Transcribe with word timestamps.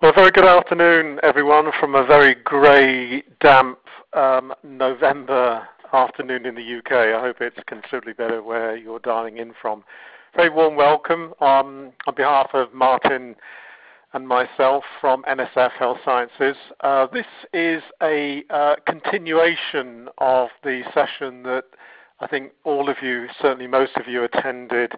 Well, 0.00 0.12
very 0.14 0.30
good 0.30 0.44
afternoon, 0.44 1.18
everyone, 1.24 1.72
from 1.80 1.96
a 1.96 2.06
very 2.06 2.36
grey, 2.44 3.24
damp 3.40 3.80
um, 4.12 4.54
November 4.62 5.66
afternoon 5.92 6.46
in 6.46 6.54
the 6.54 6.78
UK. 6.78 6.92
I 6.92 7.20
hope 7.20 7.38
it's 7.40 7.58
considerably 7.66 8.12
better 8.12 8.40
where 8.40 8.76
you're 8.76 9.00
dialing 9.00 9.38
in 9.38 9.54
from. 9.60 9.82
Very 10.36 10.50
warm 10.50 10.76
welcome 10.76 11.34
um, 11.40 11.90
on 12.06 12.14
behalf 12.14 12.50
of 12.54 12.72
Martin 12.72 13.34
and 14.12 14.28
myself 14.28 14.84
from 15.00 15.24
NSF 15.24 15.72
Health 15.72 15.98
Sciences. 16.04 16.54
Uh, 16.78 17.08
this 17.12 17.26
is 17.52 17.82
a 18.00 18.44
uh, 18.50 18.76
continuation 18.86 20.08
of 20.18 20.50
the 20.62 20.82
session 20.94 21.42
that 21.42 21.64
I 22.20 22.28
think 22.28 22.52
all 22.62 22.88
of 22.88 22.98
you, 23.02 23.26
certainly 23.42 23.66
most 23.66 23.96
of 23.96 24.06
you, 24.06 24.22
attended 24.22 24.92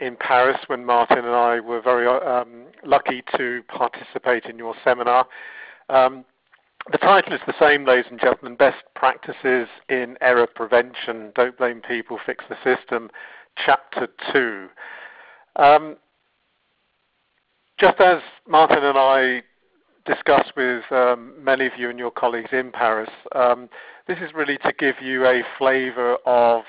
in 0.00 0.16
Paris 0.16 0.58
when 0.66 0.84
Martin 0.84 1.18
and 1.18 1.28
I 1.28 1.60
were 1.60 1.80
very 1.80 2.06
um, 2.06 2.64
lucky 2.84 3.22
to 3.36 3.62
participate 3.68 4.46
in 4.46 4.58
your 4.58 4.74
seminar. 4.82 5.26
Um, 5.88 6.24
the 6.90 6.98
title 6.98 7.34
is 7.34 7.40
the 7.46 7.54
same, 7.60 7.84
ladies 7.84 8.06
and 8.10 8.18
gentlemen, 8.18 8.56
Best 8.56 8.82
Practices 8.94 9.68
in 9.88 10.16
Error 10.20 10.46
Prevention, 10.46 11.30
Don't 11.34 11.56
Blame 11.58 11.82
People, 11.86 12.18
Fix 12.24 12.44
the 12.48 12.56
System, 12.64 13.10
Chapter 13.64 14.08
2. 14.32 14.68
Um, 15.56 15.96
just 17.78 18.00
as 18.00 18.22
Martin 18.48 18.82
and 18.82 18.96
I 18.98 19.42
discussed 20.06 20.52
with 20.56 20.84
um, 20.90 21.34
many 21.38 21.66
of 21.66 21.72
you 21.78 21.90
and 21.90 21.98
your 21.98 22.10
colleagues 22.10 22.50
in 22.52 22.72
Paris, 22.72 23.10
um, 23.34 23.68
this 24.08 24.18
is 24.18 24.32
really 24.34 24.56
to 24.58 24.72
give 24.78 24.96
you 25.02 25.26
a 25.26 25.42
flavor 25.58 26.16
of 26.24 26.64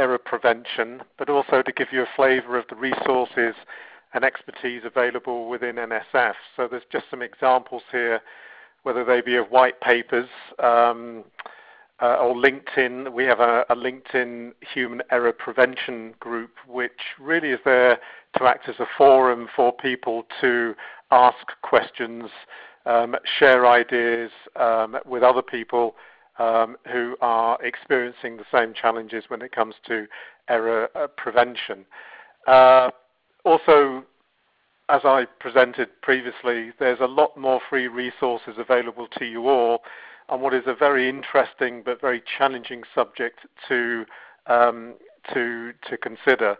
error 0.00 0.18
prevention, 0.18 1.02
but 1.18 1.28
also 1.28 1.60
to 1.60 1.72
give 1.72 1.88
you 1.92 2.02
a 2.02 2.08
flavor 2.16 2.58
of 2.58 2.64
the 2.70 2.74
resources 2.74 3.54
and 4.14 4.24
expertise 4.24 4.82
available 4.84 5.48
within 5.48 5.76
NSF. 5.76 6.32
So 6.56 6.66
there's 6.68 6.82
just 6.90 7.04
some 7.10 7.20
examples 7.20 7.82
here, 7.92 8.20
whether 8.82 9.04
they 9.04 9.20
be 9.20 9.36
of 9.36 9.50
white 9.50 9.78
papers 9.82 10.28
um, 10.58 11.24
uh, 12.00 12.16
or 12.16 12.34
LinkedIn. 12.34 13.12
We 13.12 13.24
have 13.24 13.40
a, 13.40 13.66
a, 13.68 13.76
LinkedIn 13.76 14.52
human 14.72 15.02
error 15.10 15.34
prevention 15.34 16.14
group, 16.18 16.52
which 16.66 17.00
really 17.20 17.50
is 17.50 17.60
there 17.66 17.98
to 18.38 18.44
act 18.44 18.70
as 18.70 18.76
a 18.80 18.86
forum 18.96 19.48
for 19.54 19.70
people 19.70 20.24
to 20.40 20.74
ask 21.10 21.46
questions, 21.62 22.30
um, 22.86 23.14
share 23.38 23.66
ideas 23.66 24.30
um, 24.56 24.96
with 25.04 25.22
other 25.22 25.42
people 25.42 25.94
um, 26.40 26.76
who 26.90 27.16
are 27.20 27.62
experiencing 27.62 28.38
the 28.38 28.46
same 28.52 28.72
challenges 28.72 29.24
when 29.28 29.42
it 29.42 29.52
comes 29.52 29.74
to 29.86 30.06
error 30.48 30.88
uh, 30.96 31.06
prevention. 31.16 31.84
Uh, 32.48 32.90
also, 33.44 34.02
as 34.88 35.02
I 35.04 35.26
presented 35.38 35.88
previously, 36.02 36.72
there's 36.78 37.00
a 37.00 37.06
lot 37.06 37.36
more 37.36 37.60
free 37.68 37.88
resources 37.88 38.54
available 38.58 39.06
to 39.18 39.26
you 39.26 39.48
all 39.48 39.82
on 40.30 40.40
what 40.40 40.54
is 40.54 40.62
a 40.66 40.74
very 40.74 41.08
interesting 41.08 41.82
but 41.84 42.00
very 42.00 42.22
challenging 42.38 42.82
subject 42.94 43.40
to 43.68 44.04
um, 44.46 44.94
to 45.34 45.72
to 45.88 45.98
consider. 45.98 46.56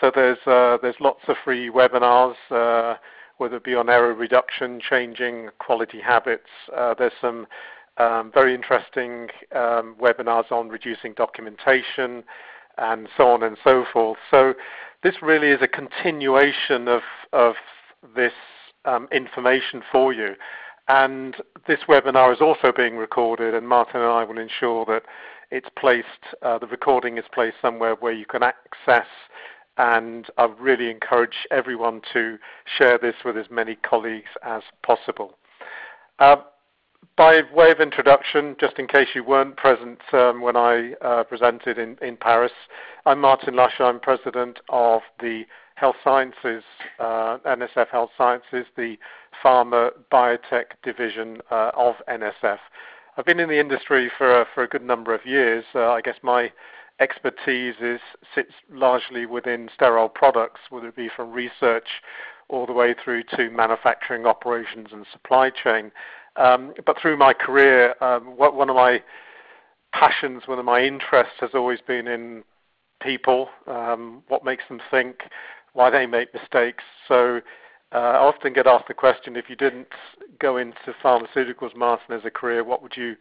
So 0.00 0.12
there's 0.14 0.38
uh, 0.46 0.78
there's 0.80 0.96
lots 1.00 1.22
of 1.26 1.36
free 1.44 1.70
webinars, 1.70 2.36
uh, 2.50 2.96
whether 3.38 3.56
it 3.56 3.64
be 3.64 3.74
on 3.74 3.88
error 3.88 4.14
reduction, 4.14 4.80
changing 4.80 5.48
quality 5.58 6.00
habits. 6.00 6.50
Uh, 6.74 6.94
there's 6.94 7.12
some 7.20 7.46
um, 7.96 8.30
very 8.32 8.54
interesting 8.54 9.28
um, 9.54 9.94
webinars 10.00 10.50
on 10.50 10.68
reducing 10.68 11.12
documentation 11.14 12.24
and 12.78 13.08
so 13.16 13.28
on 13.28 13.42
and 13.42 13.56
so 13.62 13.84
forth. 13.92 14.18
So 14.30 14.54
this 15.02 15.14
really 15.22 15.48
is 15.48 15.60
a 15.62 15.68
continuation 15.68 16.88
of, 16.88 17.02
of 17.32 17.54
this 18.16 18.32
um, 18.84 19.08
information 19.12 19.82
for 19.92 20.12
you. 20.12 20.34
And 20.88 21.36
this 21.66 21.80
webinar 21.88 22.34
is 22.34 22.40
also 22.40 22.72
being 22.76 22.96
recorded, 22.96 23.54
and 23.54 23.66
Martin 23.66 24.00
and 24.00 24.10
I 24.10 24.24
will 24.24 24.38
ensure 24.38 24.84
that 24.86 25.04
it's 25.50 25.68
placed, 25.78 26.08
uh, 26.42 26.58
the 26.58 26.66
recording 26.66 27.16
is 27.16 27.24
placed 27.32 27.56
somewhere 27.62 27.94
where 27.94 28.12
you 28.12 28.26
can 28.26 28.42
access. 28.42 29.06
And 29.76 30.26
I 30.36 30.46
really 30.58 30.90
encourage 30.90 31.46
everyone 31.50 32.02
to 32.12 32.38
share 32.78 32.98
this 32.98 33.14
with 33.24 33.36
as 33.36 33.46
many 33.50 33.76
colleagues 33.76 34.30
as 34.42 34.62
possible. 34.84 35.38
Uh, 36.18 36.36
by 37.16 37.42
way 37.54 37.70
of 37.70 37.80
introduction, 37.80 38.56
just 38.58 38.78
in 38.78 38.88
case 38.88 39.08
you 39.14 39.22
weren't 39.22 39.56
present 39.56 40.00
um, 40.12 40.40
when 40.40 40.56
I 40.56 40.94
uh, 41.00 41.24
presented 41.24 41.78
in, 41.78 41.96
in 42.02 42.16
Paris, 42.16 42.52
I'm 43.06 43.20
Martin 43.20 43.54
Lush. 43.54 43.74
I'm 43.78 44.00
president 44.00 44.58
of 44.68 45.02
the 45.20 45.44
Health 45.76 45.96
Sciences, 46.02 46.64
uh, 46.98 47.38
NSF 47.46 47.88
Health 47.88 48.10
Sciences, 48.18 48.66
the 48.76 48.96
pharma 49.44 49.90
biotech 50.12 50.64
division 50.82 51.38
uh, 51.50 51.70
of 51.76 51.94
NSF. 52.08 52.58
I've 53.16 53.24
been 53.24 53.40
in 53.40 53.48
the 53.48 53.60
industry 53.60 54.10
for 54.18 54.40
a, 54.40 54.46
for 54.54 54.64
a 54.64 54.68
good 54.68 54.82
number 54.82 55.14
of 55.14 55.24
years. 55.24 55.64
Uh, 55.74 55.90
I 55.90 56.00
guess 56.00 56.16
my 56.22 56.50
expertise 57.00 57.74
is, 57.80 58.00
sits 58.34 58.52
largely 58.70 59.26
within 59.26 59.68
sterile 59.72 60.08
products, 60.08 60.60
whether 60.70 60.88
it 60.88 60.96
be 60.96 61.10
from 61.14 61.32
research 61.32 61.88
all 62.48 62.66
the 62.66 62.72
way 62.72 62.94
through 63.02 63.22
to 63.36 63.50
manufacturing 63.50 64.26
operations 64.26 64.88
and 64.92 65.06
supply 65.12 65.50
chain. 65.50 65.90
Um, 66.36 66.74
but 66.84 66.96
through 67.00 67.16
my 67.16 67.32
career, 67.32 67.94
um, 68.02 68.36
what, 68.36 68.54
one 68.54 68.68
of 68.68 68.76
my 68.76 69.02
passions, 69.92 70.42
one 70.46 70.58
of 70.58 70.64
my 70.64 70.80
interests 70.80 71.34
has 71.40 71.50
always 71.54 71.78
been 71.86 72.08
in 72.08 72.42
people, 73.02 73.48
um, 73.66 74.22
what 74.28 74.44
makes 74.44 74.64
them 74.68 74.80
think, 74.90 75.22
why 75.74 75.90
they 75.90 76.06
make 76.06 76.34
mistakes. 76.34 76.82
So 77.06 77.40
uh, 77.92 77.98
I 77.98 78.16
often 78.16 78.52
get 78.52 78.66
asked 78.66 78.88
the 78.88 78.94
question, 78.94 79.36
if 79.36 79.48
you 79.48 79.56
didn't 79.56 79.88
go 80.40 80.56
into 80.56 80.94
pharmaceuticals, 81.02 81.76
Martin, 81.76 82.16
as 82.16 82.24
a 82.24 82.30
career, 82.30 82.64
what 82.64 82.82
would 82.82 82.96
you 82.96 83.14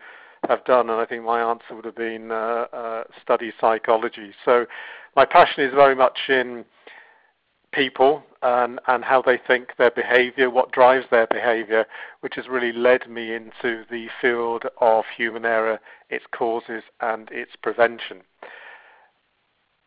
have 0.48 0.66
done? 0.66 0.90
And 0.90 1.00
I 1.00 1.06
think 1.06 1.24
my 1.24 1.42
answer 1.42 1.76
would 1.76 1.86
have 1.86 1.96
been 1.96 2.32
uh, 2.32 2.66
uh, 2.74 3.04
study 3.22 3.54
psychology. 3.62 4.32
So 4.44 4.66
my 5.16 5.26
passion 5.26 5.64
is 5.64 5.74
very 5.74 5.96
much 5.96 6.18
in 6.30 6.66
people 7.74 8.24
and, 8.42 8.80
and 8.88 9.04
how 9.04 9.22
they 9.22 9.40
think 9.48 9.70
their 9.78 9.92
behavior, 9.92 10.50
what 10.50 10.72
drives 10.72 11.06
their 11.12 11.28
behavior, 11.28 11.86
which 12.22 12.36
has 12.36 12.48
really 12.48 12.72
led 12.72 13.10
me 13.10 13.34
into 13.34 13.84
the 13.90 14.08
field 14.22 14.64
of 14.80 15.06
human 15.16 15.46
error, 15.46 15.80
its 16.10 16.26
causes, 16.36 16.84
and 17.02 17.30
its 17.32 17.52
prevention. 17.62 18.22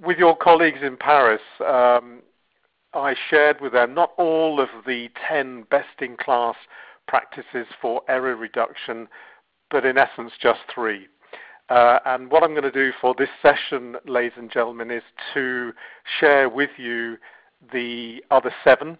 With 0.02 0.18
your 0.18 0.36
colleagues 0.36 0.80
in 0.82 0.96
Paris, 0.96 1.40
um, 1.66 2.22
I 2.92 3.14
shared 3.30 3.60
with 3.60 3.72
them 3.72 3.94
not 3.94 4.12
all 4.16 4.60
of 4.60 4.68
the 4.86 5.08
10 5.28 5.64
best 5.70 6.00
in 6.00 6.16
class 6.16 6.56
practices 7.06 7.66
for 7.80 8.02
error 8.08 8.36
reduction, 8.36 9.08
but 9.70 9.84
in 9.84 9.98
essence 9.98 10.32
just 10.40 10.60
three. 10.74 11.06
Uh, 11.68 11.98
and 12.06 12.30
what 12.30 12.42
I'm 12.42 12.52
going 12.52 12.62
to 12.62 12.70
do 12.70 12.92
for 13.00 13.14
this 13.18 13.28
session, 13.42 13.96
ladies 14.06 14.32
and 14.36 14.50
gentlemen, 14.50 14.90
is 14.90 15.02
to 15.34 15.72
share 16.20 16.48
with 16.48 16.70
you 16.76 17.16
the 17.72 18.22
other 18.30 18.54
seven 18.64 18.98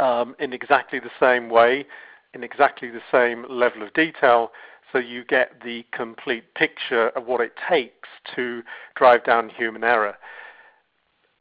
um, 0.00 0.34
in 0.38 0.52
exactly 0.52 0.98
the 0.98 1.10
same 1.20 1.48
way, 1.48 1.86
in 2.34 2.42
exactly 2.42 2.90
the 2.90 3.02
same 3.10 3.44
level 3.48 3.82
of 3.82 3.92
detail, 3.94 4.52
so 4.92 4.98
you 4.98 5.24
get 5.24 5.62
the 5.64 5.84
complete 5.92 6.54
picture 6.54 7.08
of 7.10 7.26
what 7.26 7.40
it 7.40 7.52
takes 7.68 8.08
to 8.34 8.62
drive 8.94 9.24
down 9.24 9.48
human 9.48 9.84
error. 9.84 10.16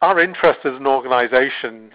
Our 0.01 0.19
interest 0.19 0.61
as 0.65 0.75
an 0.75 0.87
organization 0.87 1.91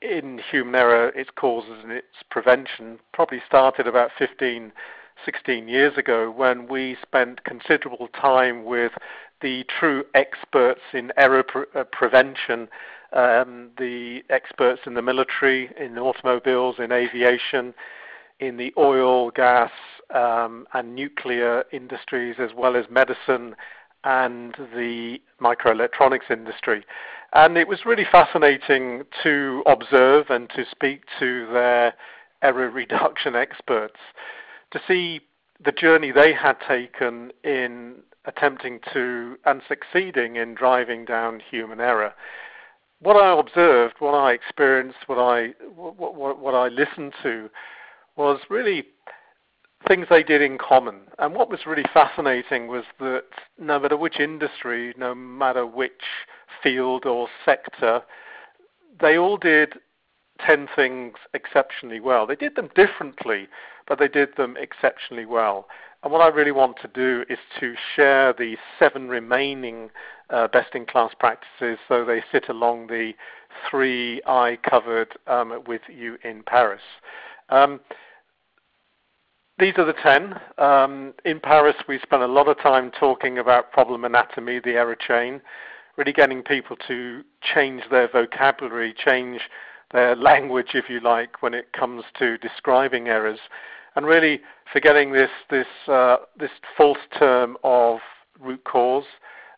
in 0.00 0.40
human 0.50 0.74
error, 0.74 1.08
its 1.10 1.30
causes 1.36 1.78
and 1.82 1.92
its 1.92 2.06
prevention, 2.30 2.98
probably 3.12 3.42
started 3.46 3.86
about 3.86 4.10
15, 4.18 4.72
16 5.24 5.68
years 5.68 5.96
ago 5.96 6.30
when 6.30 6.68
we 6.68 6.96
spent 7.02 7.44
considerable 7.44 8.08
time 8.08 8.64
with 8.64 8.92
the 9.40 9.64
true 9.78 10.04
experts 10.14 10.80
in 10.92 11.12
error 11.16 11.42
pre- 11.42 11.64
uh, 11.74 11.84
prevention 11.84 12.68
um, 13.12 13.70
the 13.78 14.22
experts 14.30 14.82
in 14.86 14.94
the 14.94 15.02
military, 15.02 15.70
in 15.78 15.98
automobiles, 15.98 16.76
in 16.78 16.92
aviation, 16.92 17.74
in 18.40 18.56
the 18.56 18.72
oil, 18.76 19.30
gas, 19.30 19.70
um, 20.14 20.66
and 20.74 20.94
nuclear 20.94 21.64
industries, 21.72 22.36
as 22.38 22.50
well 22.56 22.76
as 22.76 22.84
medicine 22.90 23.56
and 24.04 24.54
the 24.74 25.18
microelectronics 25.40 26.30
industry. 26.30 26.84
And 27.32 27.56
it 27.58 27.66
was 27.66 27.84
really 27.84 28.06
fascinating 28.10 29.02
to 29.22 29.62
observe 29.66 30.26
and 30.30 30.48
to 30.50 30.64
speak 30.70 31.04
to 31.18 31.46
their 31.52 31.94
error 32.42 32.70
reduction 32.70 33.34
experts 33.34 33.98
to 34.70 34.80
see 34.86 35.20
the 35.64 35.72
journey 35.72 36.12
they 36.12 36.32
had 36.32 36.56
taken 36.66 37.32
in 37.42 37.96
attempting 38.26 38.80
to 38.92 39.36
and 39.44 39.62
succeeding 39.66 40.36
in 40.36 40.54
driving 40.54 41.04
down 41.04 41.40
human 41.40 41.80
error 41.80 42.12
what 43.00 43.16
I 43.16 43.38
observed, 43.38 43.94
what 43.98 44.14
I 44.14 44.32
experienced, 44.32 44.98
what 45.06 45.18
I 45.18 45.54
what, 45.74 46.14
what, 46.14 46.38
what 46.38 46.54
I 46.54 46.68
listened 46.68 47.12
to, 47.22 47.50
was 48.16 48.40
really 48.48 48.84
things 49.86 50.06
they 50.10 50.22
did 50.22 50.42
in 50.42 50.58
common. 50.58 51.00
And 51.18 51.34
what 51.34 51.50
was 51.50 51.60
really 51.66 51.84
fascinating 51.92 52.66
was 52.66 52.84
that 52.98 53.24
no 53.58 53.78
matter 53.78 53.96
which 53.96 54.18
industry, 54.18 54.94
no 54.96 55.14
matter 55.14 55.66
which 55.66 56.02
field 56.62 57.06
or 57.06 57.28
sector, 57.44 58.02
they 59.00 59.16
all 59.18 59.36
did 59.36 59.74
10 60.44 60.68
things 60.74 61.14
exceptionally 61.34 62.00
well. 62.00 62.26
They 62.26 62.36
did 62.36 62.56
them 62.56 62.70
differently, 62.74 63.48
but 63.86 63.98
they 63.98 64.08
did 64.08 64.36
them 64.36 64.56
exceptionally 64.58 65.26
well. 65.26 65.68
And 66.02 66.12
what 66.12 66.20
I 66.20 66.28
really 66.28 66.52
want 66.52 66.76
to 66.82 66.88
do 66.88 67.24
is 67.28 67.38
to 67.60 67.74
share 67.94 68.32
the 68.32 68.56
seven 68.78 69.08
remaining 69.08 69.90
uh, 70.30 70.48
best-in-class 70.48 71.12
practices 71.18 71.78
so 71.88 72.04
they 72.04 72.22
sit 72.32 72.48
along 72.48 72.86
the 72.88 73.12
three 73.70 74.20
I 74.26 74.58
covered 74.68 75.16
um, 75.26 75.62
with 75.66 75.82
you 75.88 76.18
in 76.24 76.42
Paris. 76.42 76.82
Um, 77.48 77.80
these 79.58 79.74
are 79.78 79.86
the 79.86 79.94
10. 79.94 80.38
Um, 80.58 81.14
in 81.24 81.40
Paris, 81.40 81.76
we 81.88 81.98
spent 82.00 82.22
a 82.22 82.26
lot 82.26 82.48
of 82.48 82.60
time 82.60 82.90
talking 82.90 83.38
about 83.38 83.72
problem 83.72 84.04
anatomy, 84.04 84.60
the 84.60 84.72
error 84.72 84.96
chain, 84.96 85.40
really 85.96 86.12
getting 86.12 86.42
people 86.42 86.76
to 86.88 87.22
change 87.54 87.82
their 87.90 88.08
vocabulary, 88.08 88.94
change 89.02 89.40
their 89.92 90.14
language, 90.16 90.70
if 90.74 90.90
you 90.90 91.00
like, 91.00 91.42
when 91.42 91.54
it 91.54 91.72
comes 91.72 92.04
to 92.18 92.36
describing 92.38 93.08
errors, 93.08 93.38
and 93.94 94.04
really 94.04 94.40
forgetting 94.72 95.12
this 95.12 95.30
this 95.48 95.66
uh, 95.88 96.16
this 96.38 96.50
false 96.76 96.98
term 97.18 97.56
of 97.64 98.00
root 98.38 98.62
cause, 98.64 99.06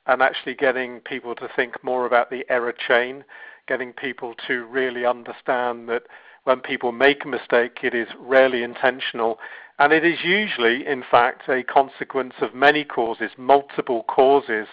and 0.08 0.22
actually 0.22 0.54
getting 0.54 1.00
people 1.00 1.34
to 1.36 1.48
think 1.54 1.84
more 1.84 2.06
about 2.06 2.30
the 2.30 2.44
error 2.48 2.72
chain, 2.72 3.24
getting 3.68 3.92
people 3.92 4.34
to 4.46 4.64
really 4.64 5.04
understand 5.04 5.88
that 5.88 6.04
when 6.44 6.60
people 6.60 6.92
make 6.92 7.24
a 7.24 7.28
mistake, 7.28 7.80
it 7.82 7.94
is 7.94 8.08
rarely 8.18 8.62
intentional, 8.62 9.38
and 9.78 9.92
it 9.92 10.04
is 10.04 10.18
usually, 10.24 10.86
in 10.86 11.04
fact, 11.08 11.48
a 11.48 11.62
consequence 11.62 12.32
of 12.40 12.54
many 12.54 12.84
causes, 12.84 13.30
multiple 13.36 14.04
causes 14.04 14.66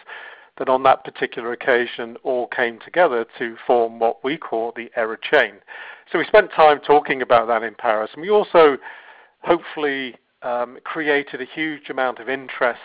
that 0.57 0.69
on 0.69 0.83
that 0.83 1.03
particular 1.03 1.51
occasion 1.51 2.15
all 2.23 2.47
came 2.47 2.79
together 2.79 3.25
to 3.37 3.57
form 3.67 3.99
what 3.99 4.23
we 4.23 4.37
call 4.37 4.71
the 4.73 4.89
error 4.95 5.19
chain. 5.21 5.55
So 6.09 6.17
we 6.17 6.25
spent 6.25 6.49
time 6.53 6.79
talking 6.79 7.21
about 7.21 7.47
that 7.47 7.61
in 7.61 7.75
Paris, 7.75 8.11
and 8.13 8.21
we 8.21 8.29
also 8.29 8.77
hopefully 9.43 10.15
um, 10.43 10.77
created 10.85 11.41
a 11.41 11.45
huge 11.45 11.89
amount 11.89 12.19
of 12.19 12.29
interest 12.29 12.79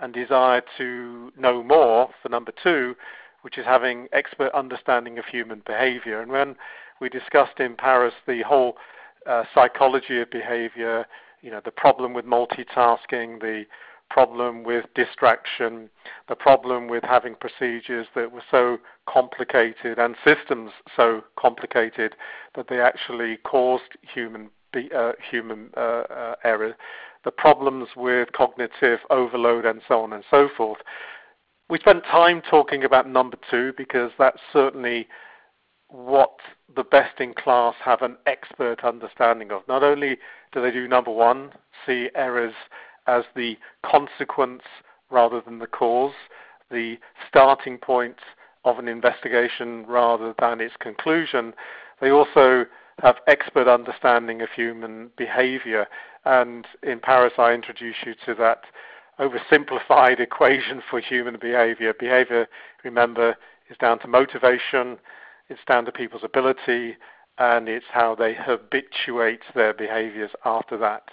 and 0.00 0.12
desire 0.12 0.62
to 0.78 1.32
know 1.38 1.62
more 1.62 2.10
for 2.22 2.28
number 2.28 2.52
two, 2.62 2.94
which 3.42 3.58
is 3.58 3.64
having 3.64 4.08
expert 4.12 4.52
understanding 4.54 5.18
of 5.18 5.24
human 5.26 5.62
behavior. 5.66 6.20
And 6.20 6.30
when 6.30 6.56
we 7.00 7.08
discussed 7.08 7.60
in 7.60 7.76
Paris 7.76 8.14
the 8.26 8.42
whole 8.42 8.76
uh, 9.26 9.44
psychology 9.54 10.20
of 10.20 10.30
behavior, 10.30 11.06
you 11.42 11.50
know, 11.50 11.60
the 11.64 11.70
problem 11.70 12.12
with 12.12 12.24
multitasking, 12.24 13.40
the 13.40 13.64
problem 14.10 14.62
with 14.64 14.84
distraction, 14.94 15.90
the 16.28 16.34
problem 16.34 16.88
with 16.88 17.02
having 17.02 17.34
procedures 17.34 18.06
that 18.14 18.30
were 18.32 18.42
so 18.50 18.78
complicated 19.06 19.98
and 19.98 20.16
systems 20.24 20.70
so 20.96 21.22
complicated 21.36 22.14
that 22.54 22.68
they 22.68 22.80
actually 22.80 23.36
caused 23.38 23.96
human 24.02 24.50
uh, 24.94 25.12
human 25.30 25.70
uh, 25.76 25.80
uh, 25.80 26.34
error, 26.44 26.76
the 27.26 27.32
problems 27.32 27.88
with 27.96 28.32
cognitive 28.32 29.00
overload, 29.10 29.66
and 29.66 29.82
so 29.88 30.00
on 30.00 30.12
and 30.12 30.24
so 30.30 30.48
forth. 30.56 30.78
We 31.68 31.80
spent 31.80 32.04
time 32.04 32.40
talking 32.48 32.84
about 32.84 33.10
number 33.10 33.36
two 33.50 33.72
because 33.76 34.12
that's 34.16 34.40
certainly 34.52 35.08
what 35.88 36.36
the 36.76 36.84
best 36.84 37.20
in 37.20 37.34
class 37.34 37.74
have 37.84 38.02
an 38.02 38.16
expert 38.26 38.84
understanding 38.84 39.50
of. 39.50 39.62
Not 39.66 39.82
only 39.82 40.18
do 40.52 40.62
they 40.62 40.70
do 40.70 40.86
number 40.86 41.10
one, 41.10 41.50
see 41.84 42.10
errors 42.14 42.54
as 43.08 43.24
the 43.34 43.56
consequence 43.84 44.62
rather 45.10 45.40
than 45.40 45.58
the 45.58 45.66
cause, 45.66 46.14
the 46.70 46.96
starting 47.28 47.76
point 47.76 48.18
of 48.64 48.78
an 48.78 48.86
investigation 48.86 49.84
rather 49.86 50.32
than 50.38 50.60
its 50.60 50.74
conclusion. 50.78 51.54
They 52.00 52.10
also 52.10 52.66
have 53.02 53.16
expert 53.26 53.68
understanding 53.68 54.42
of 54.42 54.48
human 54.50 55.10
behavior. 55.16 55.86
And 56.26 56.66
in 56.82 56.98
Paris, 56.98 57.34
I 57.38 57.52
introduce 57.52 57.94
you 58.04 58.14
to 58.26 58.34
that 58.34 58.64
oversimplified 59.20 60.18
equation 60.20 60.82
for 60.90 61.00
human 61.00 61.38
behavior. 61.40 61.94
Behavior, 61.98 62.48
remember, 62.84 63.36
is 63.70 63.76
down 63.78 64.00
to 64.00 64.08
motivation, 64.08 64.98
it's 65.48 65.60
down 65.68 65.84
to 65.84 65.92
people's 65.92 66.24
ability, 66.24 66.96
and 67.38 67.68
it's 67.68 67.86
how 67.92 68.16
they 68.16 68.34
habituate 68.34 69.42
their 69.54 69.72
behaviors 69.72 70.30
after 70.44 70.76
that. 70.78 71.04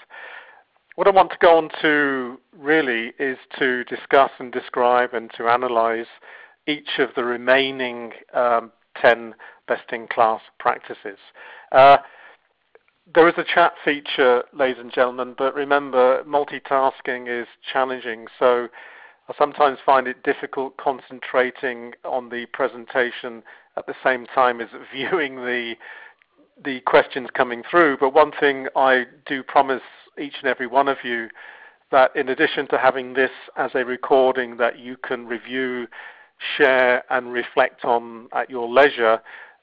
What 0.96 1.08
I 1.08 1.12
want 1.12 1.32
to 1.32 1.38
go 1.40 1.58
on 1.58 1.70
to 1.82 2.40
really 2.58 3.14
is 3.20 3.38
to 3.60 3.84
discuss 3.86 4.32
and 4.40 4.52
describe 4.52 5.14
and 5.14 5.32
to 5.38 5.48
analyze 5.48 6.08
each 6.68 6.98
of 6.98 7.10
the 7.16 7.24
remaining 7.24 8.14
um, 8.34 8.72
10 9.00 9.36
best-in-class 9.68 10.42
practices. 10.60 11.18
Uh, 11.72 11.98
there 13.14 13.28
is 13.28 13.34
a 13.38 13.44
chat 13.44 13.74
feature, 13.84 14.44
ladies 14.54 14.80
and 14.80 14.92
gentlemen, 14.92 15.36
but 15.38 15.54
remember, 15.54 16.24
multitasking 16.24 17.28
is 17.28 17.48
challenging, 17.72 18.28
so 18.40 18.68
I 19.28 19.34
sometimes 19.38 19.80
find 19.86 20.08
it 20.08 20.24
difficult 20.24 20.78
concentrating 20.78 21.94
on 22.06 22.30
the 22.30 22.46
presentation 22.48 23.44
at 23.78 23.88
the 23.88 23.96
same 24.04 24.26
time 24.28 24.62
as 24.62 24.70
viewing 24.94 25.38
the 25.38 25.76
the 26.64 26.82
questions 26.82 27.30
coming 27.34 27.64
through. 27.70 27.98
But 27.98 28.14
one 28.14 28.32
thing 28.40 28.68
I 28.76 29.06
do 29.26 29.42
promise 29.42 29.82
each 30.22 30.36
and 30.40 30.48
every 30.48 30.68
one 30.68 30.88
of 30.88 30.98
you 31.04 31.30
that 31.92 32.16
in 32.16 32.30
addition 32.30 32.68
to 32.68 32.78
having 32.78 33.14
this 33.14 33.32
as 33.58 33.72
a 33.74 33.84
recording 33.84 34.58
that 34.58 34.78
you 34.78 34.96
can 34.98 35.26
review, 35.26 35.88
share, 36.58 37.04
and 37.10 37.34
reflect 37.34 37.84
on 37.86 38.28
at 38.34 38.52
your 38.52 38.70
leisure, 38.70 39.20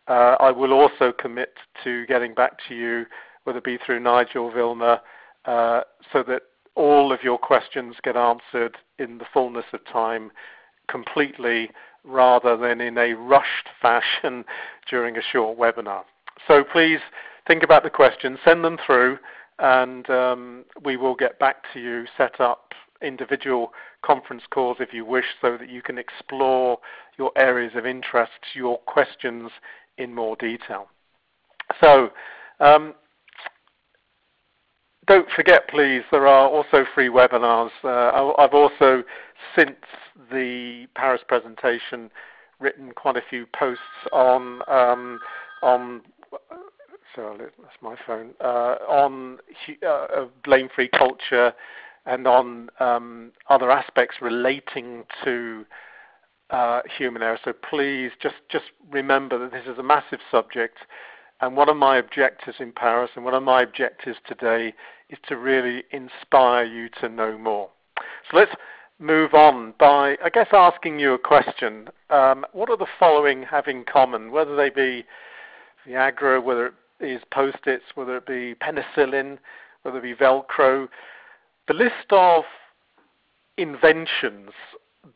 uh, 0.09 0.37
I 0.41 0.51
will 0.51 0.73
also 0.73 1.13
commit 1.13 1.55
to 1.85 2.05
getting 2.07 2.35
back 2.35 2.55
to 2.69 2.75
you, 2.75 3.07
whether 3.45 3.59
it 3.59 3.65
be 3.65 3.79
through 3.85 4.01
Nigel 4.01 4.51
Vilmer, 4.51 5.01
uh, 5.45 5.83
so 6.13 6.23
that 6.25 6.43
all 6.75 7.13
of 7.13 7.23
your 7.23 7.39
questions 7.39 7.97
get 8.03 8.17
answered 8.17 8.77
in 8.99 9.19
the 9.19 9.25
fullness 9.33 9.65
of 9.73 9.85
time 9.87 10.31
completely 10.89 11.71
rather 12.05 12.57
than 12.57 12.81
in 12.81 12.97
a 12.99 13.15
rushed 13.15 13.69
fashion 13.83 14.45
during 14.89 15.17
a 15.17 15.23
short 15.33 15.59
webinar. 15.59 16.03
So 16.49 16.65
please 16.65 17.01
think 17.47 17.63
about 17.63 17.83
the 17.83 17.91
questions, 17.91 18.39
send 18.45 18.65
them 18.65 18.79
through, 18.85 19.19
and 19.59 20.09
um, 20.09 20.65
we 20.83 20.97
will 20.97 21.15
get 21.15 21.39
back 21.39 21.65
to 21.75 21.81
you, 21.81 22.07
set 22.17 22.41
up 22.41 22.73
individual 23.03 23.73
conference 24.03 24.43
calls 24.51 24.79
if 24.81 24.93
you 24.93 25.05
wish 25.05 25.25
so 25.41 25.57
that 25.57 25.69
you 25.69 25.83
can 25.83 25.99
explore 25.99 26.79
your 27.19 27.31
areas 27.37 27.73
of 27.75 27.87
interest, 27.87 28.33
your 28.55 28.79
questions 28.79 29.51
in 29.99 30.15
more 30.15 30.37
detail. 30.37 30.89
So 31.83 32.11
um, 32.61 32.95
don't 35.11 35.29
forget 35.35 35.69
please, 35.69 36.03
there 36.13 36.29
are 36.29 36.49
also 36.49 36.85
free 36.95 37.09
webinars. 37.09 37.71
Uh, 37.83 38.33
I've 38.39 38.55
also, 38.55 39.03
since 39.59 39.75
the 40.31 40.87
Paris 40.95 41.21
presentation, 41.27 42.11
written 42.61 42.93
quite 42.93 43.17
a 43.17 43.23
few 43.29 43.45
posts 43.59 43.83
on 44.13 44.61
um, 44.69 45.19
on 45.63 46.03
so 47.17 47.37
that's 47.39 47.83
my 47.83 47.97
phone, 48.07 48.31
uh, 48.41 48.77
on 48.89 49.39
uh, 49.85 50.27
blame-free 50.45 50.91
culture 50.97 51.53
and 52.07 52.29
on 52.29 52.69
um, 52.79 53.33
other 53.49 53.69
aspects 53.69 54.19
relating 54.23 55.03
to 55.25 55.65
uh, 56.51 56.83
human 56.97 57.21
error. 57.21 57.39
So 57.45 57.53
please 57.69 58.13
just, 58.23 58.37
just 58.49 58.67
remember 58.93 59.41
that 59.41 59.51
this 59.51 59.65
is 59.67 59.77
a 59.77 59.83
massive 59.83 60.21
subject. 60.31 60.79
And 61.41 61.57
one 61.57 61.69
of 61.69 61.77
my 61.77 61.97
objectives 61.97 62.59
in 62.61 62.73
Paris 62.73 63.11
and 63.17 63.25
one 63.25 63.35
of 63.35 63.43
my 63.43 63.63
objectives 63.63 64.19
today 64.27 64.75
is 65.09 65.19
to 65.29 65.37
really 65.37 65.85
inspire 65.91 66.65
you 66.65 66.89
to 67.01 67.09
know 67.09 67.39
more. 67.39 67.71
So 68.31 68.37
let's 68.37 68.53
move 68.99 69.33
on 69.33 69.75
by, 69.79 70.17
I 70.23 70.29
guess, 70.33 70.49
asking 70.53 70.99
you 70.99 71.15
a 71.15 71.19
question. 71.19 71.89
Um, 72.11 72.45
what 72.53 72.69
are 72.69 72.77
the 72.77 72.87
following 72.99 73.43
have 73.45 73.67
in 73.67 73.85
common, 73.85 74.31
whether 74.31 74.55
they 74.55 74.69
be 74.69 75.05
Viagra, 75.87 76.43
whether 76.43 76.67
it 76.67 76.75
is 77.01 77.23
post-its, 77.33 77.85
whether 77.95 78.17
it 78.19 78.27
be 78.27 78.55
penicillin, 78.55 79.39
whether 79.83 79.99
it 79.99 80.03
be 80.03 80.15
Velcro. 80.15 80.89
The 81.69 81.75
list 81.75 82.11
of 82.11 82.45
inventions 83.57 84.51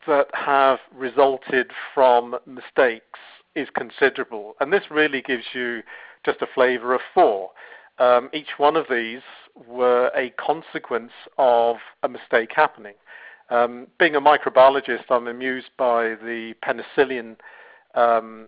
that 0.07 0.27
have 0.33 0.79
resulted 0.93 1.71
from 1.93 2.37
mistakes 2.45 3.19
is 3.55 3.67
considerable, 3.75 4.55
and 4.59 4.73
this 4.73 4.83
really 4.89 5.21
gives 5.21 5.45
you 5.53 5.81
just 6.25 6.41
a 6.41 6.47
flavor 6.53 6.93
of 6.93 7.01
four. 7.13 7.51
Um, 7.99 8.29
each 8.33 8.57
one 8.57 8.75
of 8.75 8.85
these 8.89 9.21
were 9.67 10.11
a 10.15 10.31
consequence 10.31 11.11
of 11.37 11.77
a 12.03 12.09
mistake 12.09 12.51
happening. 12.53 12.95
Um, 13.49 13.87
being 13.99 14.15
a 14.15 14.21
microbiologist, 14.21 15.05
I'm 15.09 15.27
amused 15.27 15.69
by 15.77 16.15
the 16.15 16.53
penicillin 16.63 17.35
um, 17.93 18.47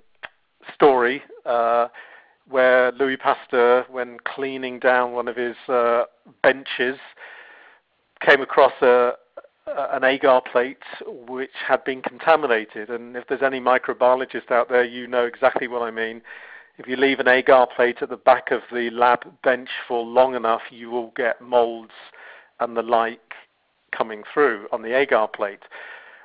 story. 0.73 1.21
Uh, 1.45 1.87
where 2.49 2.91
Louis 2.93 3.17
Pasteur, 3.17 3.85
when 3.89 4.17
cleaning 4.23 4.79
down 4.79 5.11
one 5.11 5.27
of 5.27 5.35
his 5.35 5.55
uh, 5.67 6.03
benches, 6.43 6.97
came 8.21 8.41
across 8.41 8.71
a, 8.81 9.13
an 9.67 10.03
agar 10.03 10.41
plate 10.51 10.77
which 11.27 11.51
had 11.67 11.83
been 11.83 12.01
contaminated. 12.01 12.89
And 12.89 13.15
if 13.15 13.27
there's 13.27 13.41
any 13.41 13.59
microbiologist 13.59 14.51
out 14.51 14.69
there, 14.69 14.85
you 14.85 15.07
know 15.07 15.25
exactly 15.25 15.67
what 15.67 15.81
I 15.81 15.91
mean. 15.91 16.21
If 16.77 16.87
you 16.87 16.95
leave 16.95 17.19
an 17.19 17.27
agar 17.27 17.67
plate 17.75 17.97
at 18.01 18.09
the 18.09 18.17
back 18.17 18.51
of 18.51 18.61
the 18.71 18.89
lab 18.91 19.19
bench 19.43 19.69
for 19.87 20.05
long 20.05 20.35
enough, 20.35 20.61
you 20.69 20.89
will 20.89 21.11
get 21.15 21.41
molds 21.41 21.91
and 22.59 22.77
the 22.77 22.83
like 22.83 23.33
coming 23.91 24.23
through 24.33 24.67
on 24.71 24.81
the 24.81 24.95
agar 24.95 25.27
plate. 25.27 25.63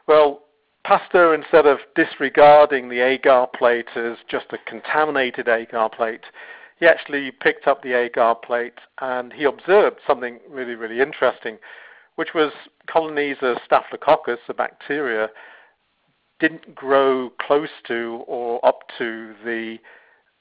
Well, 0.06 0.42
Pasteur, 0.84 1.34
instead 1.34 1.64
of 1.66 1.78
disregarding 1.94 2.88
the 2.88 3.00
agar 3.00 3.46
plate 3.46 3.88
as 3.96 4.16
just 4.28 4.46
a 4.50 4.58
contaminated 4.68 5.48
agar 5.48 5.88
plate, 5.88 6.24
he 6.78 6.86
actually 6.86 7.30
picked 7.30 7.66
up 7.66 7.82
the 7.82 7.92
agar 7.96 8.34
plate 8.34 8.78
and 9.00 9.32
he 9.32 9.44
observed 9.44 10.00
something 10.06 10.40
really, 10.50 10.74
really 10.74 11.00
interesting, 11.00 11.58
which 12.16 12.34
was 12.34 12.52
colonies 12.88 13.36
of 13.40 13.56
Staphylococcus, 13.64 14.40
a 14.48 14.54
bacteria, 14.54 15.28
didn't 16.40 16.74
grow 16.74 17.30
close 17.40 17.70
to 17.86 18.24
or 18.26 18.64
up 18.66 18.80
to 18.98 19.32
the 19.44 19.78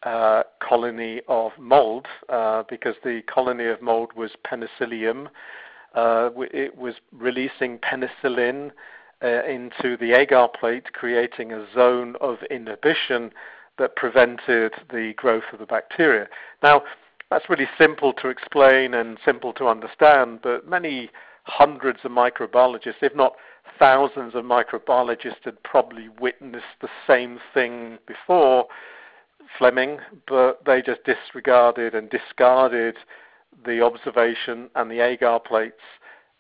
uh, 0.04 0.44
colony 0.60 1.22
of 1.28 1.52
mold 1.60 2.08
uh, 2.30 2.64
because 2.70 2.96
the 3.04 3.22
colony 3.24 3.66
of 3.68 3.82
mold 3.82 4.12
was 4.16 4.32
penicillium. 4.44 5.30
Uh, 5.94 6.30
it 6.38 6.78
was 6.78 6.96
releasing 7.12 7.78
penicillin 7.80 8.72
uh, 9.24 9.44
into 9.46 9.98
the 9.98 10.14
agar 10.14 10.48
plate, 10.48 10.94
creating 10.94 11.52
a 11.52 11.66
zone 11.74 12.16
of 12.22 12.38
inhibition 12.50 13.32
that 13.78 13.96
prevented 13.96 14.74
the 14.92 15.14
growth 15.18 15.44
of 15.54 15.60
the 15.60 15.66
bacteria. 15.66 16.28
Now, 16.64 16.84
that's 17.30 17.50
really 17.50 17.68
simple 17.78 18.14
to 18.14 18.28
explain 18.28 18.94
and 18.94 19.18
simple 19.24 19.54
to 19.54 19.68
understand, 19.68 20.40
but 20.44 20.68
many 20.68 21.10
hundreds 21.44 22.00
of 22.04 22.12
microbiologists, 22.12 23.02
if 23.02 23.16
not 23.16 23.34
thousands 23.80 24.36
of 24.36 24.44
microbiologists, 24.44 25.44
had 25.44 25.62
probably 25.64 26.10
witnessed 26.20 26.66
the 26.82 26.90
same 27.08 27.40
thing 27.54 27.98
before 28.08 28.66
Fleming, 29.58 30.00
but 30.28 30.64
they 30.66 30.82
just 30.82 31.04
disregarded 31.04 31.96
and 31.96 32.10
discarded 32.10 32.96
the 33.66 33.82
observation 33.82 34.70
and 34.76 34.90
the 34.90 35.00
agar 35.00 35.40
plates 35.40 35.82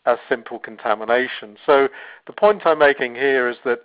as 0.06 0.18
simple 0.30 0.60
contamination. 0.60 1.58
So 1.65 1.88
the 2.27 2.34
point 2.34 2.63
I'm 2.65 2.80
making 2.80 3.15
here 3.15 3.50
is 3.50 3.58
that 3.65 3.80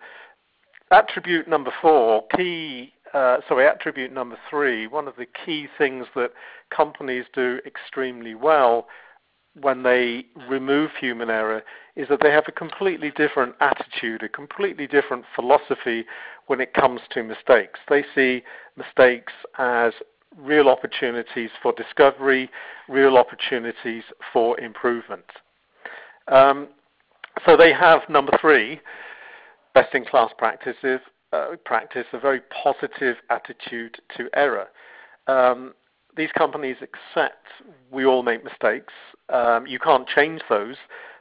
attribute 0.90 1.49
number 1.49 1.73
four, 1.83 2.25
key, 2.37 2.92
uh, 3.12 3.38
sorry, 3.49 3.66
attribute 3.66 4.12
number 4.12 4.38
three, 4.49 4.87
one 4.87 5.09
of 5.09 5.16
the 5.16 5.26
key 5.26 5.68
things 5.76 6.06
that 6.14 6.33
companies 6.71 7.25
do 7.35 7.59
extremely 7.66 8.35
well 8.35 8.87
when 9.60 9.82
they 9.82 10.26
remove 10.48 10.90
human 11.00 11.30
error 11.30 11.62
is 11.94 12.08
that 12.08 12.20
they 12.22 12.30
have 12.30 12.44
a 12.46 12.52
completely 12.52 13.10
different 13.10 13.54
attitude, 13.60 14.22
a 14.22 14.28
completely 14.28 14.86
different 14.86 15.25
philosophy 15.34 16.04
when 16.46 16.60
it 16.60 16.75
comes 16.75 17.00
to 17.10 17.22
mistakes. 17.22 17.80
They 17.88 18.04
see 18.14 18.42
mistakes 18.76 19.32
as 19.58 19.92
real 20.36 20.68
opportunities 20.68 21.50
for 21.62 21.72
discovery, 21.72 22.50
real 22.88 23.16
opportunities 23.16 24.04
for 24.32 24.58
improvement. 24.60 25.25
Um, 26.28 26.68
so 27.46 27.56
they 27.56 27.72
have 27.72 28.00
number 28.08 28.36
three, 28.40 28.80
best 29.75 29.94
in 29.94 30.04
class 30.04 30.30
practices, 30.36 31.00
uh, 31.32 31.56
practice 31.64 32.06
a 32.12 32.18
very 32.18 32.40
positive 32.62 33.16
attitude 33.30 33.96
to 34.16 34.28
error. 34.34 34.66
Um, 35.26 35.75
these 36.16 36.30
companies 36.37 36.76
accept 36.80 37.46
we 37.90 38.04
all 38.04 38.23
make 38.23 38.44
mistakes. 38.44 38.92
Um, 39.28 39.66
you 39.66 39.78
can't 39.78 40.08
change 40.08 40.42
those, 40.49 40.76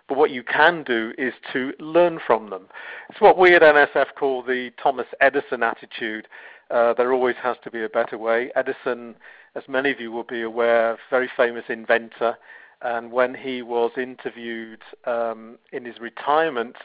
but 0.08 0.18
what 0.18 0.32
you 0.32 0.44
can 0.44 0.84
do 0.84 1.14
is 1.18 1.34
to 1.54 1.74
learn 1.80 2.20
from 2.26 2.50
them. 2.50 2.68
It's 3.10 3.22
what 3.22 3.38
we 3.38 3.56
at 3.56 3.62
NSF 3.62 4.08
call 4.18 4.44
the 4.44 4.72
Thomas 4.82 5.08
Edison 5.22 5.64
attitude. 5.64 6.28
Uh, 6.70 6.94
there 6.94 7.14
always 7.14 7.36
has 7.42 7.58
to 7.64 7.72
be 7.72 7.84
a 7.84 7.90
better 7.90 8.18
way. 8.18 8.52
Edison, 8.56 9.16
as 9.56 9.64
many 9.68 9.92
of 9.92 10.00
you 10.00 10.12
will 10.12 10.24
be 10.24 10.42
aware, 10.42 10.98
very 11.10 11.30
famous 11.36 11.66
inventor. 11.70 12.38
And 12.82 13.12
when 13.12 13.34
he 13.34 13.62
was 13.62 13.92
interviewed 13.98 14.82
um, 15.06 15.58
in 15.72 15.86
his 15.86 16.00
retirement, 16.00 16.76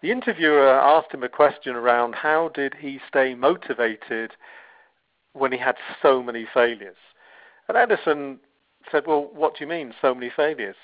the 0.00 0.10
interviewer 0.10 0.68
asked 0.68 1.12
him 1.12 1.22
a 1.22 1.28
question 1.28 1.76
around 1.76 2.14
how 2.14 2.50
did 2.54 2.74
he 2.80 3.00
stay 3.08 3.34
motivated 3.34 4.32
when 5.34 5.52
he 5.52 5.58
had 5.58 5.76
so 6.02 6.22
many 6.22 6.46
failures. 6.52 6.96
And 7.68 7.76
Edison 7.76 8.38
said, 8.90 9.06
Well, 9.06 9.30
what 9.32 9.56
do 9.56 9.64
you 9.64 9.68
mean, 9.68 9.94
so 10.00 10.14
many 10.14 10.30
failures? 10.34 10.76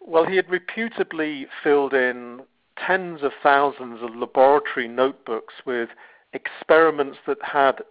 Well, 0.00 0.26
he 0.26 0.36
had 0.36 0.50
reputably 0.50 1.46
filled 1.62 1.94
in 1.94 2.42
tens 2.76 3.22
of 3.22 3.32
thousands 3.42 4.02
of 4.02 4.16
laboratory 4.16 4.88
notebooks 4.88 5.54
with 5.64 5.90
experiments 6.32 7.18
that 7.26 7.38
had, 7.42 7.82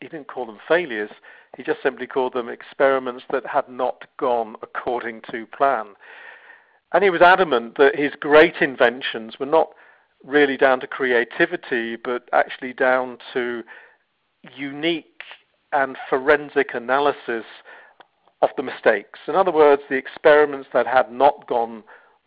he 0.00 0.08
didn't 0.08 0.28
call 0.28 0.46
them 0.46 0.58
failures, 0.66 1.10
he 1.56 1.62
just 1.62 1.82
simply 1.82 2.06
called 2.06 2.34
them 2.34 2.48
experiments 2.48 3.24
that 3.30 3.46
had 3.46 3.68
not 3.68 4.04
gone 4.18 4.56
according 4.62 5.22
to 5.30 5.46
plan. 5.46 5.86
And 6.92 7.02
he 7.02 7.10
was 7.10 7.22
adamant 7.22 7.76
that 7.78 7.96
his 7.96 8.12
great 8.18 8.56
inventions 8.60 9.38
were 9.38 9.46
not 9.46 9.70
really 10.24 10.56
down 10.56 10.80
to 10.80 10.86
creativity, 10.86 11.96
but 11.96 12.28
actually 12.32 12.72
down 12.72 13.18
to 13.32 13.62
unique 14.56 15.22
and 15.72 15.96
forensic 16.08 16.74
analysis 16.74 17.44
of 18.42 18.50
the 18.56 18.62
mistakes. 18.62 19.18
In 19.26 19.34
other 19.34 19.52
words, 19.52 19.82
the 19.88 19.96
experiments 19.96 20.68
that 20.72 20.86
had 20.86 21.10
not 21.10 21.46
gone 21.46 21.82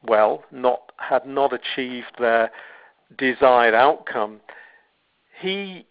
well, 0.07 0.43
not 0.51 0.91
had 0.97 1.25
not 1.25 1.53
achieved 1.53 2.15
their 2.19 2.51
desired 3.17 3.73
outcome, 3.73 4.39
he 5.39 5.85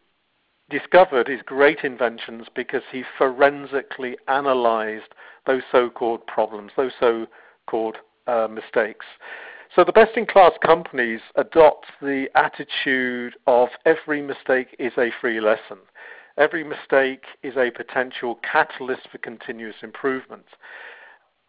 discovered 0.71 1.29
his 1.29 1.41
great 1.45 1.81
inventions 1.83 2.47
because 2.55 2.83
he 2.93 3.03
forensically 3.17 4.17
analyzed 4.29 5.15
those 5.47 5.63
so-called 5.73 6.27
problems, 6.27 6.73
those 6.77 6.93
so-called 7.01 7.97
uh, 8.27 8.49
mistakes. 8.51 9.07
So 9.75 9.85
the 9.85 9.93
best-in-class 9.93 10.53
companies 10.65 11.21
adopt 11.37 11.87
the 12.01 12.29
attitude 12.35 13.35
of 13.47 13.69
every 13.87 14.21
mistake 14.23 14.75
is 14.79 14.93
a 14.99 15.11
free 15.21 15.41
lesson. 15.41 15.79
Every 16.39 16.63
mistake 16.63 17.25
is 17.43 17.57
a 17.57 17.71
potential 17.71 18.39
catalyst 18.51 19.09
for 19.11 19.19
continuous 19.19 19.75
improvement. 19.83 20.47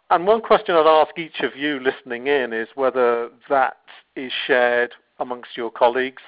And 0.10 0.25
one 0.25 0.41
question 0.41 0.75
I'd 0.75 0.88
ask 0.88 1.17
each 1.19 1.41
of 1.41 1.55
you 1.55 1.79
listening 1.79 2.25
in 2.25 2.53
is 2.53 2.67
whether 2.74 3.29
that 3.50 3.77
is 4.15 4.31
shared 4.48 4.93
amongst 5.19 5.55
your 5.55 5.69
colleagues, 5.69 6.24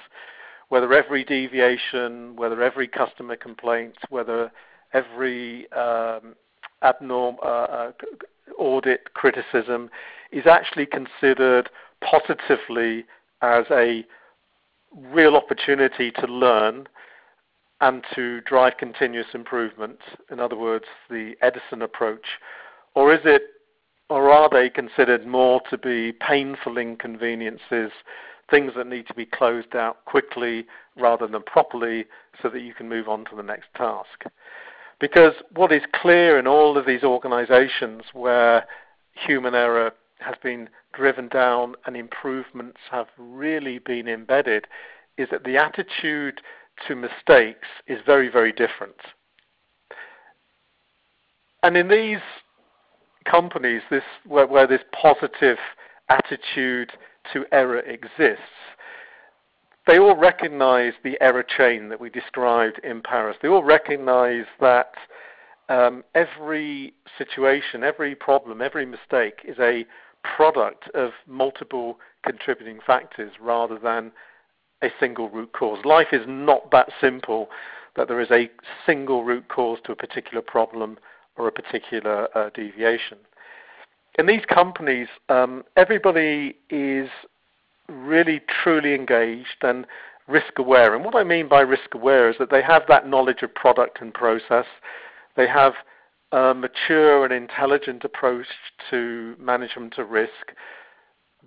whether 0.68 0.92
every 0.94 1.24
deviation, 1.24 2.36
whether 2.36 2.62
every 2.62 2.86
customer 2.86 3.34
complaint, 3.34 3.96
whether 4.10 4.52
every 4.92 5.70
um, 5.72 6.36
abnorm 6.84 7.36
uh, 7.42 7.46
uh, 7.46 7.92
audit 8.56 9.12
criticism 9.14 9.90
is 10.30 10.46
actually 10.46 10.86
considered 10.86 11.68
positively 12.00 13.04
as 13.40 13.64
a 13.72 14.04
real 14.96 15.34
opportunity 15.34 16.12
to 16.12 16.26
learn 16.26 16.86
and 17.82 18.04
to 18.14 18.40
drive 18.42 18.76
continuous 18.78 19.26
improvement. 19.34 19.98
In 20.30 20.38
other 20.40 20.56
words, 20.56 20.84
the 21.10 21.34
Edison 21.42 21.82
approach, 21.82 22.24
or 22.94 23.12
is 23.12 23.20
it, 23.24 23.42
or 24.08 24.30
are 24.30 24.48
they 24.48 24.70
considered 24.70 25.26
more 25.26 25.60
to 25.68 25.76
be 25.76 26.12
painful 26.12 26.78
inconveniences 26.78 27.90
things 28.50 28.72
that 28.76 28.86
need 28.86 29.06
to 29.08 29.14
be 29.14 29.26
closed 29.26 29.74
out 29.74 30.04
quickly 30.04 30.66
rather 30.96 31.26
than 31.26 31.42
properly 31.42 32.04
so 32.40 32.48
that 32.48 32.60
you 32.60 32.72
can 32.72 32.88
move 32.88 33.08
on 33.08 33.24
to 33.24 33.34
the 33.34 33.42
next 33.42 33.66
task. 33.76 34.24
Because 35.00 35.32
what 35.54 35.72
is 35.72 35.82
clear 35.94 36.38
in 36.38 36.46
all 36.46 36.76
of 36.78 36.86
these 36.86 37.02
organizations 37.02 38.02
where 38.12 38.66
human 39.14 39.54
error 39.54 39.92
has 40.20 40.36
been 40.42 40.68
driven 40.92 41.28
down 41.28 41.74
and 41.86 41.96
improvements 41.96 42.78
have 42.90 43.06
really 43.16 43.78
been 43.78 44.06
embedded 44.06 44.66
is 45.18 45.28
that 45.30 45.44
the 45.44 45.56
attitude 45.56 46.42
to 46.88 46.96
mistakes 46.96 47.68
is 47.86 47.98
very, 48.04 48.28
very 48.28 48.52
different. 48.52 48.96
And 51.62 51.76
in 51.76 51.88
these 51.88 52.20
companies, 53.24 53.82
this, 53.90 54.02
where, 54.26 54.46
where 54.46 54.66
this 54.66 54.80
positive 55.00 55.58
attitude 56.08 56.90
to 57.32 57.44
error 57.52 57.80
exists, 57.80 58.42
they 59.86 59.98
all 59.98 60.16
recognize 60.16 60.92
the 61.02 61.20
error 61.20 61.44
chain 61.44 61.88
that 61.88 62.00
we 62.00 62.10
described 62.10 62.80
in 62.84 63.00
Paris. 63.02 63.36
They 63.42 63.48
all 63.48 63.64
recognize 63.64 64.44
that 64.60 64.92
um, 65.68 66.04
every 66.14 66.94
situation, 67.18 67.82
every 67.82 68.14
problem, 68.14 68.60
every 68.60 68.86
mistake 68.86 69.40
is 69.44 69.56
a 69.58 69.84
product 70.36 70.88
of 70.94 71.10
multiple 71.26 71.98
contributing 72.24 72.78
factors 72.86 73.32
rather 73.40 73.78
than 73.78 74.12
a 74.82 74.88
single 75.00 75.28
root 75.28 75.52
cause. 75.52 75.84
Life 75.84 76.08
is 76.12 76.22
not 76.26 76.70
that 76.70 76.90
simple 77.00 77.48
that 77.96 78.08
there 78.08 78.20
is 78.20 78.30
a 78.30 78.50
single 78.86 79.24
root 79.24 79.48
cause 79.48 79.78
to 79.84 79.92
a 79.92 79.96
particular 79.96 80.42
problem 80.42 80.98
or 81.36 81.48
a 81.48 81.52
particular 81.52 82.28
uh, 82.36 82.50
deviation 82.54 83.18
in 84.18 84.26
these 84.26 84.44
companies, 84.48 85.08
um, 85.28 85.64
everybody 85.76 86.56
is 86.70 87.08
really 87.88 88.40
truly 88.62 88.94
engaged 88.94 89.62
and 89.62 89.86
risk 90.28 90.58
aware. 90.58 90.94
And 90.94 91.04
what 91.04 91.14
I 91.14 91.24
mean 91.24 91.48
by 91.48 91.60
risk 91.60 91.94
aware 91.94 92.30
is 92.30 92.36
that 92.38 92.50
they 92.50 92.62
have 92.62 92.82
that 92.88 93.08
knowledge 93.08 93.42
of 93.42 93.54
product 93.54 94.00
and 94.00 94.12
process. 94.12 94.66
They 95.36 95.48
have 95.48 95.74
a 96.30 96.54
mature 96.54 97.24
and 97.24 97.32
intelligent 97.32 98.04
approach 98.04 98.46
to 98.90 99.34
management 99.38 99.98
of 99.98 100.10
risk. 100.10 100.52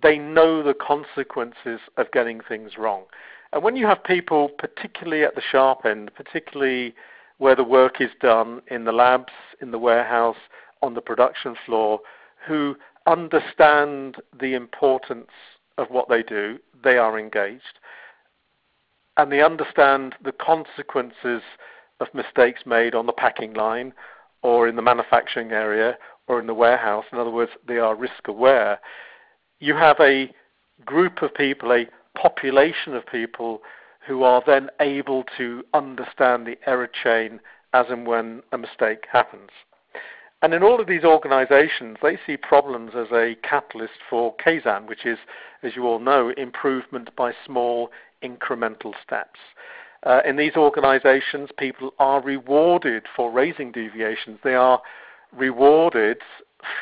They 0.02 0.18
know 0.18 0.62
the 0.62 0.74
consequences 0.74 1.80
of 1.96 2.10
getting 2.12 2.40
things 2.40 2.72
wrong. 2.78 3.04
And 3.52 3.62
when 3.62 3.76
you 3.76 3.86
have 3.86 4.04
people, 4.04 4.50
particularly 4.58 5.24
at 5.24 5.34
the 5.34 5.42
sharp 5.42 5.86
end, 5.86 6.10
particularly 6.14 6.94
where 7.38 7.54
the 7.54 7.64
work 7.64 8.00
is 8.00 8.10
done 8.20 8.62
in 8.68 8.84
the 8.84 8.92
labs, 8.92 9.32
in 9.60 9.70
the 9.70 9.78
warehouse, 9.78 10.36
on 10.82 10.94
the 10.94 11.00
production 11.00 11.56
floor, 11.64 12.00
who 12.46 12.76
understand 13.06 14.16
the 14.38 14.54
importance 14.54 15.30
of 15.78 15.88
what 15.90 16.08
they 16.08 16.22
do, 16.22 16.58
they 16.82 16.96
are 16.98 17.18
engaged. 17.18 17.78
And 19.16 19.32
they 19.32 19.42
understand 19.42 20.14
the 20.22 20.32
consequences 20.32 21.42
of 22.00 22.08
mistakes 22.12 22.62
made 22.66 22.94
on 22.94 23.06
the 23.06 23.12
packing 23.12 23.54
line 23.54 23.92
or 24.42 24.68
in 24.68 24.76
the 24.76 24.82
manufacturing 24.82 25.52
area 25.52 25.96
or 26.28 26.38
in 26.40 26.46
the 26.46 26.54
warehouse. 26.54 27.04
In 27.12 27.18
other 27.18 27.30
words, 27.30 27.52
they 27.66 27.78
are 27.78 27.94
risk 27.94 28.28
aware. 28.28 28.78
You 29.58 29.74
have 29.74 29.96
a 30.00 30.30
group 30.84 31.22
of 31.22 31.34
people, 31.34 31.72
a 31.72 31.86
population 32.16 32.94
of 32.94 33.06
people 33.06 33.62
who 34.06 34.22
are 34.22 34.42
then 34.46 34.70
able 34.80 35.24
to 35.36 35.64
understand 35.74 36.46
the 36.46 36.56
error 36.66 36.88
chain 37.02 37.40
as 37.72 37.86
and 37.88 38.06
when 38.06 38.42
a 38.52 38.58
mistake 38.58 39.06
happens. 39.10 39.50
And 40.42 40.52
in 40.52 40.62
all 40.62 40.80
of 40.80 40.86
these 40.86 41.04
organizations, 41.04 41.96
they 42.02 42.18
see 42.26 42.36
problems 42.36 42.92
as 42.94 43.08
a 43.10 43.36
catalyst 43.42 43.98
for 44.08 44.34
Kaizen, 44.36 44.86
which 44.86 45.06
is, 45.06 45.18
as 45.62 45.74
you 45.74 45.86
all 45.86 45.98
know, 45.98 46.30
improvement 46.36 47.14
by 47.16 47.32
small 47.44 47.90
incremental 48.22 48.92
steps. 49.02 49.40
Uh, 50.02 50.20
in 50.26 50.36
these 50.36 50.54
organizations, 50.54 51.48
people 51.58 51.94
are 51.98 52.20
rewarded 52.22 53.04
for 53.16 53.32
raising 53.32 53.72
deviations. 53.72 54.38
They 54.44 54.54
are 54.54 54.80
rewarded 55.32 56.18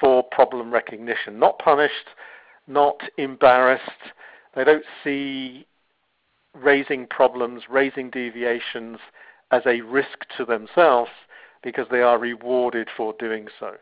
for 0.01 0.25
problem 0.25 0.73
recognition, 0.73 1.39
not 1.39 1.59
punished, 1.59 2.09
not 2.67 3.01
embarrassed. 3.19 4.13
They 4.55 4.65
don't 4.65 4.85
see 5.03 5.67
raising 6.55 7.07
problems, 7.07 7.65
raising 7.69 8.11
deviations 8.11 8.99
as 9.51 9.63
a 9.67 9.81
risk 9.83 10.27
to 10.37 10.45
themselves 10.45 11.11
because 11.63 11.87
they 11.91 12.01
are 12.01 12.19
rewarded 12.19 12.89
for 12.97 13.15
doing 13.19 13.49
so. 13.59 13.75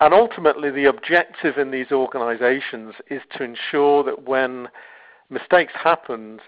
And 0.00 0.12
ultimately, 0.12 0.70
the 0.70 0.86
objective 0.86 1.58
in 1.58 1.70
these 1.70 1.92
organizations 1.92 2.94
is 3.08 3.22
to 3.36 3.44
ensure 3.44 4.02
that 4.02 4.24
when 4.24 4.68
mistakes 5.30 5.72
happen, 5.74 6.40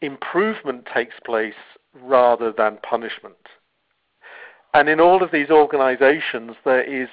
improvement 0.00 0.88
takes 0.92 1.14
place 1.24 1.52
rather 2.02 2.50
than 2.50 2.78
punishment. 2.78 3.36
And 4.72 4.88
in 4.88 5.00
all 5.00 5.22
of 5.22 5.32
these 5.32 5.50
organizations, 5.50 6.56
there 6.64 6.82
is 6.82 7.08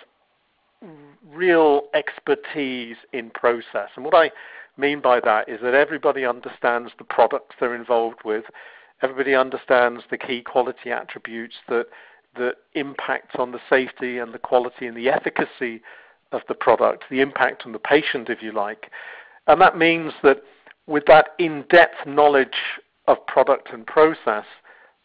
real 1.31 1.83
expertise 1.93 2.97
in 3.13 3.29
process. 3.31 3.89
And 3.95 4.05
what 4.05 4.15
I 4.15 4.31
mean 4.77 5.01
by 5.01 5.19
that 5.21 5.49
is 5.49 5.59
that 5.61 5.73
everybody 5.73 6.25
understands 6.25 6.91
the 6.97 7.03
products 7.03 7.55
they're 7.59 7.75
involved 7.75 8.19
with, 8.25 8.45
everybody 9.01 9.35
understands 9.35 10.03
the 10.09 10.17
key 10.17 10.41
quality 10.41 10.91
attributes 10.91 11.55
that, 11.69 11.87
that 12.35 12.55
impact 12.73 13.35
on 13.37 13.51
the 13.51 13.59
safety 13.69 14.17
and 14.17 14.33
the 14.33 14.39
quality 14.39 14.87
and 14.87 14.97
the 14.97 15.09
efficacy 15.09 15.81
of 16.31 16.41
the 16.47 16.53
product, 16.53 17.05
the 17.09 17.21
impact 17.21 17.63
on 17.65 17.71
the 17.71 17.79
patient, 17.79 18.29
if 18.29 18.41
you 18.41 18.51
like. 18.51 18.91
And 19.47 19.61
that 19.61 19.77
means 19.77 20.13
that 20.23 20.41
with 20.87 21.05
that 21.07 21.29
in-depth 21.39 22.05
knowledge 22.05 22.57
of 23.07 23.25
product 23.27 23.69
and 23.71 23.85
process, 23.85 24.45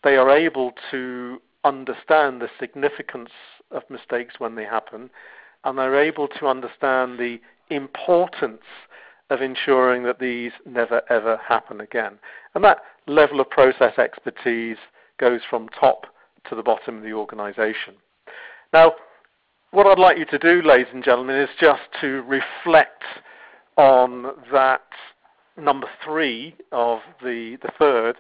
they 0.03 0.17
are 0.17 0.31
able 0.31 0.73
to 0.91 1.41
understand 1.65 2.41
the 2.41 2.49
significance 2.59 3.31
of 3.71 3.83
mistakes 3.91 4.37
when 4.39 4.55
they 4.55 4.65
happen, 4.65 5.11
and 5.65 5.79
they're 5.79 6.01
able 6.01 6.29
to 6.29 6.47
understand 6.47 7.19
the 7.19 7.39
importance 7.71 8.63
of 9.31 9.41
ensuring 9.41 10.03
that 10.03 10.19
these 10.19 10.53
never 10.67 11.03
ever 11.11 11.37
happen 11.37 11.81
again. 11.81 12.19
And 12.55 12.65
that 12.65 12.79
level 13.07 13.41
of 13.41 13.49
process 13.49 13.99
expertise 13.99 14.79
goes 15.19 15.41
from 15.49 15.69
top 15.69 16.07
to 16.49 16.55
the 16.55 16.63
bottom 16.63 16.99
of 16.99 17.03
the 17.03 17.13
organization. 17.13 17.95
Now, 18.73 18.95
what 19.71 19.87
I'd 19.87 19.99
like 19.99 20.19
you 20.19 20.25
to 20.27 20.39
do, 20.39 20.63
ladies 20.63 20.93
and 20.93 21.05
gentlemen, 21.05 21.37
is 21.37 21.49
just 21.61 21.83
to 22.01 22.23
reflect 22.23 23.05
on 23.77 24.33
that 24.53 24.83
number 25.57 25.87
three 26.05 26.57
of 26.73 27.01
the, 27.23 27.57
the 27.63 27.71
third 27.79 28.17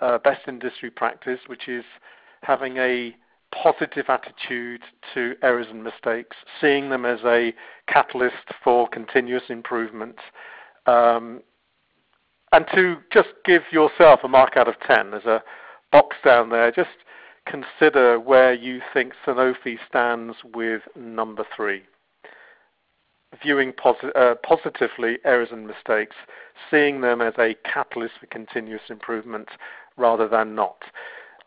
uh, 0.00 0.18
best 0.18 0.48
industry 0.48 0.90
practice, 0.90 1.40
which 1.46 1.68
is 1.68 1.84
having 2.42 2.78
a 2.78 3.14
positive 3.50 4.06
attitude 4.08 4.82
to 5.14 5.34
errors 5.42 5.66
and 5.70 5.82
mistakes, 5.82 6.36
seeing 6.60 6.90
them 6.90 7.04
as 7.04 7.20
a 7.24 7.54
catalyst 7.86 8.36
for 8.62 8.88
continuous 8.88 9.44
improvement, 9.48 10.16
um, 10.86 11.42
and 12.52 12.66
to 12.74 12.96
just 13.12 13.28
give 13.44 13.62
yourself 13.70 14.20
a 14.24 14.28
mark 14.28 14.56
out 14.56 14.68
of 14.68 14.74
10. 14.86 15.10
There's 15.10 15.24
a 15.24 15.42
box 15.92 16.16
down 16.24 16.50
there. 16.50 16.70
Just 16.70 16.88
consider 17.46 18.18
where 18.20 18.52
you 18.52 18.80
think 18.92 19.12
Sanofi 19.26 19.78
stands 19.88 20.36
with 20.54 20.82
number 20.96 21.44
three 21.54 21.82
viewing 23.42 23.72
posi- 23.72 24.16
uh, 24.16 24.34
positively 24.36 25.18
errors 25.24 25.48
and 25.52 25.66
mistakes, 25.66 26.16
seeing 26.70 27.00
them 27.00 27.20
as 27.20 27.34
a 27.38 27.54
catalyst 27.64 28.14
for 28.20 28.26
continuous 28.26 28.82
improvement 28.88 29.48
rather 29.96 30.28
than 30.28 30.54
not. 30.54 30.82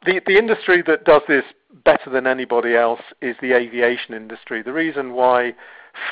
The, 0.06 0.22
the 0.26 0.38
industry 0.38 0.84
that 0.88 1.06
does 1.06 1.22
this 1.28 1.44
better 1.84 2.10
than 2.10 2.28
anybody 2.28 2.76
else 2.76 3.02
is 3.22 3.36
the 3.42 3.56
aviation 3.56 4.14
industry. 4.14 4.62
The 4.62 4.74
reason 4.74 5.14
why 5.14 5.54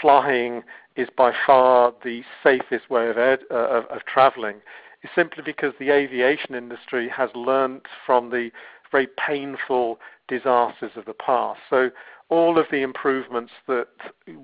flying 0.02 0.64
is 0.96 1.08
by 1.16 1.34
far 1.46 1.94
the 2.04 2.24
safest 2.44 2.90
way 2.90 3.10
of, 3.10 3.18
uh, 3.18 3.38
of, 3.52 3.86
of 3.86 4.06
traveling 4.06 4.58
is 5.04 5.10
simply 5.16 5.44
because 5.44 5.74
the 5.80 5.92
aviation 5.92 6.56
industry 6.56 7.10
has 7.10 7.30
learnt 7.36 7.84
from 8.06 8.30
the 8.30 8.52
very 8.92 9.08
painful 9.18 10.00
disasters 10.28 10.92
of 10.96 11.06
the 11.06 11.14
past. 11.14 11.60
So 11.70 11.90
all 12.30 12.60
of 12.60 12.66
the 12.72 12.82
improvements 12.82 13.52
that 13.68 13.88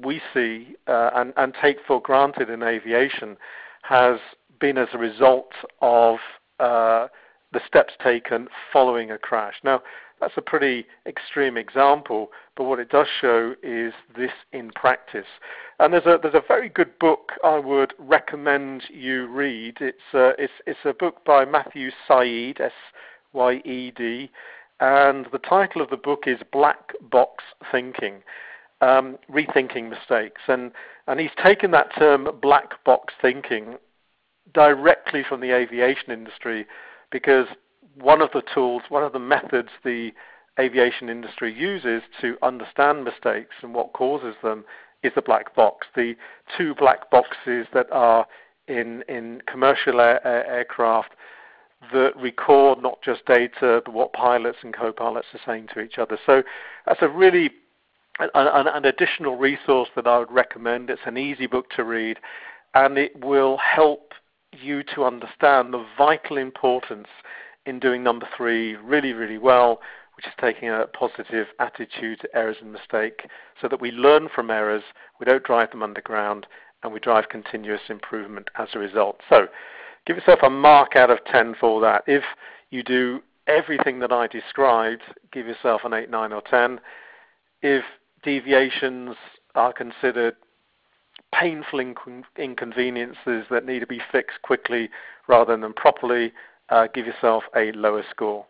we 0.04 0.22
see 0.34 0.76
uh, 0.88 1.12
and, 1.16 1.34
and, 1.38 1.54
take 1.62 1.78
for 1.86 2.02
granted 2.02 2.50
in 2.50 2.64
aviation 2.64 3.38
has 3.84 4.20
been 4.60 4.78
as 4.78 4.88
a 4.94 4.98
result 4.98 5.52
of 5.82 6.18
uh, 6.60 7.08
the 7.54 7.62
steps 7.68 7.94
taken 8.04 8.48
following 8.74 9.12
a 9.12 9.18
crash. 9.18 9.56
Now, 9.64 9.82
that's 10.20 10.38
a 10.38 10.42
pretty 10.42 10.86
extreme 11.06 11.58
example, 11.58 12.32
but 12.56 12.64
what 12.64 12.80
it 12.80 12.90
does 12.90 13.08
show 13.20 13.54
is 13.62 13.94
this 14.16 14.32
in 14.54 14.72
practice. 14.72 15.26
And 15.80 15.94
there's 15.94 16.06
a, 16.06 16.18
there's 16.22 16.36
a 16.36 16.44
very 16.48 16.70
good 16.70 16.98
book 17.00 17.34
I 17.44 17.60
would 17.60 17.94
recommend 18.00 18.84
you 18.90 19.28
read. 19.28 19.78
It's, 19.82 19.98
uh, 20.14 20.32
it's, 20.38 20.54
it's 20.66 20.80
a 20.86 20.94
book 20.94 21.26
by 21.26 21.44
Matthew 21.44 21.92
Syed, 22.08 22.62
S 22.62 22.72
Y 23.34 23.62
E 23.66 23.92
D, 23.92 24.32
and 24.80 25.28
the 25.32 25.40
title 25.40 25.82
of 25.82 25.90
the 25.90 25.98
book 25.98 26.24
is 26.28 26.40
Black 26.52 26.94
Box 27.12 27.44
Thinking, 27.72 28.24
um, 28.82 29.18
Rethinking 29.30 29.90
Mistakes. 29.90 30.42
And, 30.48 30.72
and 31.08 31.20
he's 31.20 31.32
taken 31.44 31.72
that 31.72 31.94
term 31.98 32.30
black 32.42 32.84
box 32.84 33.14
thinking 33.22 33.76
directly 34.54 35.24
from 35.28 35.42
the 35.42 35.52
aviation 35.52 36.12
industry 36.12 36.66
because 37.12 37.48
one 38.00 38.22
of 38.22 38.30
the 38.34 38.44
tools, 38.54 38.84
one 38.90 39.04
of 39.04 39.14
the 39.14 39.20
methods 39.20 39.70
the 39.84 40.12
aviation 40.60 41.10
industry 41.10 41.54
uses 41.54 42.02
to 42.22 42.38
understand 42.42 43.04
mistakes 43.04 43.56
and 43.62 43.74
what 43.74 43.94
causes 43.94 44.36
them 44.42 44.64
is 45.04 45.12
the 45.16 45.22
black 45.22 45.56
box. 45.56 45.88
The 45.96 46.16
two 46.58 46.74
black 46.76 47.10
boxes 47.12 47.68
that 47.74 47.88
are 47.92 48.26
in, 48.68 49.04
in 49.08 49.42
commercial 49.48 50.00
air, 50.02 50.26
air, 50.26 50.48
aircraft 50.48 51.12
that 51.94 52.14
record 52.18 52.82
not 52.82 53.02
just 53.04 53.26
data, 53.26 53.82
but 53.86 53.94
what 53.94 54.14
pilots 54.14 54.60
and 54.64 54.74
co-pilots 54.74 55.28
are 55.34 55.40
saying 55.46 55.68
to 55.74 55.82
each 55.82 55.98
other. 55.98 56.18
So 56.26 56.42
that's 56.86 57.02
a 57.02 57.10
really 57.10 57.52
an, 58.20 58.30
an, 58.34 58.86
additional 58.86 59.36
resource 59.36 59.90
that 59.96 60.08
I 60.08 60.20
would 60.20 60.32
recommend. 60.32 60.90
It's 60.90 61.02
an 61.06 61.18
easy 61.18 61.48
book 61.48 61.70
to 61.72 61.84
read, 61.84 62.18
and 62.74 62.98
it 62.98 63.24
will 63.24 63.58
help 63.58 64.14
you 64.54 64.84
to 64.96 65.04
understand 65.04 65.74
the 65.74 65.86
vital 65.98 66.38
importance 66.38 67.10
in 67.66 67.80
doing 67.80 68.04
number 68.04 68.28
three 68.36 68.76
really, 68.76 69.14
really 69.14 69.38
well, 69.38 69.82
which 70.16 70.26
is 70.26 70.34
taking 70.40 70.70
a 70.70 70.86
positive 70.94 71.48
attitude 71.60 72.20
to 72.22 72.36
errors 72.36 72.58
and 72.62 72.72
mistake 72.72 73.28
so 73.62 73.68
that 73.68 73.82
we 73.82 73.92
learn 73.92 74.30
from 74.34 74.50
errors, 74.50 74.84
we 75.20 75.26
don't 75.26 75.44
drive 75.44 75.72
them 75.72 75.84
underground, 75.84 76.48
and 76.84 76.94
we 76.94 77.00
drive 77.00 77.30
continuous 77.30 77.82
improvement 77.90 78.50
as 78.58 78.70
a 78.74 78.80
result. 78.80 79.20
So 79.30 79.48
give 80.06 80.18
yourself 80.18 80.40
a 80.44 80.50
mark 80.50 80.96
out 80.96 81.10
of 81.10 81.24
10 81.26 81.56
for 81.60 81.82
that. 81.82 82.04
If 82.08 82.24
you 82.70 82.84
do 82.84 83.22
everything 83.48 84.00
that 84.00 84.12
I 84.12 84.28
described, 84.28 85.02
give 85.32 85.48
yourself 85.48 85.82
an 85.84 85.94
8, 85.94 86.10
9, 86.10 86.32
or 86.32 86.42
10. 86.42 86.80
If 87.62 87.84
deviations 88.24 89.16
are 89.56 89.74
considered 89.74 90.36
painful 91.34 91.80
inc- 91.80 92.24
inconveniences 92.38 93.46
that 93.50 93.66
need 93.66 93.80
to 93.80 93.88
be 93.88 94.02
fixed 94.12 94.42
quickly 94.42 94.90
rather 95.28 95.58
than 95.58 95.74
properly, 95.74 96.34
uh, 96.70 96.88
give 96.94 97.06
yourself 97.06 97.44
a 97.56 97.72
lower 97.74 98.04
score. 98.12 98.46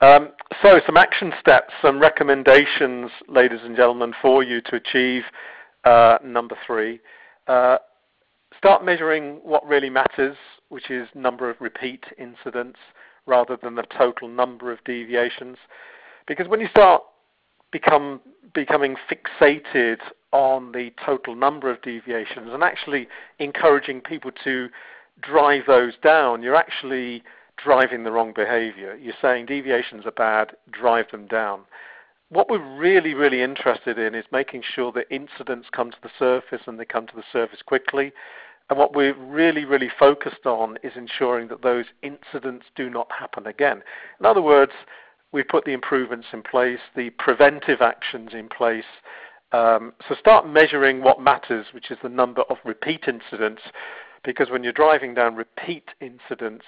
Um, 0.00 0.30
so 0.62 0.80
some 0.84 0.96
action 0.96 1.32
steps, 1.40 1.72
some 1.80 1.98
recommendations, 1.98 3.10
ladies 3.28 3.60
and 3.64 3.74
gentlemen, 3.76 4.12
for 4.20 4.42
you 4.42 4.60
to 4.62 4.76
achieve 4.76 5.22
uh, 5.84 6.18
number 6.22 6.56
three. 6.66 7.00
Uh, 7.46 7.78
start 8.58 8.84
measuring 8.84 9.36
what 9.42 9.66
really 9.66 9.88
matters, 9.88 10.36
which 10.68 10.90
is 10.90 11.08
number 11.14 11.48
of 11.48 11.56
repeat 11.60 12.04
incidents 12.18 12.78
rather 13.26 13.56
than 13.62 13.74
the 13.74 13.84
total 13.96 14.28
number 14.28 14.70
of 14.70 14.82
deviations. 14.84 15.56
Because 16.26 16.48
when 16.48 16.60
you 16.60 16.68
start 16.68 17.02
become 17.72 18.20
becoming 18.54 18.96
fixated 19.10 19.98
on 20.32 20.72
the 20.72 20.90
total 21.04 21.34
number 21.34 21.70
of 21.70 21.80
deviations 21.82 22.48
and 22.52 22.62
actually 22.62 23.08
encouraging 23.38 24.00
people 24.00 24.30
to 24.44 24.68
drive 25.22 25.62
those 25.66 25.94
down, 26.02 26.42
you're 26.42 26.56
actually 26.56 27.22
driving 27.56 28.04
the 28.04 28.12
wrong 28.12 28.32
behavior. 28.34 28.96
You're 28.96 29.14
saying 29.20 29.46
deviations 29.46 30.06
are 30.06 30.12
bad, 30.12 30.52
drive 30.70 31.10
them 31.10 31.26
down. 31.26 31.62
What 32.28 32.50
we're 32.50 32.76
really, 32.76 33.14
really 33.14 33.42
interested 33.42 33.98
in 33.98 34.14
is 34.14 34.24
making 34.32 34.62
sure 34.74 34.92
that 34.92 35.06
incidents 35.10 35.68
come 35.72 35.90
to 35.90 35.96
the 36.02 36.10
surface 36.18 36.62
and 36.66 36.78
they 36.78 36.84
come 36.84 37.06
to 37.06 37.16
the 37.16 37.24
surface 37.32 37.60
quickly. 37.64 38.12
And 38.68 38.78
what 38.78 38.96
we're 38.96 39.14
really, 39.14 39.64
really 39.64 39.90
focused 39.96 40.44
on 40.44 40.76
is 40.82 40.92
ensuring 40.96 41.48
that 41.48 41.62
those 41.62 41.86
incidents 42.02 42.66
do 42.74 42.90
not 42.90 43.08
happen 43.16 43.46
again. 43.46 43.82
In 44.18 44.26
other 44.26 44.42
words, 44.42 44.72
we 45.32 45.44
put 45.44 45.64
the 45.64 45.72
improvements 45.72 46.26
in 46.32 46.42
place, 46.42 46.80
the 46.96 47.10
preventive 47.10 47.80
actions 47.80 48.30
in 48.32 48.48
place. 48.48 48.84
Um, 49.52 49.92
so 50.08 50.16
start 50.16 50.48
measuring 50.48 51.02
what 51.02 51.20
matters, 51.20 51.66
which 51.72 51.92
is 51.92 51.98
the 52.02 52.08
number 52.08 52.42
of 52.42 52.56
repeat 52.64 53.04
incidents, 53.06 53.62
because 54.24 54.50
when 54.50 54.62
you're 54.62 54.72
driving 54.72 55.14
down 55.14 55.36
repeat 55.36 55.90
incidents, 56.00 56.64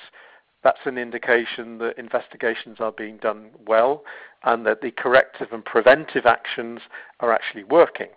that's 0.65 0.81
an 0.85 0.99
indication 0.99 1.79
that 1.79 1.99
investigations 1.99 2.79
are 2.81 2.93
being 2.93 3.17
done 3.19 3.51
well 3.67 4.03
and 4.45 4.67
that 4.67 4.81
the 4.81 4.91
corrective 4.91 5.49
and 5.53 5.65
preventive 5.65 6.27
actions 6.27 6.81
are 7.21 7.33
actually 7.33 7.65
working. 7.65 8.09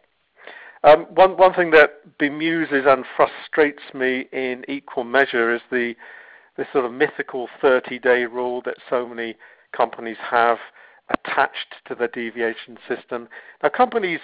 Um, 0.84 1.06
one, 1.14 1.38
one 1.38 1.54
thing 1.54 1.72
that 1.72 2.18
bemuses 2.18 2.86
and 2.88 3.06
frustrates 3.16 3.84
me 3.94 4.26
in 4.32 4.66
equal 4.68 5.04
measure 5.04 5.54
is 5.54 5.62
the 5.70 5.96
this 6.58 6.68
sort 6.74 6.84
of 6.84 6.92
mythical 6.92 7.48
30-day 7.64 8.26
rule 8.26 8.62
that 8.66 8.76
so 8.90 9.08
many 9.08 9.36
companies 9.76 10.18
have 10.20 10.58
attached 11.10 11.76
to 11.88 11.96
the 11.96 12.10
deviation 12.10 12.78
system. 12.90 13.30
Now, 13.64 13.70
companies 13.70 14.20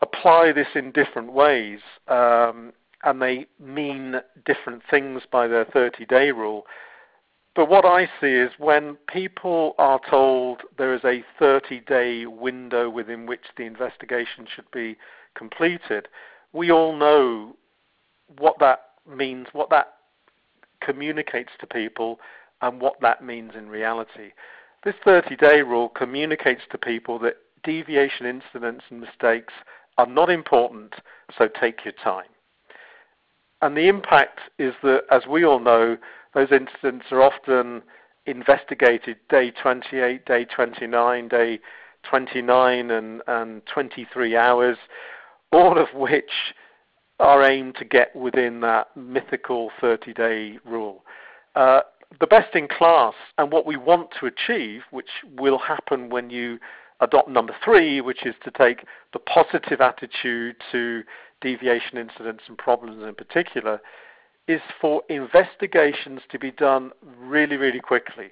apply 0.00 0.52
this 0.52 0.68
in 0.74 0.92
different 0.92 1.32
ways, 1.32 1.80
um, 2.06 2.72
and 3.04 3.22
they 3.22 3.46
mean 3.60 4.16
different 4.44 4.82
things 4.90 5.22
by 5.30 5.46
their 5.46 5.64
30-day 5.64 6.32
rule. 6.32 6.66
But 7.54 7.68
what 7.68 7.84
I 7.84 8.06
see 8.20 8.32
is 8.32 8.50
when 8.58 8.96
people 9.12 9.74
are 9.78 10.00
told 10.08 10.62
there 10.76 10.94
is 10.94 11.02
a 11.04 11.24
30-day 11.40 12.26
window 12.26 12.88
within 12.88 13.26
which 13.26 13.44
the 13.56 13.64
investigation 13.64 14.46
should 14.54 14.70
be 14.70 14.96
completed, 15.34 16.08
we 16.52 16.70
all 16.70 16.96
know 16.96 17.56
what 18.38 18.58
that 18.60 18.90
means, 19.08 19.48
what 19.52 19.70
that 19.70 19.94
communicates 20.80 21.50
to 21.60 21.66
people, 21.66 22.20
and 22.62 22.80
what 22.80 23.00
that 23.00 23.24
means 23.24 23.52
in 23.56 23.68
reality. 23.68 24.32
This 24.84 24.94
30 25.04 25.36
day 25.36 25.62
rule 25.62 25.88
communicates 25.88 26.62
to 26.70 26.78
people 26.78 27.18
that 27.20 27.36
deviation 27.64 28.26
incidents 28.26 28.84
and 28.90 29.00
mistakes 29.00 29.52
are 29.96 30.06
not 30.06 30.30
important, 30.30 30.94
so 31.36 31.48
take 31.48 31.84
your 31.84 31.94
time. 32.04 32.28
And 33.60 33.76
the 33.76 33.88
impact 33.88 34.40
is 34.58 34.74
that, 34.82 35.02
as 35.10 35.26
we 35.26 35.44
all 35.44 35.60
know, 35.60 35.96
those 36.34 36.48
incidents 36.52 37.06
are 37.10 37.22
often 37.22 37.82
investigated 38.26 39.16
day 39.28 39.50
28, 39.50 40.24
day 40.26 40.44
29, 40.44 41.28
day 41.28 41.58
29, 42.08 42.90
and, 42.90 43.22
and 43.26 43.62
23 43.66 44.36
hours, 44.36 44.76
all 45.52 45.78
of 45.78 45.88
which 45.94 46.54
are 47.18 47.42
aimed 47.42 47.74
to 47.76 47.84
get 47.84 48.14
within 48.14 48.60
that 48.60 48.96
mythical 48.96 49.70
30 49.80 50.12
day 50.12 50.58
rule. 50.64 51.02
Uh, 51.56 51.80
the 52.20 52.26
best 52.26 52.54
in 52.54 52.68
class 52.68 53.14
and 53.38 53.50
what 53.50 53.66
we 53.66 53.76
want 53.76 54.08
to 54.20 54.26
achieve, 54.26 54.82
which 54.90 55.10
will 55.36 55.58
happen 55.58 56.08
when 56.08 56.30
you 56.30 56.58
adopt 57.00 57.28
number 57.28 57.54
three, 57.64 58.00
which 58.00 58.24
is 58.24 58.34
to 58.44 58.50
take 58.50 58.84
the 59.12 59.18
positive 59.18 59.80
attitude 59.80 60.56
to 60.72 61.02
deviation 61.40 61.98
incidents 61.98 62.44
and 62.48 62.58
problems 62.58 63.02
in 63.02 63.14
particular, 63.14 63.80
is 64.46 64.60
for 64.80 65.02
investigations 65.08 66.20
to 66.30 66.38
be 66.38 66.50
done 66.50 66.90
really, 67.18 67.56
really 67.56 67.80
quickly. 67.80 68.28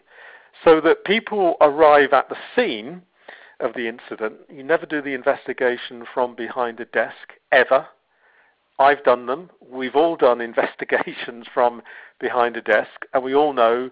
So 0.64 0.81
that 0.81 1.05
people 1.05 1.57
arrive 1.61 2.12
at 2.12 2.29
the 2.29 2.37
scene 2.55 3.03
of 3.61 3.75
the 3.75 3.88
incident. 3.88 4.37
You 4.51 4.62
never 4.62 4.87
do 4.87 5.03
the 5.03 5.14
investigation 5.14 6.05
from 6.12 6.35
behind 6.35 6.81
a 6.81 6.87
desk, 6.87 7.35
ever. 7.53 7.87
I've 8.79 9.05
done 9.05 9.27
them. 9.27 9.51
We've 9.61 9.97
all 9.97 10.16
done 10.16 10.40
investigations 10.40 11.47
from 11.53 11.83
behind 12.21 12.57
a 12.57 12.62
desk, 12.62 13.05
and 13.12 13.23
we 13.23 13.35
all 13.35 13.53
know 13.53 13.90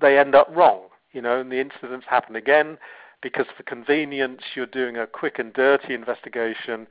they 0.00 0.18
end 0.18 0.34
up 0.34 0.48
wrong. 0.54 0.82
You 1.12 1.22
know, 1.22 1.40
and 1.40 1.50
the 1.50 1.60
incidents 1.60 2.06
happen 2.08 2.36
again 2.36 2.76
because 3.22 3.46
for 3.56 3.62
convenience 3.62 4.42
you're 4.54 4.66
doing 4.66 4.98
a 4.98 5.06
quick 5.06 5.38
and 5.38 5.52
dirty 5.52 5.94
investigation. 5.94 6.86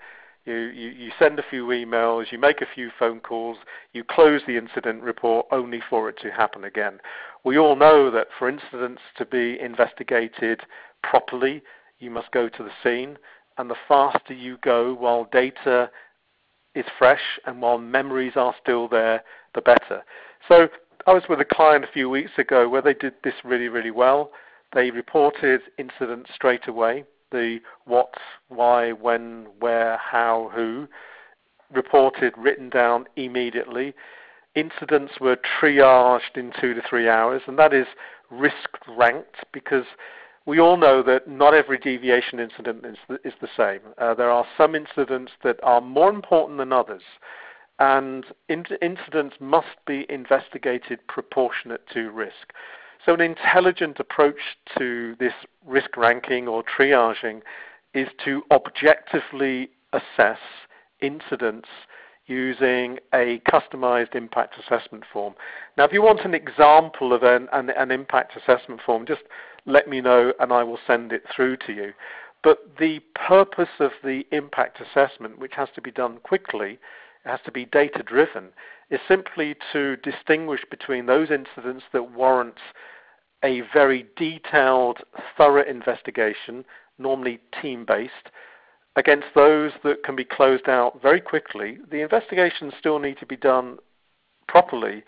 You, 0.46 0.54
you, 0.56 0.90
you 0.90 1.12
send 1.18 1.40
a 1.40 1.46
few 1.50 1.66
emails, 1.68 2.32
you 2.32 2.38
make 2.38 2.62
a 2.62 2.68
few 2.74 2.92
phone 3.00 3.20
calls, 3.20 3.58
you 3.94 4.04
close 4.04 4.42
the 4.46 4.58
incident 4.58 5.02
report 5.02 5.48
only 5.52 5.82
for 5.90 6.08
it 6.08 6.20
to 6.22 6.30
happen 6.30 6.64
again. 6.64 7.00
We 7.44 7.58
all 7.58 7.76
know 7.76 8.12
that 8.12 8.28
for 8.38 8.48
incidents 8.48 9.02
to 9.18 9.26
be 9.26 9.60
investigated 9.60 10.62
properly, 11.02 11.64
you 12.00 12.12
must 12.12 12.32
go 12.32 12.48
to 12.48 12.64
the 12.64 12.70
scene, 12.84 13.18
and 13.58 13.70
the 13.70 13.76
faster 13.88 14.34
you 14.34 14.58
go 14.62 14.94
while 14.94 15.28
data 15.32 15.90
is 16.76 16.86
fresh 16.98 17.40
and 17.46 17.62
while 17.62 17.78
memories 17.78 18.34
are 18.36 18.54
still 18.62 18.88
there, 18.88 19.24
the 19.56 19.62
better. 19.62 20.04
So 20.48 20.68
I 21.08 21.14
was 21.14 21.24
with 21.30 21.40
a 21.40 21.46
client 21.46 21.86
a 21.86 21.92
few 21.92 22.10
weeks 22.10 22.32
ago 22.38 22.68
where 22.70 22.82
they 22.82 22.94
did 22.94 23.14
this 23.24 23.34
really, 23.44 23.70
really 23.70 23.92
well. 23.92 24.32
They 24.74 24.92
reported 24.92 25.62
incidents 25.78 26.30
straight 26.36 26.68
away, 26.68 27.06
the 27.32 27.60
what, 27.86 28.14
why, 28.50 28.92
when, 28.92 29.48
where, 29.60 29.98
how, 29.98 30.52
who, 30.54 30.88
reported, 31.74 32.34
written 32.38 32.70
down 32.70 33.06
immediately. 33.16 33.94
Incidents 34.56 35.14
were 35.20 35.38
triaged 35.38 36.36
in 36.36 36.54
two 36.60 36.74
to 36.74 36.82
three 36.88 37.10
hours, 37.10 37.42
and 37.48 37.60
that 37.60 37.74
is 37.74 37.88
risk 38.32 38.70
ranked 38.88 39.38
because 39.52 39.86
we 40.46 40.60
all 40.60 40.78
know 40.78 41.02
that 41.04 41.28
not 41.28 41.54
every 41.54 41.78
deviation 41.78 42.40
incident 42.40 42.86
is 42.86 42.98
the, 43.10 43.16
is 43.28 43.34
the 43.42 43.50
same. 43.58 43.82
Uh, 43.98 44.14
there 44.14 44.30
are 44.30 44.46
some 44.58 44.76
incidents 44.76 45.32
that 45.44 45.60
are 45.64 45.82
more 45.82 46.10
important 46.10 46.60
than 46.60 46.72
others, 46.72 47.02
and 47.80 48.26
in- 48.48 48.66
incidents 48.82 49.36
must 49.40 49.76
be 49.86 50.06
investigated 50.10 51.00
proportionate 51.08 51.82
to 51.94 52.12
risk. 52.12 52.54
So, 53.06 53.14
an 53.14 53.22
intelligent 53.22 54.00
approach 54.00 54.58
to 54.80 55.16
this 55.20 55.34
risk 55.64 55.96
ranking 55.96 56.48
or 56.48 56.64
triaging 56.64 57.42
is 57.94 58.08
to 58.26 58.42
objectively 58.50 59.70
assess 59.94 60.40
incidents 61.02 61.70
using 62.26 62.98
a 63.14 63.40
customized 63.48 64.16
impact 64.16 64.56
assessment 64.58 65.04
form. 65.14 65.36
Now, 65.78 65.84
if 65.84 65.94
you 65.94 66.02
want 66.02 66.22
an 66.22 66.34
example 66.34 67.14
of 67.14 67.22
an, 67.22 67.48
an, 67.54 67.70
an 67.70 67.92
impact 67.92 68.36
assessment 68.36 68.82
form, 68.84 69.06
just 69.06 69.22
let 69.68 69.88
me 69.88 70.02
know 70.02 70.34
and 70.40 70.52
I 70.52 70.64
will 70.64 70.80
send 70.88 71.12
it 71.12 71.24
through 71.34 71.58
to 71.68 71.74
you. 71.74 71.94
But 72.44 72.78
the 72.80 73.02
purpose 73.14 73.70
of 73.80 73.92
the 74.04 74.24
impact 74.32 74.82
assessment, 74.82 75.38
which 75.38 75.54
has 75.54 75.70
to 75.76 75.82
be 75.82 75.92
done 75.92 76.18
quickly, 76.24 76.80
has 77.26 77.40
to 77.46 77.52
be 77.52 77.66
data 77.66 78.04
driven, 78.04 78.50
is 78.90 79.00
simply 79.08 79.56
to 79.74 79.98
distinguish 79.98 80.62
between 80.70 81.06
those 81.06 81.30
incidents 81.30 81.84
that 81.94 82.12
warrant 82.12 82.58
a 83.46 83.62
very 83.72 84.08
detailed, 84.18 84.98
thorough 85.38 85.64
investigation, 85.64 86.66
normally 86.98 87.40
team 87.62 87.86
based, 87.86 88.30
against 88.96 89.28
those 89.36 89.72
that 89.84 90.04
can 90.04 90.16
be 90.16 90.26
closed 90.26 90.68
out 90.68 91.00
very 91.02 91.22
quickly. 91.22 91.78
The 91.92 92.02
investigations 92.02 92.74
still 92.80 92.98
need 92.98 93.20
to 93.20 93.26
be 93.26 93.36
done 93.36 93.78
properly, 94.48 95.04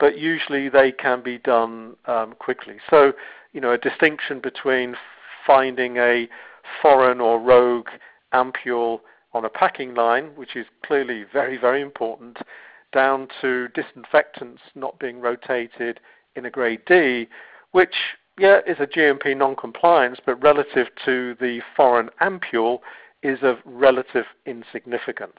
but 0.00 0.18
usually 0.18 0.68
they 0.68 0.90
can 0.90 1.22
be 1.22 1.38
done 1.38 1.94
um, 2.06 2.34
quickly. 2.38 2.76
So, 2.90 3.12
you 3.52 3.60
know, 3.60 3.72
a 3.72 3.78
distinction 3.78 4.40
between 4.40 4.96
finding 5.46 5.96
a 5.98 6.28
foreign 6.82 7.20
or 7.20 7.38
rogue 7.38 7.88
ampule 8.34 9.00
on 9.32 9.44
a 9.44 9.48
packing 9.48 9.94
line, 9.94 10.30
which 10.34 10.56
is 10.56 10.66
clearly 10.84 11.24
very, 11.32 11.56
very 11.56 11.82
important, 11.82 12.38
down 12.92 13.28
to 13.40 13.68
disinfectants 13.68 14.62
not 14.74 14.98
being 14.98 15.20
rotated 15.20 16.00
in 16.34 16.46
a 16.46 16.50
grade 16.50 16.80
D, 16.86 17.28
which, 17.76 18.16
yeah, 18.38 18.60
is 18.66 18.78
a 18.80 18.86
GMP 18.86 19.36
non-compliance, 19.36 20.18
but 20.24 20.42
relative 20.42 20.86
to 21.04 21.36
the 21.38 21.60
foreign 21.76 22.08
ampule 22.22 22.78
is 23.22 23.40
of 23.42 23.58
relative 23.66 24.24
insignificance. 24.46 25.36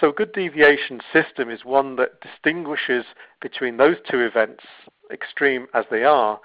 So 0.00 0.10
a 0.10 0.12
good 0.12 0.32
deviation 0.32 1.00
system 1.12 1.50
is 1.50 1.64
one 1.64 1.96
that 1.96 2.20
distinguishes 2.20 3.04
between 3.42 3.76
those 3.76 3.96
two 4.08 4.20
events, 4.20 4.62
extreme 5.12 5.66
as 5.74 5.84
they 5.90 6.04
are, 6.04 6.38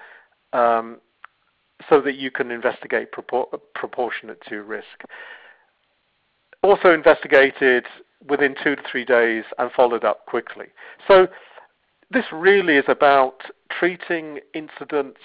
um, 0.54 0.98
so 1.88 2.02
that 2.02 2.16
you 2.16 2.32
can 2.32 2.50
investigate 2.50 3.12
propor- 3.12 3.62
proportionate 3.76 4.42
to 4.50 4.64
risk. 4.64 5.04
Also 6.64 6.92
investigated 6.92 7.86
within 8.28 8.56
two 8.64 8.76
to 8.76 8.82
three 8.92 9.06
days 9.06 9.44
and 9.60 9.72
followed 9.74 10.04
up 10.04 10.26
quickly. 10.26 10.70
So 11.08 11.28
this 12.12 12.26
really 12.32 12.76
is 12.78 12.86
about 12.88 13.42
treating 13.78 14.40
incidents 14.54 15.20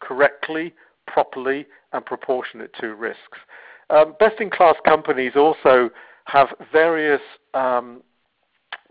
correctly, 0.00 0.72
properly, 1.06 1.66
and 1.92 2.04
proportionate 2.04 2.72
to 2.80 2.94
risks. 2.94 3.38
Um, 3.90 4.14
best-in-class 4.20 4.76
companies 4.84 5.32
also 5.34 5.90
have 6.26 6.48
various 6.72 7.20
um, 7.54 8.02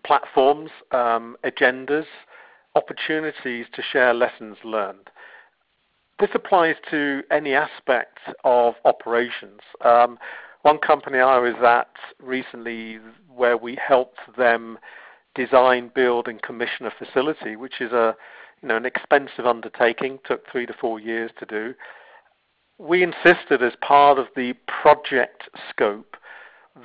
platforms, 0.05 0.69
um, 0.91 1.37
agendas, 1.45 2.05
opportunities 2.75 3.65
to 3.73 3.81
share 3.81 4.13
lessons 4.13 4.57
learned. 4.63 5.09
This 6.19 6.29
applies 6.33 6.75
to 6.91 7.23
any 7.31 7.53
aspect 7.53 8.19
of 8.43 8.75
operations. 8.83 9.61
Um, 9.83 10.19
one 10.63 10.77
company 10.77 11.19
I 11.19 11.39
was 11.39 11.55
at 11.65 11.89
recently 12.21 12.99
where 13.33 13.55
we 13.55 13.77
helped 13.81 14.19
them 14.37 14.77
design, 15.35 15.91
build, 15.93 16.27
and 16.27 16.41
commission 16.41 16.85
a 16.85 16.91
facility, 16.91 17.55
which 17.55 17.81
is 17.81 17.91
a 17.91 18.15
you 18.61 18.67
know 18.67 18.77
an 18.77 18.85
expensive 18.85 19.45
undertaking, 19.45 20.19
took 20.25 20.49
three 20.51 20.65
to 20.65 20.73
four 20.73 20.99
years 20.99 21.31
to 21.39 21.45
do. 21.45 21.73
We 22.77 23.03
insisted 23.03 23.61
as 23.61 23.73
part 23.81 24.17
of 24.17 24.27
the 24.35 24.53
project 24.81 25.49
scope 25.69 26.15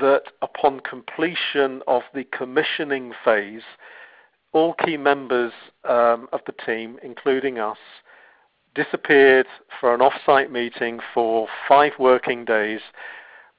that 0.01 0.25
upon 0.43 0.81
completion 0.81 1.83
of 1.87 2.03
the 2.15 2.25
commissioning 2.25 3.13
phase, 3.25 3.63
all 4.53 4.75
key 4.75 4.97
members 4.97 5.53
um, 5.85 6.29
of 6.33 6.41
the 6.47 6.55
team, 6.67 6.99
including 7.03 7.59
us, 7.59 7.79
disappeared 8.75 9.47
for 9.81 9.95
an 9.95 10.01
off-site 10.01 10.51
meeting 10.51 10.99
for 11.13 11.47
five 11.69 11.93
working 11.99 12.45
days 12.45 12.81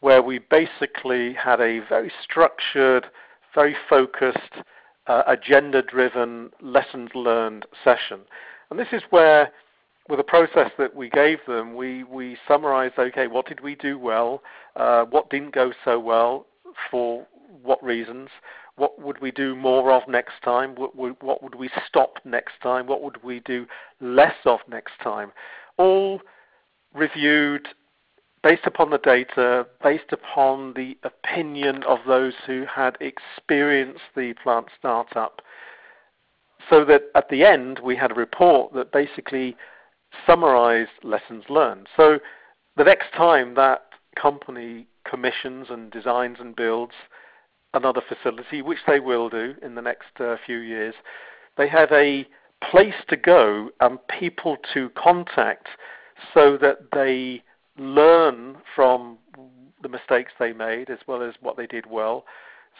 where 0.01 0.21
we 0.21 0.39
basically 0.39 1.33
had 1.33 1.61
a 1.61 1.79
very 1.87 2.11
structured, 2.21 3.05
very 3.53 3.75
focused, 3.89 4.61
uh, 5.07 5.23
agenda-driven, 5.27 6.51
lessons 6.61 7.09
learned 7.13 7.65
session. 7.83 8.21
And 8.69 8.79
this 8.79 8.87
is 8.91 9.03
where, 9.09 9.51
with 10.09 10.19
the 10.19 10.23
process 10.23 10.71
that 10.77 10.95
we 10.95 11.09
gave 11.09 11.39
them, 11.47 11.75
we, 11.75 12.03
we 12.03 12.37
summarized, 12.47 12.95
okay, 12.97 13.27
what 13.27 13.47
did 13.47 13.61
we 13.61 13.75
do 13.75 13.97
well? 13.99 14.41
Uh, 14.75 15.05
what 15.05 15.29
didn't 15.29 15.53
go 15.53 15.71
so 15.83 15.99
well? 15.99 16.47
For 16.91 17.25
what 17.63 17.81
reasons? 17.83 18.29
What 18.75 18.99
would 19.01 19.21
we 19.21 19.31
do 19.31 19.55
more 19.55 19.91
of 19.91 20.07
next 20.07 20.33
time? 20.43 20.75
What 20.75 20.95
would, 20.95 21.15
what 21.21 21.41
would 21.41 21.55
we 21.55 21.69
stop 21.87 22.15
next 22.25 22.53
time? 22.61 22.87
What 22.87 23.01
would 23.01 23.23
we 23.23 23.39
do 23.41 23.65
less 24.01 24.35
of 24.45 24.59
next 24.69 24.93
time? 25.01 25.31
All 25.77 26.21
reviewed 26.93 27.67
based 28.45 28.67
upon 28.67 28.91
the 28.91 28.99
data, 28.99 29.65
based 29.81 30.11
upon 30.11 30.71
the 30.75 30.95
opinion 31.01 31.81
of 31.81 31.97
those 32.05 32.33
who 32.45 32.63
had 32.71 32.95
experienced 33.01 34.03
the 34.15 34.35
plant 34.43 34.67
startup, 34.77 35.41
so 36.69 36.85
that 36.85 37.05
at 37.15 37.27
the 37.29 37.43
end 37.43 37.79
we 37.79 37.95
had 37.95 38.11
a 38.11 38.13
report 38.13 38.71
that 38.75 38.91
basically 38.91 39.57
summarized 40.27 40.91
lessons 41.01 41.43
learned. 41.49 41.87
So 41.97 42.19
the 42.77 42.83
next 42.83 43.11
time 43.17 43.55
that 43.55 43.87
company 44.15 44.85
commissions 45.09 45.67
and 45.71 45.89
designs 45.89 46.37
and 46.39 46.55
builds 46.55 46.93
another 47.73 48.01
facility, 48.07 48.61
which 48.61 48.79
they 48.85 48.99
will 48.99 49.27
do 49.27 49.55
in 49.63 49.73
the 49.73 49.81
next 49.81 50.19
uh, 50.19 50.35
few 50.45 50.59
years, 50.59 50.93
they 51.57 51.67
have 51.67 51.91
a 51.91 52.27
place 52.69 52.93
to 53.09 53.17
go 53.17 53.71
and 53.79 53.97
people 54.07 54.57
to 54.75 54.89
contact 54.89 55.67
so 56.31 56.57
that 56.57 56.91
they 56.93 57.41
learn 57.77 58.57
from 58.75 59.17
the 59.81 59.89
mistakes 59.89 60.31
they 60.39 60.53
made 60.53 60.89
as 60.89 60.99
well 61.07 61.21
as 61.21 61.33
what 61.41 61.57
they 61.57 61.67
did 61.67 61.85
well 61.85 62.25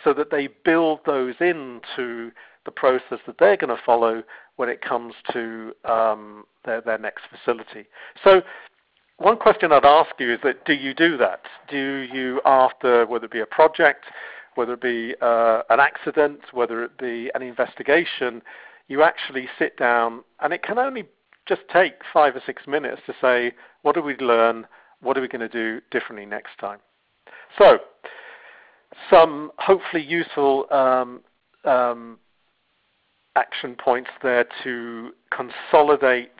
so 0.03 0.13
that 0.13 0.31
they 0.31 0.47
build 0.47 0.99
those 1.05 1.35
into 1.39 2.31
the 2.65 2.71
process 2.71 3.19
that 3.27 3.37
they're 3.39 3.57
going 3.57 3.75
to 3.75 3.81
follow 3.85 4.23
when 4.55 4.69
it 4.69 4.81
comes 4.81 5.13
to 5.31 5.73
um, 5.85 6.45
their, 6.65 6.81
their 6.81 6.97
next 6.97 7.23
facility. 7.29 7.85
So 8.23 8.41
one 9.17 9.37
question 9.37 9.71
I'd 9.71 9.85
ask 9.85 10.11
you 10.19 10.33
is 10.33 10.39
that 10.43 10.65
do 10.65 10.73
you 10.73 10.93
do 10.93 11.17
that? 11.17 11.41
Do 11.69 12.07
you, 12.11 12.41
after 12.45 13.05
whether 13.05 13.25
it 13.25 13.31
be 13.31 13.39
a 13.39 13.45
project, 13.45 14.05
whether 14.55 14.73
it 14.73 14.81
be 14.81 15.15
uh, 15.21 15.61
an 15.69 15.79
accident, 15.79 16.39
whether 16.51 16.83
it 16.83 16.97
be 16.97 17.29
an 17.35 17.41
investigation, 17.41 18.41
you 18.87 19.03
actually 19.03 19.47
sit 19.57 19.77
down, 19.77 20.23
and 20.41 20.53
it 20.53 20.63
can 20.63 20.77
only 20.77 21.05
just 21.47 21.61
take 21.71 21.95
five 22.13 22.35
or 22.35 22.41
six 22.45 22.63
minutes 22.67 23.01
to 23.05 23.13
say, 23.21 23.53
what 23.83 23.95
did 23.95 24.03
we 24.03 24.15
learn? 24.17 24.65
What 25.05 25.19
are 25.19 25.21
we 25.21 25.27
going 25.27 25.47
to 25.47 25.49
do 25.49 25.81
differently 25.91 26.25
next 26.25 26.57
time? 26.59 26.79
So, 27.59 27.77
some 29.07 29.51
hopefully 29.59 30.03
useful 30.03 30.65
um, 30.71 31.21
um, 31.63 32.17
action 33.35 33.75
points 33.75 34.09
there 34.23 34.45
to 34.63 35.11
consolidate 35.29 36.31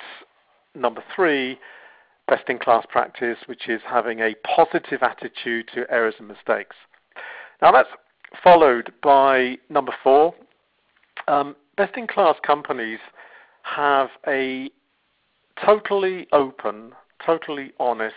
number 0.73 1.04
three, 1.15 1.60
best 2.28 2.49
in 2.49 2.58
class 2.58 2.84
practice, 2.89 3.38
which 3.45 3.69
is 3.69 3.82
having 3.88 4.21
a 4.21 4.34
positive 4.56 5.04
attitude 5.04 5.69
to 5.75 5.86
errors 5.91 6.15
and 6.17 6.28
mistakes. 6.28 6.75
Now, 7.62 7.71
that's 7.71 7.89
followed 8.43 8.91
by 9.04 9.58
number 9.69 9.93
four. 10.01 10.34
Um, 11.28 11.56
best 11.78 11.95
in 11.97 12.08
class 12.08 12.36
companies 12.43 12.99
have 13.62 14.10
a 14.28 14.71
totally 15.63 16.25
open, 16.32 16.93
totally 17.23 17.71
honest, 17.80 18.15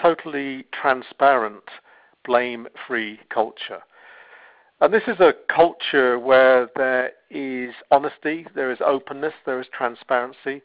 totally 0.00 0.64
transparent, 0.72 1.64
blame 2.24 2.66
free 2.86 3.20
culture. 3.30 3.82
And 4.80 4.92
this 4.92 5.04
is 5.06 5.20
a 5.20 5.34
culture 5.54 6.18
where 6.18 6.68
there 6.76 7.12
is 7.30 7.74
honesty, 7.90 8.46
there 8.54 8.70
is 8.70 8.78
openness, 8.84 9.34
there 9.46 9.60
is 9.60 9.66
transparency, 9.72 10.62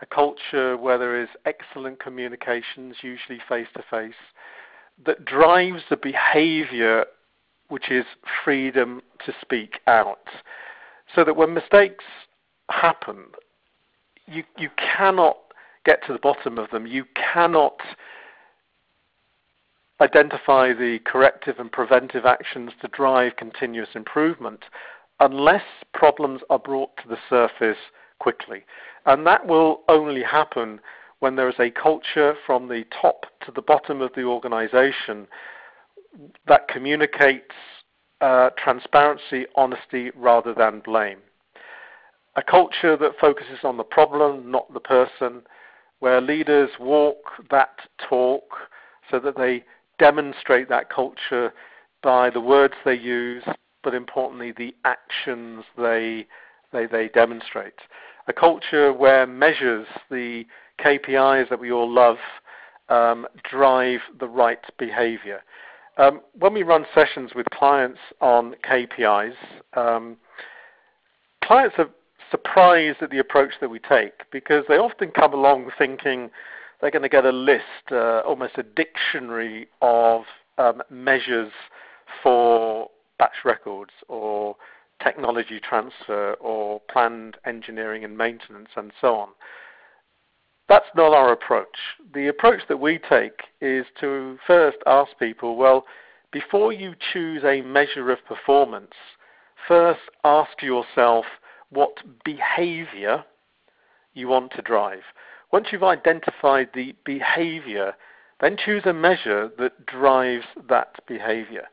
a 0.00 0.06
culture 0.06 0.76
where 0.76 0.96
there 0.96 1.20
is 1.20 1.28
excellent 1.44 2.00
communications, 2.00 2.96
usually 3.02 3.40
face 3.48 3.66
to 3.76 3.82
face, 3.90 4.14
that 5.04 5.24
drives 5.24 5.82
the 5.90 5.96
behavior 5.96 7.04
which 7.68 7.90
is 7.90 8.04
freedom 8.44 9.02
to 9.24 9.32
speak 9.40 9.80
out. 9.86 10.28
So 11.14 11.24
that 11.24 11.36
when 11.36 11.52
mistakes 11.54 12.04
happen, 12.70 13.26
you, 14.26 14.44
you 14.56 14.70
cannot 14.76 15.36
get 15.84 16.04
to 16.06 16.12
the 16.12 16.18
bottom 16.18 16.58
of 16.58 16.70
them. 16.70 16.86
You 16.86 17.04
cannot 17.14 17.80
identify 20.00 20.72
the 20.72 21.00
corrective 21.04 21.58
and 21.58 21.72
preventive 21.72 22.24
actions 22.24 22.72
to 22.80 22.88
drive 22.88 23.36
continuous 23.36 23.90
improvement 23.94 24.64
unless 25.20 25.64
problems 25.92 26.40
are 26.50 26.58
brought 26.58 26.96
to 26.98 27.08
the 27.08 27.18
surface 27.28 27.78
quickly. 28.20 28.64
And 29.06 29.26
that 29.26 29.46
will 29.46 29.80
only 29.88 30.22
happen 30.22 30.80
when 31.20 31.34
there 31.34 31.48
is 31.48 31.58
a 31.58 31.70
culture 31.70 32.34
from 32.46 32.68
the 32.68 32.84
top 33.00 33.26
to 33.44 33.52
the 33.52 33.62
bottom 33.62 34.00
of 34.00 34.12
the 34.14 34.22
organization 34.22 35.26
that 36.46 36.68
communicates 36.68 37.54
uh, 38.20 38.50
transparency, 38.56 39.46
honesty, 39.56 40.10
rather 40.16 40.54
than 40.54 40.80
blame. 40.80 41.18
A 42.36 42.42
culture 42.42 42.96
that 42.96 43.18
focuses 43.20 43.58
on 43.64 43.76
the 43.76 43.84
problem, 43.84 44.50
not 44.50 44.72
the 44.72 44.80
person, 44.80 45.42
where 45.98 46.20
leaders 46.20 46.70
walk 46.78 47.32
that 47.50 47.78
talk 48.08 48.44
so 49.10 49.18
that 49.18 49.36
they 49.36 49.64
demonstrate 49.98 50.68
that 50.68 50.90
culture 50.90 51.52
by 52.02 52.30
the 52.30 52.40
words 52.40 52.74
they 52.84 52.94
use, 52.94 53.44
but 53.82 53.94
importantly, 53.94 54.52
the 54.52 54.74
actions 54.84 55.64
they, 55.76 56.26
they, 56.72 56.86
they 56.86 57.08
demonstrate. 57.08 57.74
A 58.28 58.32
culture 58.32 58.92
where 58.92 59.26
measures, 59.26 59.86
the 60.10 60.44
KPIs 60.84 61.48
that 61.48 61.58
we 61.58 61.72
all 61.72 61.90
love, 61.90 62.18
um, 62.88 63.26
drive 63.48 64.00
the 64.18 64.28
right 64.28 64.60
behavior. 64.78 65.42
Um, 65.96 66.20
when 66.38 66.54
we 66.54 66.62
run 66.62 66.86
sessions 66.94 67.32
with 67.34 67.46
clients 67.50 67.98
on 68.20 68.54
KPIs, 68.64 69.34
um, 69.76 70.16
clients 71.42 71.74
are 71.78 71.90
surprised 72.30 73.02
at 73.02 73.10
the 73.10 73.18
approach 73.18 73.54
that 73.60 73.68
we 73.68 73.78
take 73.80 74.12
because 74.30 74.64
they 74.68 74.76
often 74.76 75.10
come 75.10 75.32
along 75.32 75.70
thinking 75.78 76.30
they're 76.80 76.90
going 76.90 77.02
to 77.02 77.08
get 77.08 77.24
a 77.24 77.32
list, 77.32 77.62
uh, 77.90 78.20
almost 78.20 78.56
a 78.56 78.62
dictionary 78.62 79.68
of 79.82 80.22
um, 80.58 80.82
measures 80.90 81.52
for 82.22 82.88
batch 83.18 83.44
records 83.44 83.90
or 84.08 84.56
technology 85.02 85.60
transfer 85.60 86.34
or 86.40 86.80
planned 86.90 87.36
engineering 87.46 88.04
and 88.04 88.16
maintenance 88.16 88.68
and 88.76 88.92
so 89.00 89.14
on. 89.14 89.28
That's 90.68 90.86
not 90.94 91.14
our 91.14 91.32
approach. 91.32 91.78
The 92.12 92.28
approach 92.28 92.60
that 92.68 92.78
we 92.78 92.98
take 92.98 93.40
is 93.60 93.86
to 94.00 94.38
first 94.46 94.78
ask 94.86 95.10
people, 95.18 95.56
well, 95.56 95.86
before 96.30 96.72
you 96.72 96.94
choose 97.12 97.42
a 97.42 97.62
measure 97.62 98.10
of 98.10 98.18
performance, 98.26 98.92
first 99.66 100.00
ask 100.24 100.62
yourself 100.62 101.24
what 101.70 101.98
behavior 102.24 103.24
you 104.12 104.28
want 104.28 104.52
to 104.52 104.62
drive. 104.62 105.02
Once 105.52 105.68
you've 105.72 105.82
identified 105.82 106.68
the 106.74 106.94
behavior, 107.04 107.94
then 108.40 108.56
choose 108.56 108.82
a 108.86 108.92
measure 108.92 109.50
that 109.58 109.86
drives 109.86 110.44
that 110.68 110.94
behavior. 111.06 111.66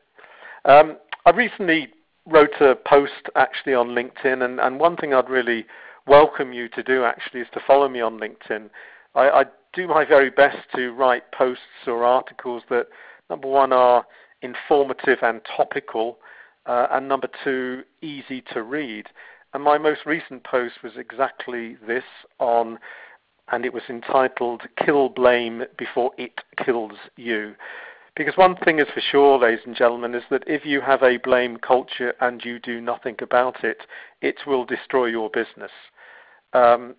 Um, 0.64 0.96
I 1.24 1.30
recently 1.30 1.88
wrote 2.26 2.60
a 2.60 2.74
post 2.74 3.30
actually 3.36 3.74
on 3.74 3.88
LinkedIn, 3.88 4.44
and, 4.44 4.60
and 4.60 4.80
one 4.80 4.96
thing 4.96 5.14
I'd 5.14 5.30
really 5.30 5.66
welcome 6.06 6.52
you 6.52 6.68
to 6.70 6.82
do 6.82 7.04
actually 7.04 7.40
is 7.40 7.48
to 7.54 7.60
follow 7.66 7.88
me 7.88 8.00
on 8.00 8.18
LinkedIn. 8.18 8.68
I, 9.14 9.28
I 9.28 9.44
do 9.72 9.86
my 9.86 10.04
very 10.04 10.30
best 10.30 10.58
to 10.74 10.92
write 10.92 11.30
posts 11.32 11.86
or 11.86 12.04
articles 12.04 12.62
that, 12.70 12.86
number 13.30 13.48
one, 13.48 13.72
are 13.72 14.04
informative 14.42 15.18
and 15.22 15.40
topical, 15.56 16.18
uh, 16.66 16.88
and 16.90 17.08
number 17.08 17.28
two, 17.44 17.82
easy 18.02 18.42
to 18.52 18.62
read. 18.62 19.06
And 19.54 19.62
my 19.62 19.78
most 19.78 20.00
recent 20.04 20.44
post 20.44 20.74
was 20.82 20.92
exactly 20.96 21.76
this 21.86 22.04
on, 22.38 22.78
and 23.52 23.64
it 23.64 23.72
was 23.72 23.82
entitled 23.88 24.62
Kill 24.84 25.08
Blame 25.08 25.64
Before 25.78 26.12
It 26.18 26.40
Kills 26.64 26.98
You. 27.16 27.54
Because 28.16 28.36
one 28.36 28.56
thing 28.56 28.78
is 28.78 28.86
for 28.94 29.00
sure, 29.00 29.38
ladies 29.38 29.64
and 29.66 29.76
gentlemen, 29.76 30.14
is 30.14 30.22
that 30.30 30.42
if 30.46 30.64
you 30.64 30.80
have 30.80 31.02
a 31.02 31.18
blame 31.18 31.58
culture 31.58 32.14
and 32.20 32.42
you 32.44 32.58
do 32.58 32.80
nothing 32.80 33.16
about 33.20 33.62
it, 33.62 33.82
it 34.22 34.36
will 34.46 34.64
destroy 34.64 35.06
your 35.06 35.28
business. 35.30 35.70
Um, 36.54 36.94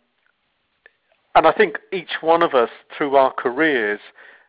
and 1.33 1.47
I 1.47 1.51
think 1.51 1.79
each 1.91 2.21
one 2.21 2.43
of 2.43 2.53
us, 2.53 2.69
through 2.95 3.15
our 3.15 3.33
careers, 3.33 3.99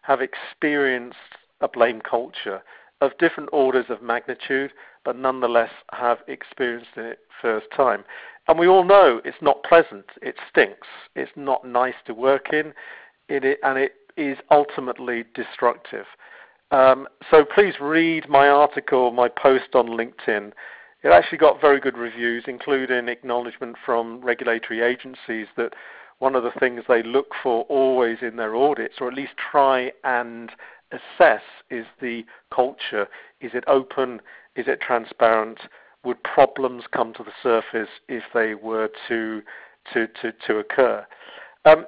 have 0.03 0.21
experienced 0.21 1.17
a 1.61 1.69
blame 1.69 2.01
culture 2.01 2.63
of 3.01 3.17
different 3.19 3.49
orders 3.53 3.87
of 3.89 4.03
magnitude, 4.03 4.73
but 5.05 5.17
nonetheless 5.17 5.71
have 5.93 6.19
experienced 6.27 6.97
it 6.97 7.21
first 7.41 7.67
time. 7.77 8.05
And 8.49 8.59
we 8.59 8.67
all 8.67 8.85
know 8.85 9.21
it's 9.25 9.43
not 9.43 9.63
pleasant. 9.63 10.07
It 10.23 10.37
stinks. 10.51 10.89
It's 11.15 11.31
not 11.37 11.67
nice 11.67 11.95
to 12.07 12.15
work 12.15 12.53
in, 12.53 12.73
it, 13.29 13.59
and 13.63 13.79
it 13.79 13.93
is 14.17 14.39
ultimately 14.51 15.25
destructive. 15.35 16.07
Um, 16.71 17.07
so 17.31 17.45
please 17.45 17.75
read 17.81 18.29
my 18.29 18.49
article, 18.49 19.11
my 19.11 19.29
post 19.29 19.75
on 19.75 19.89
LinkedIn. 19.89 20.53
It 21.03 21.09
actually 21.09 21.39
got 21.39 21.61
very 21.61 21.79
good 21.79 21.97
reviews, 21.97 22.45
including 22.47 23.09
acknowledgement 23.09 23.77
from 23.85 24.21
regulatory 24.21 24.81
agencies 24.83 25.47
that 25.57 25.75
one 26.19 26.35
of 26.35 26.43
the 26.43 26.51
things 26.59 26.83
they 26.89 27.03
look 27.03 27.29
for 27.43 27.63
always 27.65 28.19
in 28.23 28.37
their 28.37 28.57
audits, 28.57 28.97
or 29.01 29.09
at 29.09 29.15
least 29.15 29.33
try 29.37 29.93
and 30.03 30.51
assess, 30.93 31.43
is 31.71 31.87
the 32.01 32.25
culture. 32.55 33.09
Is 33.41 33.53
it 33.55 33.65
open? 33.67 34.21
Is 34.57 34.67
it 34.69 34.81
transparent? 34.81 35.59
Would 36.05 36.23
problems 36.23 36.85
come 36.93 37.13
to 37.15 37.25
the 37.25 37.33
surface 37.43 37.91
if 38.09 38.23
they 38.33 38.55
were 38.55 38.89
to 39.09 39.43
to 39.93 40.07
to, 40.23 40.33
to 40.47 40.59
occur? 40.59 41.07
Um, 41.65 41.87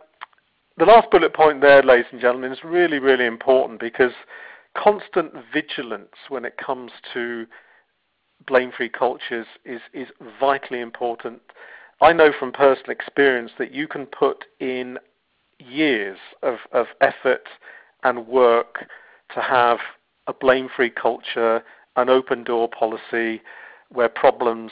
the 0.76 0.84
last 0.84 1.10
bullet 1.10 1.34
point 1.34 1.60
there, 1.60 1.82
ladies 1.82 2.06
and 2.12 2.20
gentlemen, 2.20 2.52
is 2.52 2.64
really 2.64 2.98
really 2.98 3.26
important 3.26 3.80
because 3.80 4.12
constant 4.76 5.32
vigilance 5.52 6.14
when 6.28 6.44
it 6.44 6.56
comes 6.56 6.92
to 7.12 7.46
blame-free 8.46 8.88
cultures 8.88 9.46
is, 9.64 9.80
is 9.92 10.08
vitally 10.38 10.80
important. 10.80 11.40
I 12.00 12.12
know 12.12 12.32
from 12.38 12.52
personal 12.52 12.90
experience 12.90 13.50
that 13.58 13.72
you 13.72 13.86
can 13.86 14.06
put 14.06 14.44
in 14.58 14.98
years 15.58 16.18
of, 16.42 16.58
of 16.72 16.86
effort 17.02 17.46
and 18.02 18.26
work 18.26 18.86
to 19.34 19.40
have 19.40 19.78
a 20.26 20.32
blame-free 20.32 20.90
culture, 20.90 21.62
an 21.96 22.08
open 22.08 22.44
door 22.44 22.68
policy 22.68 23.42
where 23.90 24.08
problems 24.08 24.70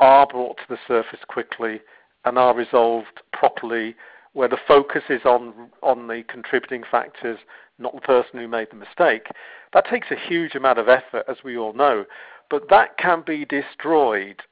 are 0.00 0.26
brought 0.26 0.56
to 0.58 0.64
the 0.68 0.78
surface 0.88 1.20
quickly 1.28 1.80
and 2.24 2.38
are 2.38 2.54
resolved 2.54 3.20
properly, 3.32 3.94
where 4.32 4.48
the 4.48 4.58
focus 4.68 5.02
is 5.08 5.22
on 5.24 5.70
on 5.82 6.06
the 6.06 6.22
contributing 6.28 6.82
factors 6.88 7.38
not 7.80 7.94
the 7.94 8.00
person 8.00 8.38
who 8.38 8.46
made 8.46 8.68
the 8.70 8.76
mistake. 8.76 9.26
That 9.72 9.86
takes 9.86 10.08
a 10.10 10.28
huge 10.28 10.54
amount 10.54 10.78
of 10.78 10.88
effort, 10.88 11.24
as 11.28 11.38
we 11.42 11.56
all 11.56 11.72
know, 11.72 12.04
but 12.50 12.68
that 12.68 12.98
can 12.98 13.22
be 13.26 13.44
destroyed 13.44 14.42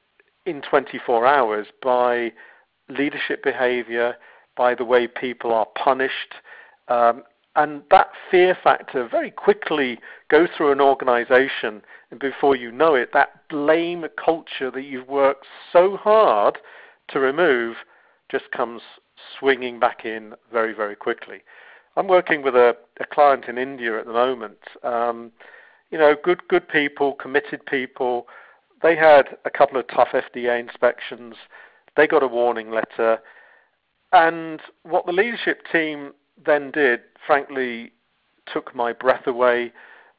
in 0.45 0.61
24 0.61 1.25
hours 1.25 1.67
by 1.81 2.31
leadership 2.89 3.43
behavior, 3.43 4.15
by 4.57 4.73
the 4.73 4.83
way 4.83 5.07
people 5.07 5.53
are 5.53 5.67
punished. 5.81 6.33
Um, 6.87 7.23
and 7.59 7.83
that 7.91 8.11
fear 8.31 8.57
factor 8.63 9.05
very 9.05 9.29
quickly 9.29 9.99
goes 10.29 10.47
through 10.55 10.71
an 10.71 10.79
organization, 10.79 11.81
and 12.09 12.17
before 12.17 12.55
you 12.55 12.71
know 12.71 12.95
it, 12.95 13.09
that 13.11 13.49
blame 13.49 14.05
culture 14.23 14.71
that 14.71 14.83
you've 14.83 15.09
worked 15.09 15.45
so 15.73 15.97
hard 15.97 16.57
to 17.09 17.19
remove 17.19 17.75
just 18.31 18.49
comes 18.51 18.81
swinging 19.37 19.77
back 19.77 20.05
in 20.05 20.33
very, 20.53 20.73
very 20.73 20.95
quickly. 20.95 21.39
I'm 21.97 22.07
working 22.07 22.43
with 22.43 22.55
a, 22.55 22.77
a 23.01 23.05
client 23.05 23.45
in 23.49 23.57
India 23.57 23.99
at 23.99 24.05
the 24.05 24.13
moment. 24.13 24.59
Um, 24.81 25.33
you 25.91 25.97
know, 25.97 26.15
good 26.23 26.47
good 26.47 26.69
people, 26.69 27.11
committed 27.15 27.65
people. 27.65 28.27
They 28.81 28.95
had 28.95 29.35
a 29.43 29.49
couple 29.49 29.77
of 29.77 29.87
tough 29.89 30.09
FDA 30.13 30.61
inspections. 30.61 31.35
They 31.97 32.07
got 32.07 32.23
a 32.23 32.27
warning 32.27 32.71
letter, 32.71 33.19
and 34.13 34.61
what 34.83 35.05
the 35.05 35.11
leadership 35.11 35.63
team 35.69 36.13
then 36.45 36.71
did, 36.71 37.01
frankly, 37.25 37.91
took 38.51 38.75
my 38.75 38.93
breath 38.93 39.27
away 39.27 39.71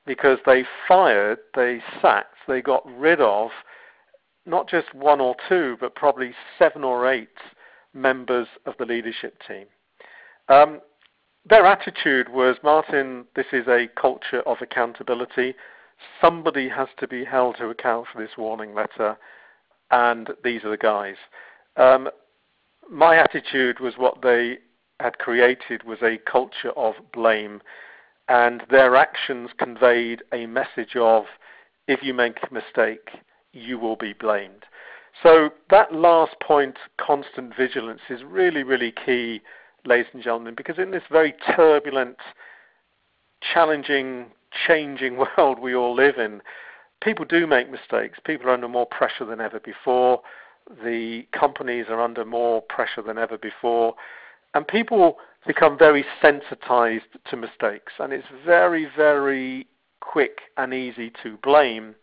because 0.06 0.38
they 0.46 0.64
fired, 0.88 1.38
they 1.54 1.80
sacked, 2.00 2.35
they 2.48 2.61
got 2.61 2.85
rid 2.98 3.20
of 3.20 3.50
not 4.46 4.68
just 4.68 4.92
one 4.94 5.20
or 5.20 5.37
two, 5.48 5.76
but 5.80 5.94
probably 5.94 6.33
seven 6.59 6.83
or 6.83 7.11
eight 7.11 7.28
members 7.94 8.48
of 8.66 8.74
the 8.78 8.85
leadership 8.85 9.37
team. 9.46 9.66
Um, 10.48 10.80
their 11.48 11.66
attitude 11.66 12.28
was, 12.28 12.56
Martin, 12.62 13.24
this 13.37 13.46
is 13.52 13.66
a 13.68 13.88
culture 14.00 14.40
of 14.42 14.59
accountability. 14.61 15.54
Somebody 16.20 16.68
has 16.68 16.88
to 16.98 17.09
be 17.09 17.24
held 17.24 17.56
to 17.59 17.68
account 17.68 18.06
for 18.12 18.20
this 18.20 18.37
warning 18.37 18.74
letter, 18.74 19.16
and 19.90 20.30
these 20.44 20.64
are 20.64 20.70
the 20.70 20.76
guys. 20.76 21.16
Um, 21.76 22.09
my 22.90 23.16
attitude 23.16 23.80
was 23.80 23.94
what 23.96 24.20
they 24.22 24.59
had 25.00 25.18
created 25.18 25.84
was 25.84 25.98
a 26.02 26.18
culture 26.30 26.70
of 26.76 26.94
blame, 27.12 27.62
and 28.28 28.62
their 28.70 28.96
actions 28.96 29.50
conveyed 29.58 30.22
a 30.32 30.46
message 30.46 30.94
of, 30.96 31.24
if 31.88 32.02
you 32.02 32.14
make 32.14 32.38
a 32.42 32.54
mistake, 32.54 33.10
you 33.52 33.78
will 33.78 33.96
be 33.96 34.12
blamed. 34.12 34.64
So 35.22 35.50
that 35.70 35.92
last 35.92 36.36
point, 36.40 36.76
constant 36.98 37.56
vigilance, 37.56 38.00
is 38.08 38.22
really, 38.24 38.62
really 38.62 38.92
key 38.92 39.42
ladies 39.84 40.10
and 40.12 40.22
gentlemen, 40.22 40.54
because 40.56 40.78
in 40.78 40.90
this 40.90 41.02
very 41.10 41.34
turbulent, 41.56 42.18
challenging, 43.52 44.26
changing 44.66 45.16
world 45.36 45.58
we 45.58 45.74
all 45.74 45.94
live 45.94 46.18
in, 46.18 46.40
people 47.02 47.24
do 47.24 47.46
make 47.46 47.70
mistakes. 47.70 48.18
People 48.24 48.48
are 48.48 48.54
under 48.54 48.68
more 48.68 48.86
pressure 48.86 49.24
than 49.24 49.40
ever 49.40 49.60
before. 49.60 50.20
The 50.84 51.26
companies 51.32 51.86
are 51.88 52.00
under 52.00 52.24
more 52.24 52.62
pressure 52.62 53.02
than 53.02 53.18
ever 53.18 53.38
before. 53.38 53.94
And 54.54 54.66
people 54.66 55.18
become 55.46 55.78
very 55.78 56.04
sensitized 56.20 57.04
to 57.28 57.36
mistakes. 57.36 57.92
And 57.98 58.12
it's 58.12 58.26
very, 58.44 58.88
very 58.96 59.66
quick 60.00 60.40
and 60.56 60.74
easy 60.74 61.12
to 61.22 61.38
blame. 61.42 61.94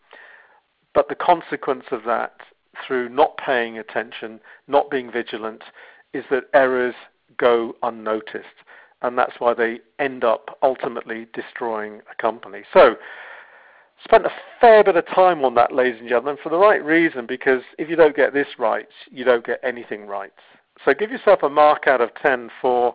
But 0.94 1.08
the 1.08 1.14
consequence 1.14 1.84
of 1.90 2.02
that, 2.06 2.34
through 2.86 3.08
not 3.08 3.36
paying 3.36 3.78
attention, 3.78 4.40
not 4.66 4.90
being 4.90 5.10
vigilant, 5.10 5.62
is 6.12 6.24
that 6.30 6.44
errors 6.54 6.94
go 7.36 7.74
unnoticed. 7.82 8.46
And 9.02 9.16
that's 9.16 9.38
why 9.38 9.54
they 9.54 9.80
end 9.98 10.24
up 10.24 10.58
ultimately 10.62 11.26
destroying 11.32 12.00
a 12.10 12.20
company. 12.20 12.62
So, 12.72 12.96
spent 14.02 14.26
a 14.26 14.32
fair 14.60 14.82
bit 14.82 14.96
of 14.96 15.06
time 15.06 15.44
on 15.44 15.54
that, 15.54 15.72
ladies 15.72 16.00
and 16.00 16.08
gentlemen, 16.08 16.36
for 16.42 16.48
the 16.48 16.58
right 16.58 16.84
reason, 16.84 17.26
because 17.26 17.62
if 17.78 17.88
you 17.88 17.96
don't 17.96 18.16
get 18.16 18.32
this 18.32 18.48
right, 18.58 18.88
you 19.10 19.24
don't 19.24 19.44
get 19.44 19.60
anything 19.62 20.06
right. 20.06 20.32
So 20.84 20.94
give 20.94 21.10
yourself 21.10 21.42
a 21.42 21.48
mark 21.48 21.86
out 21.86 22.00
of 22.00 22.10
10 22.22 22.50
for 22.60 22.94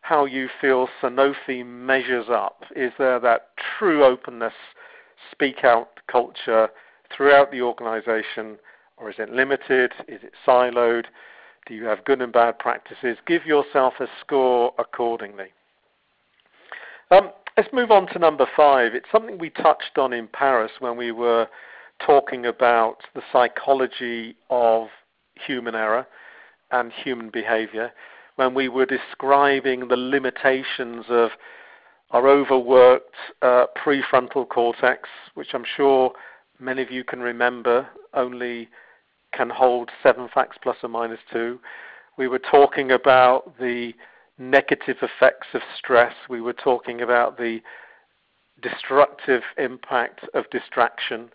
how 0.00 0.24
you 0.24 0.48
feel 0.60 0.88
Sanofi 1.02 1.64
measures 1.64 2.26
up. 2.30 2.62
Is 2.74 2.92
there 2.98 3.20
that 3.20 3.48
true 3.78 4.04
openness, 4.04 4.54
speak 5.30 5.64
out 5.64 6.00
culture 6.10 6.68
throughout 7.14 7.50
the 7.50 7.60
organization, 7.60 8.56
or 8.96 9.10
is 9.10 9.16
it 9.18 9.30
limited? 9.30 9.92
Is 10.06 10.20
it 10.22 10.32
siloed? 10.46 11.04
Do 11.66 11.74
you 11.74 11.84
have 11.84 12.04
good 12.04 12.22
and 12.22 12.32
bad 12.32 12.58
practices? 12.58 13.18
Give 13.26 13.44
yourself 13.44 13.94
a 14.00 14.06
score 14.20 14.72
accordingly. 14.78 15.48
Um, 17.10 17.30
let's 17.56 17.72
move 17.72 17.90
on 17.90 18.06
to 18.08 18.18
number 18.18 18.46
five. 18.56 18.94
It's 18.94 19.06
something 19.12 19.38
we 19.38 19.50
touched 19.50 19.98
on 19.98 20.14
in 20.14 20.28
Paris 20.28 20.72
when 20.78 20.96
we 20.96 21.12
were 21.12 21.46
talking 22.04 22.46
about 22.46 22.98
the 23.14 23.22
psychology 23.32 24.36
of 24.48 24.88
human 25.46 25.74
error 25.74 26.06
and 26.70 26.92
human 26.92 27.30
behavior, 27.30 27.92
when 28.36 28.54
we 28.54 28.68
were 28.68 28.86
describing 28.86 29.88
the 29.88 29.96
limitations 29.96 31.06
of 31.08 31.30
our 32.10 32.28
overworked 32.28 33.14
uh, 33.42 33.66
prefrontal 33.76 34.48
cortex, 34.48 35.08
which 35.34 35.48
I'm 35.54 35.64
sure 35.76 36.12
many 36.58 36.82
of 36.82 36.90
you 36.90 37.04
can 37.04 37.20
remember 37.20 37.86
only 38.14 38.68
can 39.32 39.50
hold 39.50 39.90
seven 40.02 40.28
facts 40.32 40.56
plus 40.62 40.76
or 40.82 40.88
minus 40.88 41.20
two. 41.32 41.58
We 42.16 42.28
were 42.28 42.38
talking 42.38 42.92
about 42.92 43.58
the 43.58 43.92
negative 44.38 44.96
effects 45.02 45.48
of 45.52 45.60
stress. 45.76 46.14
We 46.28 46.40
were 46.40 46.54
talking 46.54 47.02
about 47.02 47.36
the 47.36 47.60
destructive 48.62 49.42
impact 49.56 50.20
of 50.34 50.48
distraction. 50.50 51.30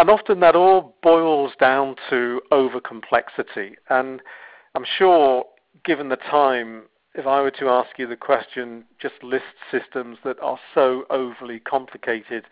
And 0.00 0.08
often 0.08 0.40
that 0.40 0.56
all 0.56 0.96
boils 1.02 1.52
down 1.60 1.94
to 2.08 2.40
over 2.50 2.80
complexity. 2.80 3.76
And 3.90 4.22
I'm 4.74 4.86
sure, 4.96 5.44
given 5.84 6.08
the 6.08 6.16
time, 6.16 6.84
if 7.14 7.26
I 7.26 7.42
were 7.42 7.50
to 7.50 7.68
ask 7.68 7.98
you 7.98 8.06
the 8.06 8.16
question, 8.16 8.84
just 8.98 9.22
list 9.22 9.44
systems 9.70 10.16
that 10.24 10.40
are 10.40 10.58
so 10.74 11.04
overly 11.10 11.60
complicated, 11.60 12.46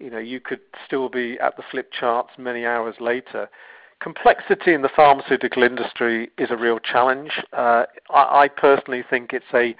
you 0.00 0.10
know, 0.10 0.18
you 0.18 0.40
could 0.40 0.58
still 0.84 1.08
be 1.08 1.38
at 1.38 1.56
the 1.56 1.62
flip 1.70 1.92
charts 1.92 2.30
many 2.36 2.66
hours 2.66 2.96
later. 2.98 3.48
Complexity 4.02 4.74
in 4.74 4.82
the 4.82 4.90
pharmaceutical 4.96 5.62
industry 5.62 6.30
is 6.38 6.50
a 6.50 6.56
real 6.56 6.80
challenge. 6.80 7.30
Uh, 7.52 7.84
I, 8.12 8.42
I 8.42 8.48
personally 8.48 9.04
think 9.08 9.32
it's 9.32 9.44
a 9.54 9.76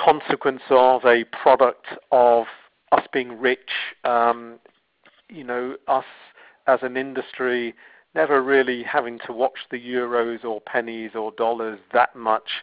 consequence 0.00 0.62
of 0.70 1.04
a 1.04 1.24
product 1.42 1.84
of 2.12 2.46
us 2.92 3.06
being 3.12 3.38
rich, 3.38 3.68
um, 4.04 4.58
you 5.28 5.44
know, 5.44 5.76
us 5.86 6.04
as 6.66 6.80
an 6.82 6.96
industry 6.96 7.74
never 8.14 8.42
really 8.42 8.82
having 8.82 9.18
to 9.26 9.32
watch 9.32 9.58
the 9.70 9.78
euros 9.78 10.44
or 10.44 10.60
pennies 10.60 11.12
or 11.14 11.32
dollars 11.32 11.78
that 11.92 12.16
much, 12.16 12.62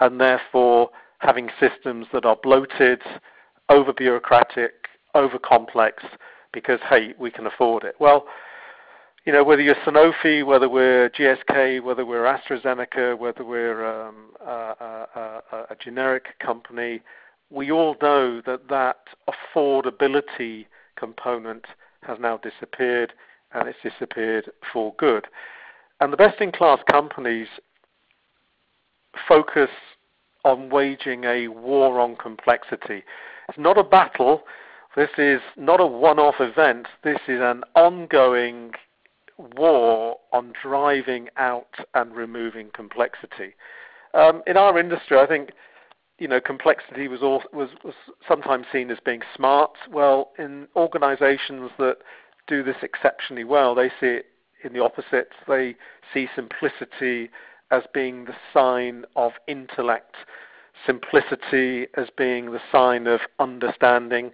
and 0.00 0.20
therefore 0.20 0.90
having 1.18 1.48
systems 1.58 2.06
that 2.12 2.24
are 2.24 2.36
bloated, 2.42 3.00
over 3.68 3.92
bureaucratic, 3.92 4.72
over 5.14 5.38
complex, 5.38 6.02
because 6.52 6.80
hey, 6.88 7.14
we 7.18 7.30
can 7.30 7.46
afford 7.46 7.84
it. 7.84 7.94
Well, 7.98 8.26
you 9.24 9.32
know, 9.32 9.42
whether 9.42 9.62
you're 9.62 9.74
Sanofi, 9.86 10.44
whether 10.44 10.68
we're 10.68 11.08
GSK, 11.08 11.82
whether 11.82 12.04
we're 12.04 12.24
AstraZeneca, 12.24 13.18
whether 13.18 13.42
we're 13.42 13.86
um, 13.86 14.32
a, 14.44 15.06
a, 15.14 15.42
a, 15.70 15.76
generic 15.82 16.38
company, 16.40 17.00
we 17.48 17.72
all 17.72 17.96
know 18.02 18.42
that 18.44 18.68
that 18.68 18.98
affordability 19.56 20.66
component 20.96 21.64
has 22.06 22.18
now 22.20 22.38
disappeared, 22.38 23.12
and 23.52 23.68
it's 23.68 23.78
disappeared 23.82 24.50
for 24.72 24.94
good. 24.98 25.26
And 26.00 26.12
the 26.12 26.16
best-in-class 26.16 26.80
companies 26.90 27.48
focus 29.28 29.70
on 30.44 30.68
waging 30.70 31.24
a 31.24 31.48
war 31.48 32.00
on 32.00 32.16
complexity. 32.16 33.02
It's 33.48 33.58
not 33.58 33.78
a 33.78 33.84
battle. 33.84 34.42
This 34.96 35.10
is 35.18 35.40
not 35.56 35.80
a 35.80 35.86
one-off 35.86 36.36
event. 36.40 36.86
This 37.02 37.18
is 37.28 37.40
an 37.40 37.62
ongoing 37.74 38.72
war 39.56 40.18
on 40.32 40.52
driving 40.62 41.28
out 41.36 41.74
and 41.94 42.14
removing 42.14 42.70
complexity. 42.74 43.54
Um, 44.14 44.42
in 44.46 44.56
our 44.56 44.78
industry, 44.78 45.18
I 45.18 45.26
think 45.26 45.50
you 46.18 46.28
know 46.28 46.40
complexity 46.40 47.08
was, 47.08 47.22
all, 47.22 47.42
was 47.52 47.70
was 47.82 47.94
sometimes 48.26 48.66
seen 48.72 48.90
as 48.90 48.98
being 49.04 49.22
smart. 49.34 49.72
Well, 49.90 50.32
in 50.38 50.68
organisations 50.76 51.70
that 51.78 51.98
do 52.46 52.62
this 52.62 52.76
exceptionally 52.82 53.44
well, 53.44 53.74
they 53.74 53.88
see 54.00 54.06
it 54.06 54.26
in 54.62 54.72
the 54.72 54.82
opposite. 54.82 55.30
They 55.46 55.76
see 56.12 56.28
simplicity 56.34 57.30
as 57.70 57.82
being 57.92 58.24
the 58.26 58.34
sign 58.52 59.04
of 59.16 59.32
intellect, 59.46 60.16
simplicity 60.86 61.86
as 61.96 62.08
being 62.16 62.52
the 62.52 62.60
sign 62.70 63.06
of 63.06 63.20
understanding. 63.38 64.32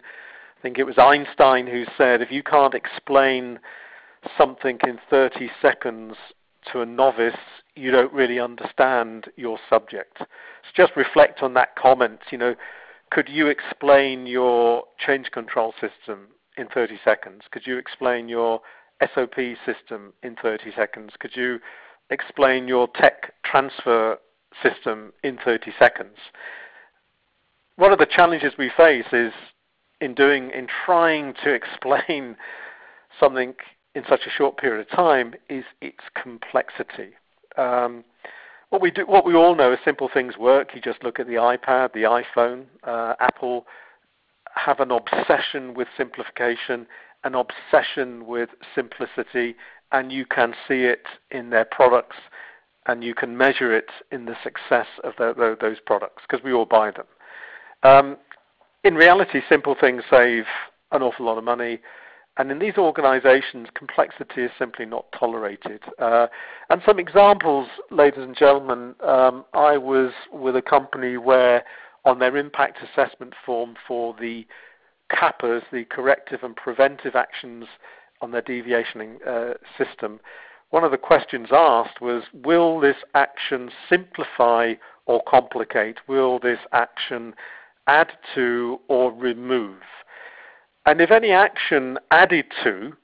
I 0.59 0.63
think 0.63 0.79
it 0.79 0.85
was 0.85 0.99
Einstein 0.99 1.67
who 1.67 1.85
said, 1.97 2.21
if 2.21 2.31
you 2.31 2.43
can't 2.43 2.75
explain 2.75 3.59
something 4.37 4.79
in 4.87 4.99
30 5.09 5.51
seconds 5.63 6.17
to 6.71 6.83
a 6.83 6.87
novice, 6.87 7.35
you 7.81 7.91
don't 7.91 8.13
really 8.13 8.39
understand 8.39 9.27
your 9.37 9.59
subject. 9.69 10.19
So 10.19 10.27
just 10.77 10.93
reflect 10.97 11.43
on 11.43 11.55
that 11.55 11.77
comment. 11.77 12.21
You 12.31 12.39
know, 12.39 12.55
could 13.11 13.29
you 13.29 13.47
explain 13.47 14.27
your 14.27 14.85
change 14.99 15.31
control 15.33 15.73
system 15.81 16.29
in 16.57 16.69
30 16.69 17.01
seconds? 17.05 17.43
Could 17.51 17.67
you 17.67 17.79
explain 17.79 18.29
your 18.29 18.61
SOP 19.15 19.35
system 19.65 20.13
in 20.23 20.37
30 20.41 20.73
seconds? 20.77 21.13
Could 21.19 21.35
you 21.35 21.59
explain 22.11 22.69
your 22.69 22.87
tech 22.89 23.33
transfer 23.45 24.19
system 24.63 25.13
in 25.25 25.39
30 25.43 25.73
seconds? 25.79 26.17
One 27.77 27.93
of 27.93 27.99
the 27.99 28.07
challenges 28.07 28.53
we 28.59 28.71
face 28.77 29.07
is 29.13 29.33
in 30.03 30.15
doing, 30.15 30.51
in 30.51 30.67
trying 30.85 31.35
to 31.45 31.55
explain 31.55 32.37
something 33.19 33.55
in 33.95 34.05
such 34.09 34.21
a 34.27 34.31
short 34.31 34.59
period 34.59 34.81
of 34.81 34.97
time 34.97 35.35
is 35.49 35.65
its 35.81 36.05
complexity. 36.15 37.15
Um, 37.57 38.05
what 38.71 38.81
we 38.81 38.91
do, 38.91 39.05
what 39.07 39.27
we 39.27 39.35
all 39.35 39.55
know 39.57 39.73
is 39.73 39.79
simple 39.85 40.09
things 40.13 40.37
work. 40.39 40.71
You 40.75 40.81
just 40.81 41.03
look 41.03 41.19
at 41.19 41.27
the 41.27 41.35
iPad, 41.35 41.93
the 41.93 42.23
iPhone. 42.37 42.67
Uh, 42.85 43.15
Apple 43.21 43.67
have 44.55 44.81
an 44.81 44.91
obsession 44.91 45.75
with 45.75 45.89
simplification, 45.97 46.87
an 47.25 47.35
obsession 47.35 48.27
with 48.27 48.51
simplicity, 48.75 49.57
and 49.93 50.13
you 50.13 50.25
can 50.25 50.55
see 50.69 50.83
it 50.83 51.05
in 51.31 51.51
their 51.51 51.65
products, 51.65 52.17
and 52.87 53.03
you 53.03 53.15
can 53.15 53.37
measure 53.37 53.75
it 53.75 53.91
in 54.13 54.25
the 54.25 54.37
success 54.43 54.87
of 55.03 55.15
the, 55.19 55.35
the, 55.35 55.57
those 55.61 55.79
products 55.85 56.23
because 56.29 56.45
we 56.45 56.53
all 56.53 56.65
buy 56.65 56.91
them. 56.93 57.07
Um, 57.83 58.17
in 58.85 58.95
reality, 58.95 59.41
simple 59.49 59.77
things 59.79 60.03
save 60.11 60.45
an 60.93 61.03
awful 61.03 61.27
lot 61.27 61.39
of 61.39 61.45
money. 61.45 61.81
And 62.37 62.51
in 62.51 62.59
these 62.59 62.79
organizations, 62.79 63.69
complexity 63.75 64.43
is 64.43 64.51
simply 64.59 64.87
not 64.87 65.07
tolerated. 65.19 65.83
Uh, 65.99 66.29
and 66.71 66.81
some 66.87 66.99
examples, 66.99 67.69
ladies 67.91 68.23
and 68.23 68.37
gentlemen, 68.37 68.95
um, 69.07 69.45
I 69.53 69.77
was 69.77 70.13
with 70.33 70.57
a 70.57 70.63
company 70.63 71.17
where 71.17 71.65
on 72.05 72.19
their 72.19 72.37
impact 72.37 72.79
assessment 72.83 73.35
form 73.45 73.75
for 73.87 74.15
the 74.19 74.47
CAPAs, 75.11 75.63
the 75.73 75.85
corrective 75.85 76.43
and 76.43 76.57
preventive 76.57 77.15
actions 77.15 77.67
on 78.23 78.31
their 78.31 78.43
deviation 78.43 79.19
uh, 79.27 79.55
system, 79.77 80.21
one 80.71 80.85
of 80.85 80.93
the 80.93 80.99
questions 80.99 81.49
asked 81.53 82.01
was, 82.01 82.23
will 82.33 82.79
this 82.79 82.97
action 83.15 83.71
simplify 83.89 84.75
or 85.07 85.21
complicate? 85.29 85.99
Will 86.07 86.39
this 86.39 86.61
action 86.73 87.35
add 87.87 88.13
to 88.35 88.81
or 88.89 89.13
remove? 89.13 89.83
And 90.91 91.01
if 91.01 91.13
any 91.13 91.31
action 91.31 92.01
added 92.11 92.47
to, 92.65 92.95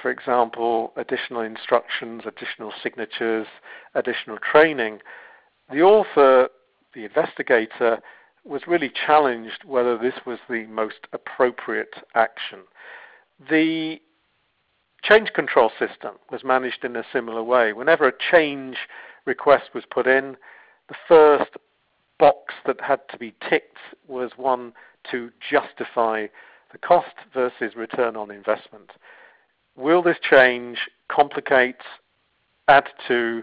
for 0.00 0.10
example, 0.10 0.94
additional 0.96 1.42
instructions, 1.42 2.22
additional 2.24 2.72
signatures, 2.82 3.46
additional 3.94 4.38
training, 4.38 5.00
the 5.70 5.82
author, 5.82 6.48
the 6.94 7.04
investigator, 7.04 8.00
was 8.44 8.62
really 8.66 8.88
challenged 8.88 9.64
whether 9.66 9.98
this 9.98 10.14
was 10.24 10.38
the 10.48 10.64
most 10.68 11.06
appropriate 11.12 11.96
action. 12.14 12.60
The 13.50 14.00
change 15.02 15.34
control 15.34 15.70
system 15.78 16.14
was 16.32 16.42
managed 16.42 16.82
in 16.82 16.96
a 16.96 17.04
similar 17.12 17.42
way. 17.42 17.74
Whenever 17.74 18.08
a 18.08 18.12
change 18.32 18.78
request 19.26 19.74
was 19.74 19.84
put 19.90 20.06
in, 20.06 20.38
the 20.88 20.96
first 21.06 21.50
box 22.18 22.54
that 22.64 22.80
had 22.80 23.00
to 23.10 23.18
be 23.18 23.34
ticked 23.50 23.76
was 24.06 24.30
one 24.38 24.72
to 25.10 25.30
justify 25.50 26.26
the 26.72 26.78
cost 26.78 27.14
versus 27.32 27.76
return 27.76 28.16
on 28.16 28.30
investment. 28.30 28.90
Will 29.76 30.02
this 30.02 30.18
change 30.20 30.78
complicate, 31.08 31.76
add 32.68 32.88
to 33.06 33.42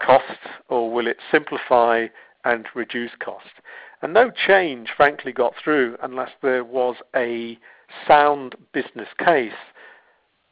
cost, 0.00 0.38
or 0.68 0.92
will 0.92 1.06
it 1.06 1.18
simplify 1.30 2.06
and 2.44 2.66
reduce 2.74 3.12
cost? 3.20 3.60
And 4.02 4.12
no 4.12 4.30
change, 4.30 4.90
frankly, 4.96 5.32
got 5.32 5.54
through 5.62 5.96
unless 6.02 6.30
there 6.42 6.64
was 6.64 6.96
a 7.14 7.58
sound 8.06 8.54
business 8.72 9.08
case 9.18 9.52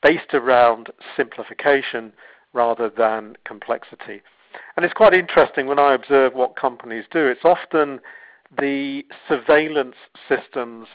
based 0.02 0.34
around 0.34 0.90
simplification 1.16 2.12
rather 2.52 2.90
than 2.90 3.36
complexity. 3.44 4.22
And 4.76 4.84
it's 4.84 4.94
quite 4.94 5.14
interesting 5.14 5.66
when 5.66 5.78
I 5.78 5.94
observe 5.94 6.34
what 6.34 6.56
companies 6.56 7.04
do. 7.10 7.26
It's 7.26 7.44
often 7.44 8.00
the 8.58 9.04
surveillance 9.28 9.96
systems 10.28 10.88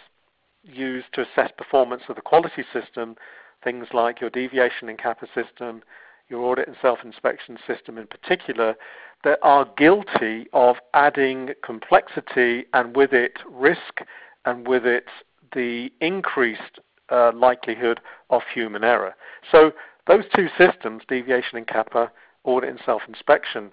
used 0.67 1.07
to 1.13 1.21
assess 1.21 1.51
performance 1.57 2.03
of 2.09 2.15
the 2.15 2.21
quality 2.21 2.63
system, 2.73 3.15
things 3.63 3.87
like 3.93 4.21
your 4.21 4.29
deviation 4.29 4.89
and 4.89 4.97
CAPA 4.97 5.27
system, 5.33 5.81
your 6.29 6.41
audit 6.41 6.67
and 6.67 6.77
self-inspection 6.81 7.57
system 7.65 7.97
in 7.97 8.07
particular, 8.07 8.75
that 9.23 9.39
are 9.41 9.67
guilty 9.77 10.47
of 10.53 10.75
adding 10.93 11.49
complexity 11.63 12.65
and 12.73 12.95
with 12.95 13.13
it 13.13 13.39
risk 13.49 14.01
and 14.45 14.67
with 14.67 14.85
it 14.85 15.05
the 15.53 15.91
increased 16.01 16.79
uh, 17.09 17.31
likelihood 17.33 17.99
of 18.29 18.41
human 18.53 18.83
error. 18.83 19.15
So 19.51 19.71
those 20.07 20.25
two 20.35 20.47
systems, 20.57 21.03
deviation 21.07 21.57
and 21.57 21.67
CAPA, 21.67 22.11
audit 22.43 22.69
and 22.69 22.79
self-inspection, 22.85 23.71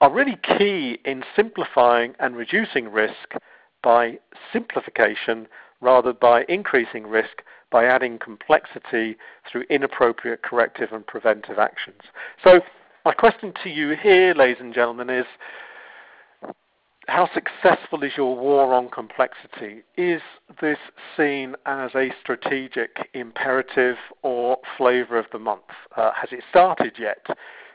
are 0.00 0.12
really 0.12 0.38
key 0.58 0.98
in 1.04 1.22
simplifying 1.36 2.14
and 2.18 2.36
reducing 2.36 2.88
risk 2.88 3.34
by 3.82 4.18
simplification 4.52 5.46
rather 5.82 6.14
by 6.14 6.44
increasing 6.48 7.06
risk 7.06 7.42
by 7.70 7.84
adding 7.84 8.18
complexity 8.18 9.16
through 9.50 9.64
inappropriate 9.68 10.42
corrective 10.42 10.92
and 10.92 11.06
preventive 11.06 11.58
actions. 11.58 12.00
So 12.44 12.60
my 13.04 13.12
question 13.12 13.52
to 13.64 13.68
you 13.68 13.96
here, 14.00 14.32
ladies 14.34 14.60
and 14.60 14.72
gentlemen, 14.72 15.10
is 15.10 15.26
how 17.08 17.28
successful 17.34 18.04
is 18.04 18.12
your 18.16 18.36
war 18.36 18.72
on 18.74 18.88
complexity? 18.88 19.82
Is 19.96 20.22
this 20.60 20.78
seen 21.16 21.56
as 21.66 21.90
a 21.96 22.12
strategic 22.20 23.08
imperative 23.12 23.96
or 24.22 24.58
flavour 24.78 25.18
of 25.18 25.26
the 25.32 25.38
month? 25.38 25.62
Uh, 25.96 26.12
has 26.14 26.30
it 26.30 26.44
started 26.48 26.92
yet? 26.98 27.26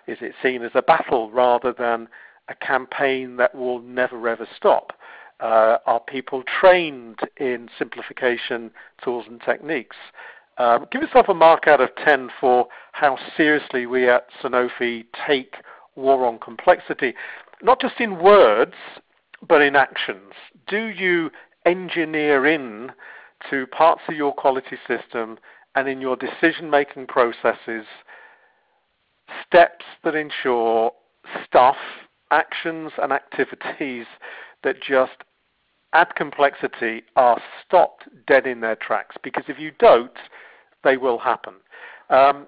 Is 0.08 0.20
it 0.22 0.34
seen 0.42 0.64
as 0.64 0.72
a 0.76 0.82
battle 0.82 1.30
rather 1.30 1.74
than 1.74 2.08
a 2.48 2.56
campaign 2.56 3.36
that 3.36 3.54
will 3.54 3.82
never 3.82 4.30
ever 4.30 4.48
stop? 4.56 4.94
Uh, 5.40 5.78
are 5.86 6.00
people 6.00 6.44
trained 6.44 7.20
in 7.38 7.70
simplification 7.78 8.72
tools 9.04 9.26
and 9.28 9.42
techniques? 9.42 9.96
Um, 10.58 10.88
give 10.92 11.02
yourself 11.04 11.30
a 11.30 11.34
mark 11.34 11.68
out 11.68 11.82
of 11.82 11.90
10 12.04 12.30
for 12.40 12.68
how 12.94 13.18
seriously 13.36 13.86
we 13.86 14.10
at 14.10 14.28
Sanofi 14.42 15.06
take 15.28 15.56
war 15.96 16.26
on 16.26 16.40
complexity, 16.40 17.14
not 17.62 17.80
just 17.80 18.00
in 18.00 18.18
words, 18.20 18.74
but 19.48 19.62
in 19.62 19.76
actions. 19.76 20.34
Do 20.68 20.86
you 20.86 21.30
engineer 21.66 22.46
in 22.48 22.92
to 23.50 23.68
parts 23.68 24.02
of 24.08 24.16
your 24.16 24.34
quality 24.34 24.78
system 24.88 25.38
and 25.76 25.88
in 25.88 26.02
your 26.02 26.16
decision 26.16 26.72
making 26.72 27.06
processes 27.06 27.86
steps 29.46 29.86
that 30.04 30.16
ensure 30.16 30.92
stuff, 31.46 31.78
actions, 32.32 32.92
and 33.02 33.12
activities 33.12 34.06
that 34.68 34.82
just 34.82 35.24
add 35.94 36.14
complexity 36.16 37.02
are 37.16 37.42
stopped 37.66 38.04
dead 38.28 38.46
in 38.46 38.60
their 38.60 38.76
tracks? 38.76 39.16
Because 39.24 39.46
if 39.48 39.58
you 39.58 39.72
don't, 39.80 40.12
they 40.84 40.98
will 40.98 41.18
happen. 41.18 41.54
Um, 42.10 42.48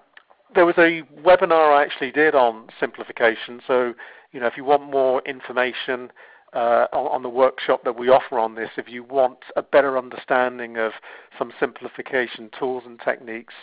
there 0.53 0.65
was 0.65 0.75
a 0.77 1.03
webinar 1.25 1.77
I 1.77 1.81
actually 1.83 2.11
did 2.11 2.35
on 2.35 2.67
simplification. 2.77 3.61
So, 3.65 3.93
you 4.33 4.41
know, 4.41 4.47
if 4.47 4.57
you 4.57 4.65
want 4.65 4.83
more 4.83 5.21
information 5.25 6.11
uh, 6.53 6.87
on, 6.91 7.07
on, 7.07 7.23
the 7.23 7.29
workshop 7.29 7.83
that 7.85 7.97
we 7.97 8.09
offer 8.09 8.37
on 8.37 8.55
this, 8.55 8.69
if 8.75 8.89
you 8.89 9.03
want 9.03 9.37
a 9.55 9.61
better 9.61 9.97
understanding 9.97 10.77
of 10.77 10.91
some 11.37 11.53
simplification 11.57 12.49
tools 12.59 12.83
and 12.85 12.99
techniques, 12.99 13.53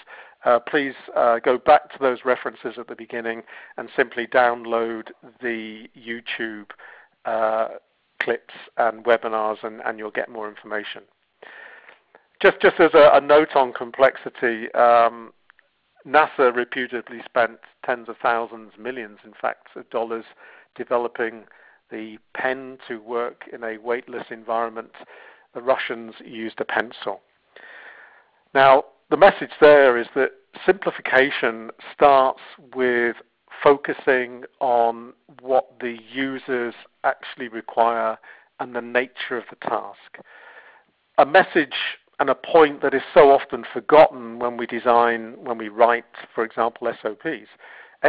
uh, 0.46 0.60
please 0.60 0.94
uh, 1.14 1.40
go 1.40 1.58
back 1.58 1.90
to 1.92 1.98
those 2.00 2.20
references 2.24 2.74
at 2.78 2.86
the 2.86 2.94
beginning 2.94 3.42
and 3.76 3.90
simply 3.96 4.26
download 4.26 5.08
the 5.42 5.88
YouTube 5.98 6.70
uh, 7.26 7.68
clips 8.22 8.54
and 8.76 9.04
webinars, 9.04 9.62
and, 9.62 9.80
and 9.84 9.98
you'll 9.98 10.10
get 10.10 10.28
more 10.28 10.48
information. 10.48 11.02
Just, 12.42 12.60
just 12.60 12.78
as 12.80 12.90
a, 12.94 13.10
a 13.14 13.20
note 13.20 13.56
on 13.56 13.72
complexity, 13.72 14.72
um, 14.74 15.32
NASA 16.06 16.54
reputedly 16.54 17.18
spent 17.24 17.58
tens 17.84 18.08
of 18.08 18.16
thousands, 18.22 18.72
millions, 18.78 19.18
in 19.24 19.32
fact, 19.40 19.68
of 19.74 19.88
dollars 19.90 20.24
developing 20.76 21.44
the 21.90 22.18
pen 22.34 22.78
to 22.88 22.98
work 22.98 23.44
in 23.52 23.64
a 23.64 23.78
weightless 23.78 24.26
environment. 24.30 24.92
The 25.54 25.62
Russians 25.62 26.14
used 26.24 26.60
a 26.60 26.64
pencil. 26.64 27.20
Now, 28.54 28.84
the 29.10 29.16
message 29.16 29.50
there 29.60 29.96
is 29.96 30.06
that 30.14 30.32
simplification 30.64 31.70
starts 31.94 32.40
with 32.74 33.16
focusing 33.62 34.44
on 34.60 35.12
what 35.40 35.78
the 35.80 35.98
users 36.12 36.74
actually 37.04 37.48
require 37.48 38.18
and 38.60 38.74
the 38.74 38.80
nature 38.80 39.36
of 39.36 39.44
the 39.50 39.56
task. 39.68 40.18
A 41.18 41.26
message 41.26 41.74
and 42.18 42.30
a 42.30 42.34
point 42.34 42.82
that 42.82 42.94
is 42.94 43.02
so 43.12 43.30
often 43.30 43.64
forgotten 43.72 44.38
when 44.38 44.56
we 44.56 44.66
design, 44.66 45.34
when 45.42 45.58
we 45.58 45.68
write, 45.68 46.04
for 46.34 46.44
example, 46.44 46.90
SOPs. 47.02 47.48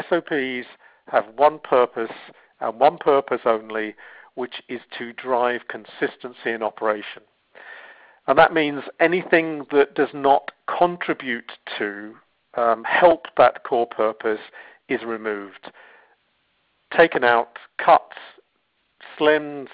SOPs 0.09 0.67
have 1.07 1.25
one 1.35 1.59
purpose 1.59 2.11
and 2.59 2.79
one 2.79 2.97
purpose 2.97 3.41
only, 3.45 3.95
which 4.35 4.61
is 4.69 4.81
to 4.97 5.13
drive 5.13 5.61
consistency 5.67 6.51
in 6.51 6.63
operation. 6.63 7.23
And 8.27 8.37
that 8.37 8.53
means 8.53 8.83
anything 8.99 9.65
that 9.71 9.95
does 9.95 10.09
not 10.13 10.51
contribute 10.77 11.51
to 11.77 12.15
um, 12.55 12.83
help 12.83 13.27
that 13.37 13.63
core 13.63 13.87
purpose 13.87 14.39
is 14.89 15.03
removed, 15.03 15.71
taken 16.95 17.23
out, 17.23 17.57
cut, 17.83 18.11
slimmed, 19.17 19.67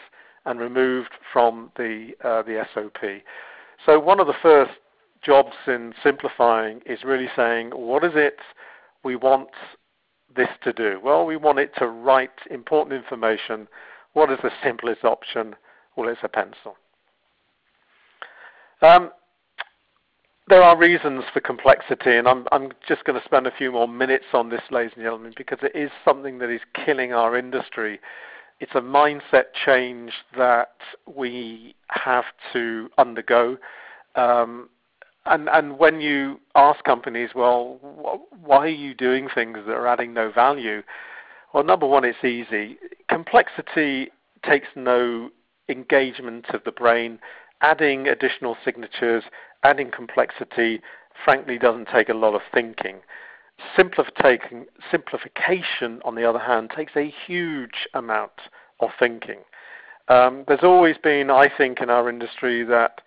and 0.45 0.59
removed 0.59 1.11
from 1.31 1.71
the, 1.77 2.11
uh, 2.23 2.41
the 2.43 2.65
SOP. 2.73 3.21
So 3.85 3.99
one 3.99 4.19
of 4.19 4.27
the 4.27 4.33
first 4.41 4.71
jobs 5.23 5.53
in 5.67 5.93
simplifying 6.03 6.81
is 6.85 7.03
really 7.03 7.29
saying, 7.35 7.71
what 7.71 8.03
is 8.03 8.11
it 8.15 8.37
we 9.03 9.15
want 9.15 9.49
this 10.35 10.49
to 10.63 10.73
do? 10.73 10.99
Well, 11.03 11.25
we 11.25 11.37
want 11.37 11.59
it 11.59 11.71
to 11.77 11.87
write 11.87 12.31
important 12.49 12.93
information. 12.93 13.67
What 14.13 14.31
is 14.31 14.39
the 14.43 14.51
simplest 14.63 15.03
option? 15.03 15.55
Well, 15.95 16.09
it's 16.09 16.19
a 16.23 16.29
pencil. 16.29 16.75
Um, 18.81 19.11
there 20.47 20.61
are 20.61 20.77
reasons 20.77 21.23
for 21.33 21.39
complexity, 21.39 22.17
and 22.17 22.27
I'm, 22.27 22.45
I'm 22.51 22.71
just 22.87 23.05
going 23.05 23.19
to 23.19 23.25
spend 23.25 23.47
a 23.47 23.51
few 23.51 23.71
more 23.71 23.87
minutes 23.87 24.25
on 24.33 24.49
this, 24.49 24.61
ladies 24.71 24.91
and 24.95 25.03
gentlemen, 25.03 25.33
because 25.37 25.59
it 25.61 25.75
is 25.75 25.91
something 26.05 26.39
that 26.39 26.49
is 26.49 26.61
killing 26.85 27.13
our 27.13 27.37
industry 27.37 27.99
it's 28.63 28.75
a 28.75 28.81
mindset 28.81 29.45
change 29.65 30.13
that 30.37 30.75
we 31.05 31.75
have 31.89 32.23
to 32.53 32.89
undergo. 32.97 33.57
Um, 34.15 34.69
and, 35.25 35.49
and 35.49 35.77
when 35.77 35.99
you 35.99 36.39
ask 36.55 36.83
companies, 36.85 37.31
well, 37.35 37.79
wh- 37.81 38.47
why 38.47 38.59
are 38.59 38.67
you 38.67 38.93
doing 38.93 39.27
things 39.33 39.57
that 39.65 39.73
are 39.73 39.87
adding 39.87 40.13
no 40.13 40.31
value? 40.31 40.81
Well, 41.53 41.65
number 41.65 41.87
one, 41.87 42.05
it's 42.05 42.23
easy. 42.23 42.77
Complexity 43.09 44.11
takes 44.45 44.67
no 44.77 45.29
engagement 45.67 46.45
of 46.53 46.63
the 46.63 46.71
brain. 46.71 47.19
Adding 47.63 48.07
additional 48.07 48.55
signatures, 48.63 49.23
adding 49.63 49.89
complexity, 49.89 50.81
frankly, 51.23 51.57
doesn't 51.57 51.87
take 51.87 52.09
a 52.09 52.13
lot 52.13 52.35
of 52.35 52.41
thinking. 52.53 52.97
Simplification, 53.77 56.01
on 56.03 56.15
the 56.15 56.29
other 56.29 56.39
hand, 56.39 56.71
takes 56.75 56.95
a 56.95 57.13
huge 57.25 57.87
amount 57.93 58.31
of 58.79 58.89
thinking. 58.99 59.39
Um, 60.09 60.43
there's 60.47 60.63
always 60.63 60.97
been, 60.97 61.31
I 61.31 61.49
think, 61.57 61.81
in 61.81 61.89
our 61.89 62.09
industry 62.09 62.63
that 62.65 63.01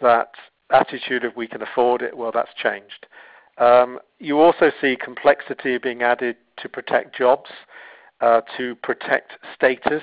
that 0.00 0.30
attitude 0.70 1.24
of 1.24 1.34
we 1.36 1.48
can 1.48 1.62
afford 1.62 2.02
it. 2.02 2.16
Well, 2.16 2.30
that's 2.32 2.54
changed. 2.54 3.06
Um, 3.58 3.98
you 4.20 4.40
also 4.40 4.70
see 4.80 4.96
complexity 4.96 5.78
being 5.78 6.02
added 6.02 6.36
to 6.58 6.68
protect 6.68 7.16
jobs, 7.16 7.50
uh, 8.20 8.42
to 8.56 8.76
protect 8.76 9.32
status. 9.54 10.02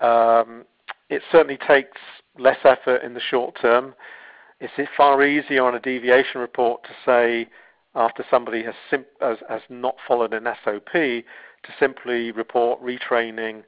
Um, 0.00 0.64
it 1.08 1.22
certainly 1.30 1.56
takes 1.56 2.00
less 2.38 2.58
effort 2.64 3.02
in 3.02 3.14
the 3.14 3.20
short 3.20 3.56
term. 3.60 3.94
It's 4.60 4.72
far 4.96 5.24
easier 5.24 5.64
on 5.64 5.74
a 5.74 5.80
deviation 5.80 6.40
report 6.40 6.84
to 6.84 6.90
say 7.04 7.48
after 7.94 8.24
somebody 8.30 8.62
has, 8.64 8.74
has, 9.20 9.38
has 9.48 9.62
not 9.68 9.96
followed 10.06 10.32
an 10.32 10.48
SOP 10.64 10.92
to 10.92 11.72
simply 11.78 12.32
report 12.32 12.82
retraining 12.82 13.62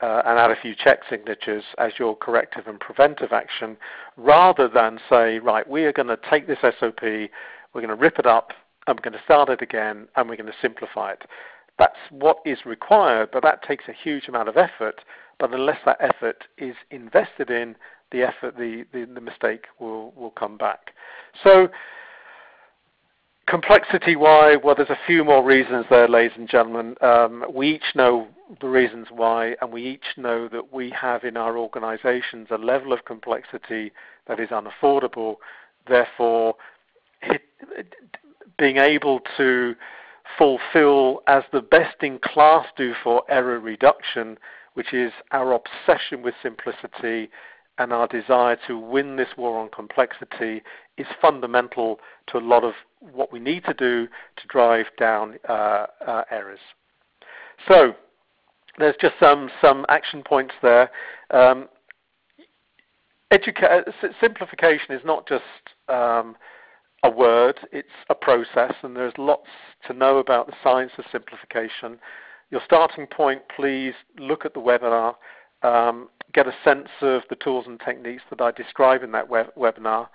uh, 0.00 0.22
and 0.26 0.38
add 0.38 0.50
a 0.50 0.56
few 0.60 0.74
check 0.74 1.00
signatures 1.08 1.64
as 1.78 1.92
your 1.98 2.16
corrective 2.16 2.66
and 2.66 2.80
preventive 2.80 3.32
action, 3.32 3.76
rather 4.16 4.68
than 4.68 4.98
say, 5.08 5.38
right, 5.38 5.68
we 5.68 5.84
are 5.84 5.92
going 5.92 6.08
to 6.08 6.18
take 6.28 6.46
this 6.46 6.58
SOP, 6.60 7.02
we're 7.02 7.30
going 7.80 7.88
to 7.88 7.94
rip 7.94 8.18
it 8.18 8.26
up, 8.26 8.52
and 8.86 8.96
we're 8.96 9.10
going 9.10 9.18
to 9.18 9.24
start 9.24 9.48
it 9.48 9.62
again, 9.62 10.08
and 10.16 10.28
we're 10.28 10.36
going 10.36 10.50
to 10.50 10.58
simplify 10.60 11.12
it. 11.12 11.22
That's 11.78 11.96
what 12.10 12.38
is 12.44 12.58
required, 12.64 13.30
but 13.32 13.42
that 13.42 13.62
takes 13.62 13.84
a 13.88 13.92
huge 13.92 14.28
amount 14.28 14.48
of 14.48 14.56
effort. 14.56 15.00
But 15.38 15.52
unless 15.52 15.78
that 15.84 15.96
effort 16.00 16.44
is 16.58 16.76
invested 16.90 17.50
in, 17.50 17.74
the 18.14 18.22
effort, 18.22 18.56
the, 18.56 18.84
the, 18.92 19.06
the 19.12 19.20
mistake 19.20 19.64
will, 19.78 20.12
will 20.12 20.30
come 20.30 20.56
back. 20.56 20.92
So 21.42 21.68
Complexity 23.46 24.16
why? 24.16 24.56
Well, 24.56 24.74
there's 24.74 24.88
a 24.88 24.98
few 25.06 25.22
more 25.22 25.44
reasons 25.44 25.84
there, 25.90 26.08
ladies 26.08 26.36
and 26.38 26.48
gentlemen. 26.48 26.96
Um, 27.02 27.44
we 27.52 27.74
each 27.74 27.94
know 27.94 28.26
the 28.60 28.68
reasons 28.68 29.08
why, 29.10 29.54
and 29.60 29.70
we 29.70 29.82
each 29.82 30.16
know 30.16 30.48
that 30.48 30.72
we 30.72 30.88
have 30.90 31.24
in 31.24 31.36
our 31.36 31.58
organizations 31.58 32.48
a 32.50 32.56
level 32.56 32.92
of 32.94 33.04
complexity 33.04 33.92
that 34.28 34.40
is 34.40 34.48
unaffordable. 34.48 35.36
Therefore, 35.86 36.54
it, 37.20 37.42
being 38.58 38.78
able 38.78 39.20
to 39.36 39.74
fulfill 40.38 41.20
as 41.26 41.42
the 41.52 41.60
best 41.60 41.96
in 42.00 42.18
class 42.20 42.66
do 42.78 42.94
for 43.02 43.24
error 43.28 43.60
reduction, 43.60 44.38
which 44.72 44.94
is 44.94 45.12
our 45.32 45.52
obsession 45.52 46.22
with 46.22 46.34
simplicity 46.42 47.28
and 47.78 47.92
our 47.92 48.06
desire 48.06 48.56
to 48.66 48.78
win 48.78 49.16
this 49.16 49.28
war 49.36 49.58
on 49.58 49.68
complexity 49.68 50.62
is 50.96 51.06
fundamental 51.20 51.98
to 52.28 52.38
a 52.38 52.40
lot 52.40 52.62
of 52.62 52.74
what 53.00 53.32
we 53.32 53.40
need 53.40 53.64
to 53.64 53.74
do 53.74 54.06
to 54.36 54.46
drive 54.48 54.86
down 54.98 55.34
uh, 55.48 55.86
uh, 56.06 56.22
errors. 56.30 56.60
So 57.68 57.94
there's 58.78 58.94
just 59.00 59.14
some, 59.18 59.50
some 59.60 59.84
action 59.88 60.22
points 60.22 60.54
there. 60.62 60.90
Um, 61.30 61.68
educa- 63.32 63.92
simplification 64.20 64.94
is 64.94 65.02
not 65.04 65.26
just 65.28 65.42
um, 65.88 66.36
a 67.02 67.10
word, 67.10 67.58
it's 67.72 67.88
a 68.08 68.14
process, 68.14 68.72
and 68.82 68.96
there's 68.96 69.12
lots 69.18 69.48
to 69.86 69.92
know 69.92 70.18
about 70.18 70.46
the 70.46 70.54
science 70.62 70.92
of 70.96 71.04
simplification. 71.10 71.98
Your 72.50 72.62
starting 72.64 73.06
point, 73.06 73.42
please 73.54 73.94
look 74.18 74.44
at 74.44 74.54
the 74.54 74.60
webinar 74.60 75.14
um, 75.64 76.08
get 76.32 76.46
a 76.46 76.54
sense 76.62 76.88
of 77.00 77.22
the 77.30 77.36
tools 77.36 77.64
and 77.66 77.80
techniques 77.80 78.22
that 78.30 78.40
I 78.40 78.50
describe 78.50 79.02
in 79.02 79.12
that 79.12 79.28
web- 79.28 79.54
webinar. 79.56 80.08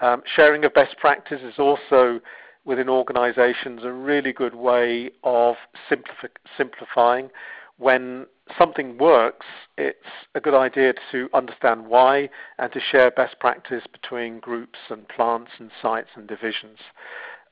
Um, 0.00 0.22
sharing 0.36 0.64
of 0.64 0.74
best 0.74 0.96
practice 0.98 1.40
is 1.42 1.54
also 1.58 2.20
within 2.64 2.88
organizations 2.88 3.80
a 3.84 3.92
really 3.92 4.32
good 4.32 4.54
way 4.54 5.10
of 5.24 5.56
simplif- 5.90 6.30
simplifying. 6.56 7.30
When 7.78 8.26
something 8.58 8.98
works, 8.98 9.46
it's 9.76 9.98
a 10.34 10.40
good 10.40 10.54
idea 10.54 10.94
to 11.12 11.28
understand 11.32 11.86
why 11.86 12.28
and 12.58 12.72
to 12.72 12.80
share 12.80 13.10
best 13.10 13.38
practice 13.38 13.84
between 13.90 14.40
groups 14.40 14.78
and 14.90 15.08
plants 15.08 15.52
and 15.58 15.70
sites 15.80 16.10
and 16.16 16.26
divisions. 16.26 16.78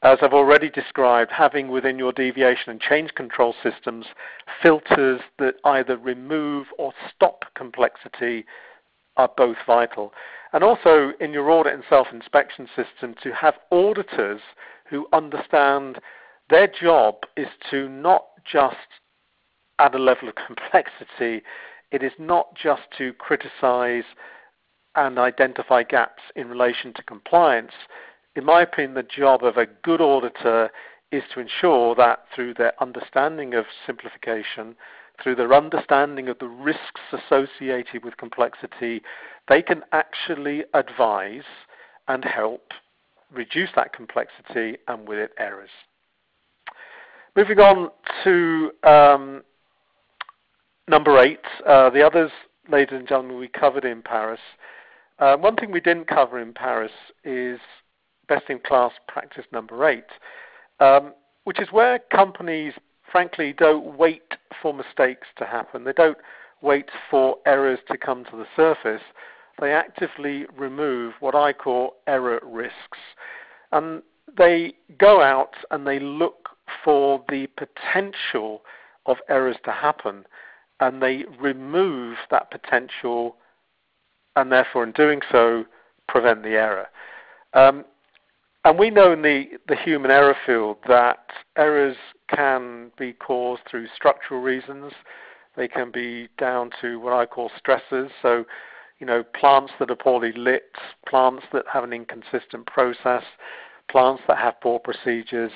As 0.07 0.19
I've 0.23 0.33
already 0.33 0.71
described, 0.71 1.33
having 1.33 1.67
within 1.67 1.99
your 1.99 2.13
deviation 2.13 2.71
and 2.71 2.81
change 2.81 3.13
control 3.17 3.57
systems 3.61 4.07
filters 4.63 5.21
that 5.41 5.57
either 5.65 5.97
remove 5.97 6.69
or 6.79 6.93
stop 7.13 7.45
complexity 7.57 8.47
are 9.17 9.29
both 9.37 9.57
vital. 9.67 10.15
And 10.53 10.63
also 10.63 11.11
in 11.19 11.33
your 11.33 11.51
audit 11.51 11.75
and 11.75 11.83
self-inspection 11.89 12.69
system 12.77 13.17
to 13.21 13.35
have 13.35 13.55
auditors 13.73 14.41
who 14.89 15.09
understand 15.13 15.99
their 16.51 16.69
job 16.69 17.17
is 17.37 17.49
to 17.73 17.89
not 17.89 18.27
just 18.45 18.77
add 19.81 19.97
a 19.97 19.99
level 19.99 20.29
of 20.29 20.37
complexity, 20.47 21.43
it 21.91 22.05
is 22.05 22.13
not 22.17 22.55
just 22.55 22.83
to 22.97 23.13
criticize 23.15 24.05
and 24.95 25.19
identify 25.19 25.83
gaps 25.83 26.23
in 26.37 26.47
relation 26.47 26.95
to 26.95 27.03
compliance. 27.03 27.73
In 28.37 28.45
my 28.45 28.61
opinion, 28.61 28.93
the 28.93 29.03
job 29.03 29.43
of 29.43 29.57
a 29.57 29.64
good 29.64 30.03
auditor 30.03 30.70
is 31.11 31.22
to 31.32 31.41
ensure 31.41 31.95
that 31.95 32.24
through 32.34 32.53
their 32.53 32.74
understanding 32.82 33.55
of 33.55 33.64
simplification, 33.87 34.76
through 35.22 35.37
their 35.37 35.55
understanding 35.55 36.28
of 36.28 36.39
the 36.39 36.49
risks 36.49 37.01
associated 37.12 38.05
with 38.05 38.18
complexity, 38.18 39.01
they 39.49 39.62
can 39.62 39.82
actually 39.93 40.64
advise 40.74 41.47
and 42.09 42.26
help 42.26 42.72
reduce 43.32 43.70
that 43.74 43.95
complexity 43.95 44.76
and 44.87 45.09
with 45.09 45.18
it 45.18 45.30
errors. 45.39 45.70
Moving 47.37 47.59
on 47.59 47.91
to 48.24 48.70
um, 48.82 49.43
number 50.89 51.18
eight, 51.20 51.41
uh, 51.66 51.89
the 51.89 52.05
others, 52.05 52.32
ladies 52.68 52.99
and 52.99 53.09
gentlemen, 53.09 53.39
we 53.39 53.49
covered 53.49 53.87
in 53.87 54.03
Paris. 54.03 54.41
Uh, 55.18 55.39
one 55.39 55.57
thing 55.57 55.72
we 55.72 55.80
didn't 55.80 56.07
cover 56.07 56.39
in 56.39 56.53
Paris 56.53 56.93
is 57.24 57.59
best 58.29 58.45
in 58.49 58.59
class 58.59 58.93
practice 59.09 59.45
number 59.53 59.87
eight, 59.89 60.05
um, 60.81 61.12
which 61.45 61.61
is 61.61 61.68
where 61.70 61.99
companies, 61.99 62.72
frankly, 63.11 63.55
don't 63.57 63.97
wait 63.97 64.35
for 64.61 64.74
mistakes 64.74 65.29
to 65.39 65.45
happen. 65.45 65.85
They 65.85 65.93
don't 65.93 66.18
wait 66.62 66.91
for 67.11 67.37
errors 67.47 67.79
to 67.91 67.99
come 67.99 68.24
to 68.24 68.37
the 68.37 68.47
surface 68.57 69.03
they 69.61 69.72
actively 69.72 70.47
remove 70.57 71.14
what 71.20 71.35
I 71.35 71.53
call 71.53 71.97
error 72.07 72.41
risks. 72.45 72.99
And 73.72 74.03
they 74.37 74.74
go 74.99 75.22
out 75.22 75.55
and 75.70 75.87
they 75.87 75.99
look 75.99 76.51
for 76.85 77.24
the 77.29 77.49
potential 77.57 78.62
of 79.07 79.16
errors 79.29 79.57
to 79.64 79.72
happen 79.72 80.24
and 80.81 81.01
they 81.01 81.24
remove 81.41 82.16
that 82.31 82.51
potential 82.51 83.37
and 84.35 84.53
therefore 84.53 84.85
in 84.85 84.93
doing 84.93 85.20
so 85.33 85.64
prevent 86.07 86.43
the 86.43 86.51
error. 86.51 86.87
Um, 87.55 87.85
and 88.67 88.79
we 88.79 88.91
know 88.91 89.12
in 89.12 89.23
the, 89.23 89.45
the 89.69 89.77
human 89.77 90.11
error 90.11 90.37
field 90.45 90.79
that 90.89 91.19
errors 91.57 91.97
can 92.35 92.91
be 92.99 93.12
caused 93.12 93.62
through 93.71 93.87
structural 93.95 94.41
reasons. 94.41 94.93
They 95.57 95.69
can 95.69 95.93
be 95.93 96.29
down 96.37 96.71
to 96.81 96.99
what 96.99 97.12
I 97.12 97.27
call 97.27 97.51
stressors. 97.64 98.11
So 98.21 98.45
you 98.99 99.07
know, 99.07 99.23
plants 99.23 99.73
that 99.79 99.91
are 99.91 99.97
poorly 99.97 100.33
lit, 100.33 100.73
plants 101.09 101.45
that 101.53 101.64
have 101.73 101.85
an 101.85 101.93
inconsistent 101.93 102.67
process, 102.67 103.23
plants 103.91 104.23
that 104.27 104.39
have 104.39 104.61
poor 104.61 104.79
procedures. 104.79 105.53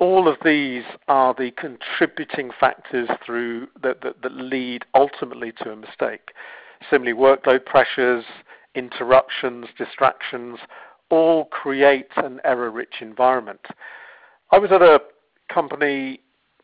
All 0.00 0.28
of 0.28 0.36
these 0.44 0.82
are 1.08 1.34
the 1.34 1.52
contributing 1.52 2.50
factors 2.58 3.08
through 3.24 3.68
that, 3.82 4.02
that, 4.02 4.22
that 4.22 4.32
lead 4.32 4.84
ultimately 4.94 5.52
to 5.62 5.70
a 5.70 5.76
mistake. 5.76 6.32
Similarly, 6.90 7.16
workload 7.18 7.64
pressures, 7.64 8.24
interruptions, 8.74 9.66
distractions, 9.78 10.58
all 11.10 11.46
create 11.46 12.08
an 12.16 12.40
error-rich 12.44 12.94
environment. 13.00 13.60
I 14.50 14.58
was 14.58 14.70
at 14.72 14.82
a 14.82 15.00
company 15.52 16.20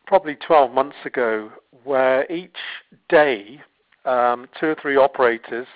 probably 0.07 0.35
12 0.35 0.73
months 0.73 0.97
ago 1.05 1.51
where 1.83 2.29
each 2.31 2.57
day 3.09 3.61
um, 4.05 4.47
two 4.59 4.67
or 4.67 4.75
three 4.81 4.97
operators 4.97 5.67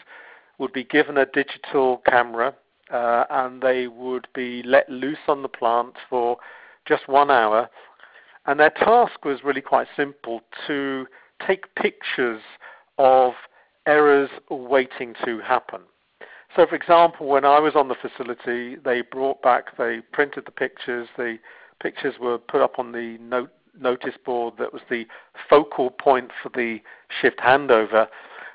would 0.58 0.74
be 0.74 0.84
given 0.84 1.18
a 1.18 1.26
digital 1.26 2.02
camera 2.10 2.54
uh, 2.92 3.26
and 3.30 3.62
they 3.62 3.88
would 3.88 4.28
be 4.34 4.62
let 4.64 4.90
loose 4.90 5.18
on 5.28 5.42
the 5.42 5.48
plant 5.48 5.94
for 6.10 6.38
just 6.88 7.08
one 7.08 7.32
hour. 7.32 7.70
And 8.46 8.60
their 8.60 8.70
task 8.70 9.26
was 9.26 9.44
really 9.44 9.62
quite 9.62 9.88
simple 9.96 10.42
to 10.68 11.08
take 11.46 11.74
pictures 11.76 12.42
of 12.98 13.34
errors 13.88 14.30
waiting 14.50 15.16
to 15.26 15.40
happen. 15.40 15.82
So, 16.56 16.66
for 16.66 16.76
example, 16.76 17.28
when 17.28 17.44
I 17.44 17.60
was 17.60 17.76
on 17.76 17.90
the 17.90 17.96
facility, 17.96 18.78
they 18.78 19.02
brought 19.02 19.42
back, 19.42 19.78
they 19.78 20.00
printed 20.14 20.46
the 20.46 20.52
pictures, 20.52 21.08
the 21.18 21.38
pictures 21.82 22.16
were 22.20 22.38
put 22.38 22.62
up 22.62 22.80
on 22.80 22.94
the 22.94 23.18
note, 23.20 23.52
notice 23.78 24.16
board 24.26 24.54
that 24.58 24.72
was 24.72 24.82
the 24.90 25.06
focal 25.50 25.90
point 25.90 26.32
for 26.42 26.50
the 26.50 26.80
shift 27.22 27.40
handover. 27.40 28.08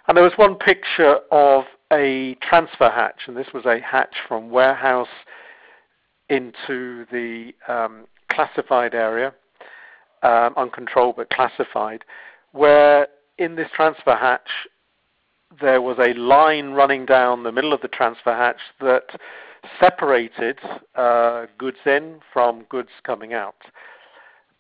And 0.09 0.17
there 0.17 0.25
was 0.25 0.33
one 0.37 0.55
picture 0.55 1.19
of 1.31 1.65
a 1.93 2.37
transfer 2.41 2.89
hatch, 2.89 3.23
and 3.27 3.37
this 3.37 3.49
was 3.53 3.67
a 3.67 3.81
hatch 3.81 4.15
from 4.27 4.51
warehouse 4.51 5.09
into 6.31 7.05
the 7.13 7.53
um, 7.69 8.07
classified 8.31 8.95
area, 8.95 9.35
um, 10.23 10.55
uncontrolled 10.57 11.17
but 11.17 11.29
classified, 11.29 12.05
where 12.53 13.09
in 13.37 13.57
this 13.57 13.69
transfer 13.75 14.17
hatch 14.17 14.49
there 15.61 15.83
was 15.83 15.99
a 15.99 16.15
line 16.15 16.71
running 16.71 17.07
down 17.07 17.43
the 17.43 17.53
middle 17.53 17.73
of 17.73 17.81
the 17.81 17.89
transfer 17.89 18.35
hatch 18.35 18.61
that 18.81 19.19
separated 19.81 20.59
uh, 20.95 21.47
goods 21.59 21.79
in 21.87 22.21
from 22.33 22.65
goods 22.69 22.91
coming 23.05 23.35
out. 23.35 23.57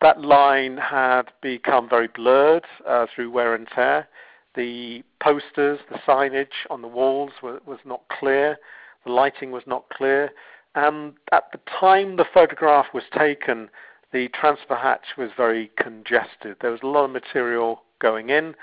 That 0.01 0.21
line 0.21 0.79
had 0.79 1.25
become 1.43 1.89
very 1.89 2.09
blurred 2.09 2.65
uh, 2.87 3.07
through 3.15 3.31
wear 3.31 3.55
and 3.55 3.69
tear. 3.69 4.09
The 4.55 5.03
posters, 5.23 5.79
the 5.91 5.99
signage 6.07 6.67
on 6.71 6.83
the 6.83 6.89
walls 6.89 7.33
were, 7.43 7.61
was 7.67 7.79
not 7.85 8.03
clear. 8.19 8.59
The 9.05 9.13
lighting 9.13 9.51
was 9.51 9.63
not 9.67 9.89
clear. 9.91 10.31
And 10.75 11.15
at 11.33 11.53
the 11.53 11.61
time 11.79 12.17
the 12.17 12.25
photograph 12.33 12.87
was 12.93 13.05
taken, 13.17 13.69
the 14.13 14.29
transfer 14.29 14.75
hatch 14.75 15.17
was 15.17 15.31
very 15.37 15.71
congested. 15.77 16.57
There 16.61 16.73
was 16.73 16.81
a 16.83 16.87
lot 16.87 17.05
of 17.05 17.11
material 17.11 17.83
going 18.01 18.31
in 18.31 18.55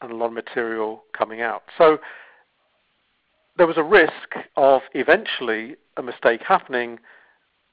and 0.00 0.10
a 0.10 0.14
lot 0.14 0.26
of 0.26 0.32
material 0.32 1.04
coming 1.16 1.40
out. 1.40 1.62
So 1.78 1.98
there 3.56 3.66
was 3.66 3.76
a 3.76 3.82
risk 3.82 4.34
of 4.56 4.82
eventually 4.94 5.76
a 5.96 6.02
mistake 6.02 6.42
happening 6.46 6.98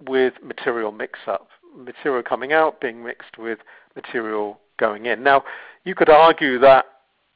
with 0.07 0.34
material 0.43 0.91
mix 0.91 1.19
up, 1.28 1.49
material 1.76 2.24
coming 2.24 2.53
out 2.53 2.80
being 2.82 3.03
mixed 3.03 3.38
with 3.38 3.59
material 3.95 4.59
going 4.80 5.05
in. 5.05 5.24
Now, 5.24 5.43
you 5.84 5.95
could 5.95 6.09
argue 6.09 6.59
that 6.59 6.86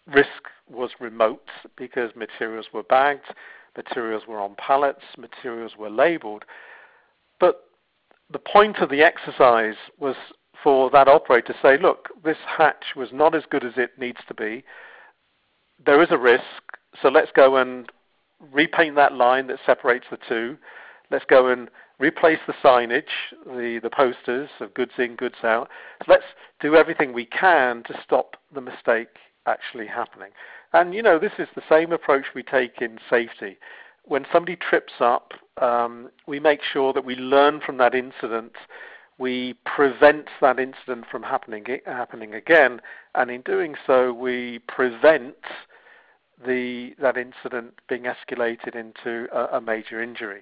risk 0.08 0.30
was 0.70 0.92
remote 1.00 1.48
because 1.78 2.12
materials 2.16 2.68
were 2.74 2.84
bagged, 2.84 3.26
materials 3.76 4.24
were 4.28 4.40
on 4.40 4.56
pallets, 4.56 5.04
materials 5.18 5.74
were 5.78 5.90
labeled. 5.90 6.46
But 7.40 7.66
the 8.32 8.40
point 8.40 8.78
of 8.78 8.90
the 8.90 9.02
exercise 9.02 9.76
was 10.00 10.16
for 10.64 10.90
that 10.92 11.08
operator 11.08 11.54
to 11.54 11.60
say, 11.62 11.78
look, 11.78 12.10
this 12.24 12.38
hatch 12.46 12.96
was 12.96 13.10
not 13.12 13.36
as 13.36 13.44
good 13.50 13.64
as 13.64 13.74
it 13.78 13.92
needs 13.98 14.20
to 14.28 14.34
be. 14.34 14.64
There 15.86 16.02
is 16.02 16.10
a 16.12 16.18
risk, 16.18 16.44
so 17.02 17.10
let's 17.10 17.32
go 17.36 17.58
and 17.58 17.90
repaint 18.52 18.96
that 18.96 19.14
line 19.14 19.48
that 19.48 19.60
separates 19.66 20.06
the 20.10 20.18
two. 20.28 20.58
Let's 21.12 21.26
go 21.26 21.48
and 21.48 21.70
replace 22.00 22.40
the 22.48 22.54
signage, 22.64 23.04
the, 23.46 23.80
the 23.82 23.90
posters 23.90 24.50
of 24.60 24.74
goods 24.74 24.92
in, 24.98 25.16
goods 25.16 25.44
out. 25.44 25.70
Let's 26.08 26.26
do 26.60 26.76
everything 26.76 27.14
we 27.14 27.26
can 27.26 27.84
to 27.84 28.00
stop 28.04 28.36
the 28.54 28.62
mistake 28.62 29.10
actually 29.46 29.88
happening. 29.88 30.30
And 30.74 30.94
you 30.94 31.02
know, 31.02 31.18
this 31.18 31.32
is 31.40 31.48
the 31.56 31.64
same 31.70 31.92
approach 31.92 32.26
we 32.36 32.44
take 32.44 32.82
in 32.82 33.00
safety. 33.10 33.58
When 34.04 34.26
somebody 34.32 34.56
trips 34.56 34.94
up, 35.00 35.32
um, 35.62 36.10
we 36.28 36.40
make 36.40 36.62
sure 36.62 36.94
that 36.94 37.06
we 37.06 37.16
learn 37.16 37.62
from 37.66 37.78
that 37.78 37.96
incident. 37.96 38.54
We 39.18 39.56
prevent 39.66 40.28
that 40.42 40.60
incident 40.60 41.06
from 41.12 41.24
happening 41.24 41.66
happening 41.86 42.36
again, 42.36 42.82
and 43.16 43.32
in 43.32 43.42
doing 43.42 43.76
so, 43.86 44.14
we 44.14 44.60
prevent 44.68 45.36
the 46.46 46.92
that 47.02 47.18
incident 47.18 47.74
being 47.90 48.04
escalated 48.04 48.76
into 48.76 49.28
a, 49.34 49.58
a 49.58 49.62
major 49.62 50.02
injury. 50.02 50.42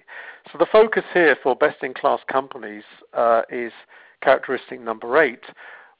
So 0.52 0.58
the 0.58 0.66
focus 0.70 1.04
here 1.14 1.36
for 1.42 1.56
best-in-class 1.56 2.20
companies 2.30 2.84
uh, 3.14 3.42
is 3.50 3.72
characteristic 4.22 4.80
number 4.80 5.16
eight, 5.22 5.44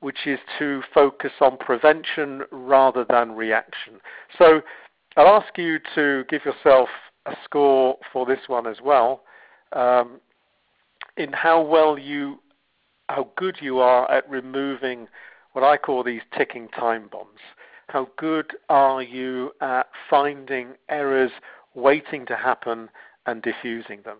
which 0.00 0.26
is 0.26 0.38
to 0.58 0.82
focus 0.92 1.32
on 1.40 1.56
prevention 1.56 2.42
rather 2.50 3.06
than 3.08 3.32
reaction. 3.32 3.94
So 4.38 4.60
I'll 5.16 5.40
ask 5.40 5.56
you 5.56 5.78
to 5.94 6.24
give 6.28 6.44
yourself 6.44 6.90
a 7.24 7.34
score 7.44 7.96
for 8.12 8.26
this 8.26 8.40
one 8.48 8.66
as 8.66 8.76
well, 8.84 9.22
um, 9.72 10.20
in 11.16 11.32
how 11.32 11.62
well 11.62 11.98
you, 11.98 12.38
how 13.08 13.28
good 13.36 13.58
you 13.60 13.78
are 13.78 14.10
at 14.10 14.28
removing 14.28 15.08
what 15.52 15.64
I 15.64 15.76
call 15.76 16.02
these 16.02 16.22
ticking 16.36 16.68
time 16.68 17.08
bombs. 17.10 17.40
How 17.88 18.08
good 18.18 18.56
are 18.68 19.02
you 19.02 19.52
at 19.60 19.88
finding 20.10 20.74
errors 20.88 21.30
waiting 21.74 22.26
to 22.26 22.36
happen 22.36 22.90
and 23.26 23.42
diffusing 23.42 24.02
them? 24.02 24.18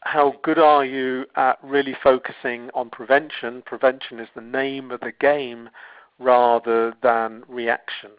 How 0.00 0.34
good 0.42 0.58
are 0.58 0.84
you 0.84 1.26
at 1.36 1.58
really 1.62 1.96
focusing 2.02 2.70
on 2.74 2.90
prevention? 2.90 3.62
Prevention 3.64 4.20
is 4.20 4.28
the 4.34 4.42
name 4.42 4.90
of 4.90 5.00
the 5.00 5.12
game 5.12 5.70
rather 6.18 6.94
than 7.02 7.44
reaction. 7.48 8.10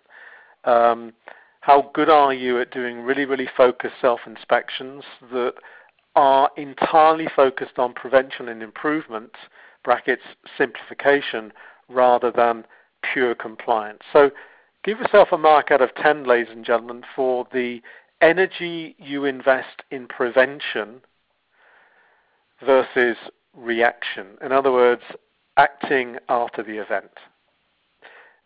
Um, 0.65 1.13
how 1.61 1.91
good 1.93 2.09
are 2.09 2.33
you 2.33 2.59
at 2.59 2.71
doing 2.71 3.01
really, 3.01 3.25
really 3.25 3.49
focused 3.55 3.95
self 4.01 4.21
inspections 4.25 5.03
that 5.31 5.53
are 6.15 6.49
entirely 6.57 7.27
focused 7.35 7.77
on 7.77 7.93
prevention 7.93 8.49
and 8.49 8.63
improvement, 8.63 9.33
brackets 9.87 10.23
simplification, 10.57 11.53
rather 11.87 12.29
than 12.29 12.65
pure 13.13 13.33
compliance? 13.33 14.01
So 14.11 14.31
give 14.83 14.99
yourself 14.99 15.29
a 15.31 15.37
mark 15.37 15.71
out 15.71 15.81
of 15.81 15.95
10, 15.95 16.25
ladies 16.25 16.51
and 16.51 16.65
gentlemen, 16.65 17.03
for 17.15 17.47
the 17.53 17.79
energy 18.19 18.97
you 18.99 19.23
invest 19.23 19.83
in 19.89 20.05
prevention 20.05 20.99
versus 22.65 23.15
reaction. 23.55 24.27
In 24.43 24.51
other 24.51 24.73
words, 24.73 25.03
acting 25.55 26.17
after 26.27 26.61
the 26.61 26.81
event. 26.81 27.11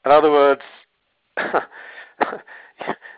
In 0.06 0.12
other 0.12 0.30
words, 0.30 0.62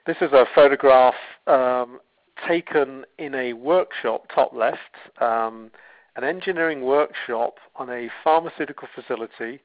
this 0.07 0.15
is 0.21 0.31
a 0.31 0.45
photograph 0.55 1.15
um, 1.47 1.99
taken 2.47 3.03
in 3.17 3.35
a 3.35 3.51
workshop, 3.51 4.27
top 4.33 4.53
left, 4.53 4.79
um, 5.19 5.71
an 6.15 6.23
engineering 6.23 6.81
workshop 6.81 7.55
on 7.75 7.89
a 7.89 8.09
pharmaceutical 8.23 8.87
facility. 8.93 9.59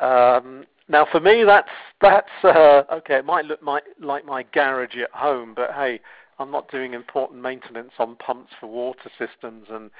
Um, 0.00 0.64
now, 0.88 1.06
for 1.10 1.20
me, 1.20 1.44
that's 1.44 1.68
that's 2.00 2.28
uh, 2.42 2.82
okay. 2.92 3.16
It 3.16 3.24
might 3.24 3.44
look 3.44 3.62
my, 3.62 3.80
like 4.00 4.24
my 4.24 4.44
garage 4.52 4.96
at 4.96 5.10
home, 5.12 5.54
but 5.54 5.70
hey, 5.72 6.00
I'm 6.38 6.50
not 6.50 6.70
doing 6.70 6.94
important 6.94 7.42
maintenance 7.42 7.92
on 7.98 8.16
pumps 8.16 8.52
for 8.58 8.66
water 8.66 9.10
systems 9.18 9.66
and 9.70 9.90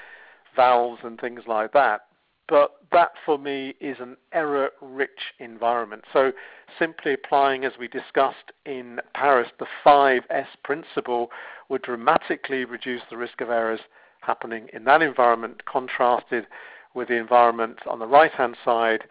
valves 0.57 1.01
and 1.05 1.21
things 1.21 1.43
like 1.47 1.73
that 1.73 2.03
but 2.51 2.73
that 2.91 3.13
for 3.25 3.39
me 3.39 3.75
is 3.81 3.97
an 4.01 4.17
error 4.33 4.71
rich 4.83 5.33
environment. 5.39 6.03
So 6.13 6.33
simply 6.79 7.15
applying, 7.15 7.65
as 7.65 7.73
we 7.79 7.87
discussed 7.87 8.51
in 8.67 8.99
Paris, 9.15 9.49
the 9.61 9.67
5S 9.87 10.47
principle 10.65 11.31
would 11.69 11.83
dramatically 11.83 12.65
reduce 12.65 13.03
the 13.09 13.17
risk 13.17 13.41
of 13.41 13.51
errors 13.51 13.81
happening 14.21 14.69
in 14.73 14.85
that 14.85 15.03
environment, 15.03 15.65
contrasted 15.65 16.47
with 16.95 17.09
the 17.09 17.17
environment 17.17 17.79
on 17.89 17.99
the 17.99 18.07
right 18.07 18.33
hand 18.33 18.57
side, 18.65 19.05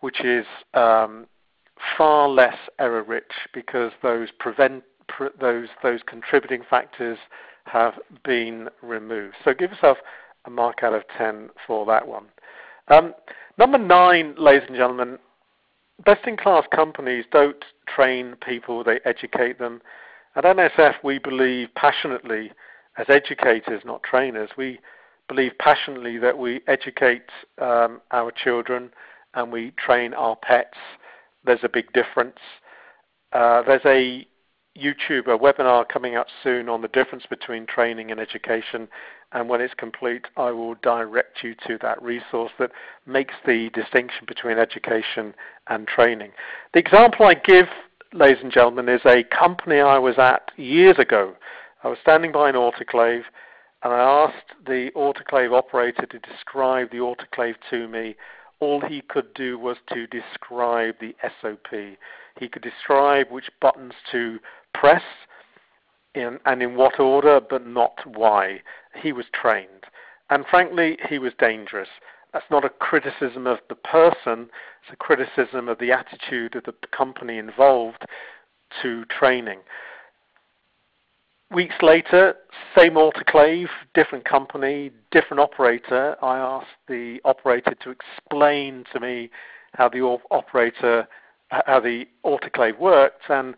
which 0.00 0.24
is 0.24 0.46
um, 0.74 1.26
far 1.96 2.28
less 2.28 2.56
error 2.78 3.02
rich 3.02 3.32
because 3.52 3.92
those 4.02 4.28
prevent 4.38 4.84
pr- 5.08 5.26
those 5.40 5.68
those 5.82 6.00
contributing 6.06 6.62
factors 6.68 7.18
have 7.66 7.94
been 8.24 8.68
removed. 8.82 9.36
So 9.44 9.54
give 9.54 9.70
yourself 9.70 9.98
a 10.44 10.50
mark 10.50 10.82
out 10.82 10.94
of 10.94 11.02
10 11.16 11.50
for 11.66 11.86
that 11.86 12.06
one. 12.06 12.24
Um, 12.88 13.14
number 13.58 13.78
nine, 13.78 14.34
ladies 14.36 14.66
and 14.66 14.76
gentlemen, 14.76 15.18
best 16.04 16.26
in 16.26 16.36
class 16.36 16.64
companies 16.74 17.24
don't 17.30 17.64
train 17.86 18.34
people, 18.44 18.82
they 18.82 18.98
educate 19.04 19.58
them. 19.58 19.80
At 20.34 20.44
NSF, 20.44 20.94
we 21.04 21.18
believe 21.18 21.68
passionately, 21.76 22.52
as 22.98 23.06
educators, 23.08 23.82
not 23.84 24.02
trainers, 24.02 24.50
we 24.56 24.78
believe 25.28 25.52
passionately 25.58 26.18
that 26.18 26.36
we 26.36 26.60
educate 26.66 27.22
um, 27.58 28.00
our 28.10 28.30
children 28.30 28.90
and 29.34 29.50
we 29.50 29.72
train 29.72 30.12
our 30.14 30.36
pets. 30.36 30.76
There's 31.44 31.64
a 31.64 31.68
big 31.68 31.92
difference. 31.92 32.38
Uh, 33.32 33.62
there's 33.62 33.84
a 33.86 34.26
YouTube, 34.76 35.24
webinar 35.26 35.88
coming 35.88 36.16
up 36.16 36.26
soon 36.42 36.68
on 36.68 36.80
the 36.80 36.88
difference 36.88 37.24
between 37.28 37.66
training 37.66 38.10
and 38.10 38.20
education. 38.20 38.88
And 39.32 39.48
when 39.48 39.60
it's 39.60 39.74
complete, 39.74 40.26
I 40.36 40.50
will 40.50 40.74
direct 40.82 41.42
you 41.42 41.54
to 41.66 41.78
that 41.82 42.02
resource 42.02 42.52
that 42.58 42.72
makes 43.06 43.34
the 43.46 43.70
distinction 43.74 44.24
between 44.26 44.58
education 44.58 45.34
and 45.68 45.86
training. 45.86 46.32
The 46.74 46.80
example 46.80 47.26
I 47.26 47.34
give, 47.34 47.66
ladies 48.12 48.42
and 48.42 48.52
gentlemen, 48.52 48.88
is 48.88 49.00
a 49.06 49.24
company 49.24 49.80
I 49.80 49.98
was 49.98 50.18
at 50.18 50.50
years 50.56 50.98
ago. 50.98 51.34
I 51.82 51.88
was 51.88 51.98
standing 52.00 52.30
by 52.30 52.48
an 52.48 52.54
autoclave 52.54 53.24
and 53.82 53.92
I 53.92 53.98
asked 53.98 54.54
the 54.64 54.90
autoclave 54.94 55.52
operator 55.52 56.06
to 56.06 56.18
describe 56.20 56.90
the 56.90 56.98
autoclave 56.98 57.56
to 57.70 57.88
me. 57.88 58.14
All 58.60 58.80
he 58.80 59.02
could 59.02 59.34
do 59.34 59.58
was 59.58 59.78
to 59.92 60.06
describe 60.06 60.94
the 61.00 61.16
SOP. 61.40 61.98
He 62.38 62.48
could 62.48 62.62
describe 62.62 63.30
which 63.30 63.50
buttons 63.60 63.94
to 64.12 64.38
press 64.72 65.02
in, 66.14 66.38
and 66.46 66.62
in 66.62 66.76
what 66.76 67.00
order, 67.00 67.40
but 67.40 67.66
not 67.66 67.98
why. 68.06 68.62
He 68.94 69.12
was 69.12 69.26
trained. 69.32 69.84
And 70.30 70.46
frankly, 70.46 70.98
he 71.08 71.18
was 71.18 71.32
dangerous. 71.38 71.88
That's 72.32 72.50
not 72.50 72.64
a 72.64 72.70
criticism 72.70 73.46
of 73.46 73.58
the 73.68 73.74
person, 73.74 74.48
it's 74.82 74.92
a 74.92 74.96
criticism 74.96 75.68
of 75.68 75.78
the 75.78 75.92
attitude 75.92 76.54
of 76.54 76.64
the 76.64 76.74
company 76.96 77.38
involved 77.38 78.04
to 78.80 79.04
training. 79.06 79.58
Weeks 81.52 81.74
later, 81.82 82.34
same 82.76 82.94
autoclave, 82.94 83.68
different 83.92 84.24
company, 84.24 84.90
different 85.10 85.40
operator. 85.40 86.16
I 86.22 86.38
asked 86.38 86.78
the 86.88 87.20
operator 87.26 87.74
to 87.82 87.90
explain 87.90 88.84
to 88.92 89.00
me 89.00 89.30
how 89.74 89.90
the 89.90 90.00
operator, 90.30 91.06
how 91.50 91.78
the 91.80 92.06
autoclave 92.24 92.78
worked, 92.78 93.28
and 93.28 93.54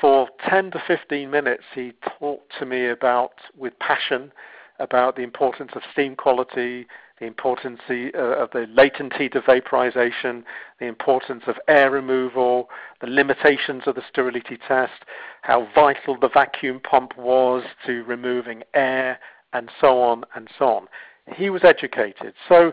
for 0.00 0.28
10 0.48 0.70
to 0.72 0.82
15 0.86 1.28
minutes, 1.28 1.64
he 1.74 1.94
talked 2.18 2.52
to 2.60 2.66
me 2.66 2.86
about, 2.86 3.32
with 3.56 3.76
passion, 3.80 4.30
about 4.78 5.16
the 5.16 5.22
importance 5.22 5.72
of 5.74 5.82
steam 5.92 6.14
quality, 6.14 6.86
the 7.20 7.26
importance 7.26 7.80
uh, 7.88 8.18
of 8.18 8.50
the 8.52 8.66
latent 8.74 9.14
heat 9.14 9.34
of 9.34 9.44
vaporization, 9.46 10.44
the 10.78 10.86
importance 10.86 11.44
of 11.46 11.56
air 11.66 11.90
removal, 11.90 12.68
the 13.00 13.06
limitations 13.06 13.82
of 13.86 13.94
the 13.94 14.02
sterility 14.08 14.58
test, 14.68 15.04
how 15.42 15.66
vital 15.74 16.18
the 16.20 16.28
vacuum 16.28 16.80
pump 16.80 17.16
was 17.16 17.64
to 17.86 18.02
removing 18.04 18.62
air, 18.74 19.18
and 19.52 19.70
so 19.80 20.00
on 20.00 20.24
and 20.34 20.48
so 20.58 20.66
on. 20.66 20.86
He 21.34 21.48
was 21.48 21.64
educated. 21.64 22.34
So 22.48 22.72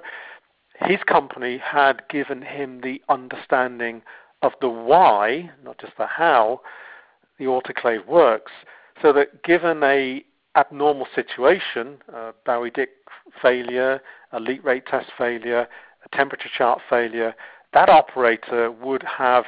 his 0.81 0.99
company 1.05 1.57
had 1.57 2.01
given 2.09 2.41
him 2.41 2.81
the 2.81 3.01
understanding 3.09 4.01
of 4.41 4.51
the 4.59 4.69
why, 4.69 5.49
not 5.63 5.79
just 5.79 5.93
the 5.97 6.05
how, 6.05 6.61
the 7.39 7.45
autoclave 7.45 8.05
works, 8.05 8.51
so 9.01 9.13
that 9.13 9.43
given 9.43 9.81
a 9.83 10.23
abnormal 10.55 11.07
situation, 11.15 11.97
a 12.13 12.31
Bowie-Dick 12.45 12.89
failure, 13.41 14.01
a 14.33 14.39
leak 14.39 14.63
rate 14.63 14.85
test 14.85 15.09
failure, 15.17 15.67
a 16.03 16.15
temperature 16.15 16.49
chart 16.55 16.81
failure, 16.89 17.33
that 17.73 17.89
operator 17.89 18.69
would 18.69 19.03
have 19.03 19.45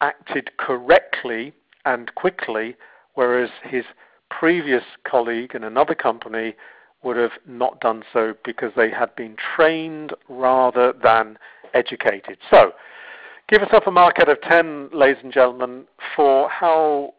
acted 0.00 0.56
correctly 0.56 1.52
and 1.84 2.14
quickly, 2.14 2.76
whereas 3.14 3.50
his 3.62 3.84
previous 4.30 4.82
colleague 5.06 5.54
in 5.54 5.64
another 5.64 5.94
company 5.94 6.54
would 7.02 7.16
have 7.16 7.32
not 7.46 7.80
done 7.80 8.02
so 8.12 8.34
because 8.44 8.72
they 8.76 8.90
had 8.90 9.14
been 9.14 9.36
trained 9.54 10.12
rather 10.28 10.92
than 11.02 11.36
educated. 11.74 12.38
So, 12.50 12.72
give 13.48 13.60
yourself 13.60 13.84
a 13.86 13.90
mark 13.90 14.18
out 14.20 14.28
of 14.28 14.40
10, 14.40 14.90
ladies 14.92 15.22
and 15.22 15.32
gentlemen, 15.32 15.84
for 16.16 16.48
how 16.48 17.14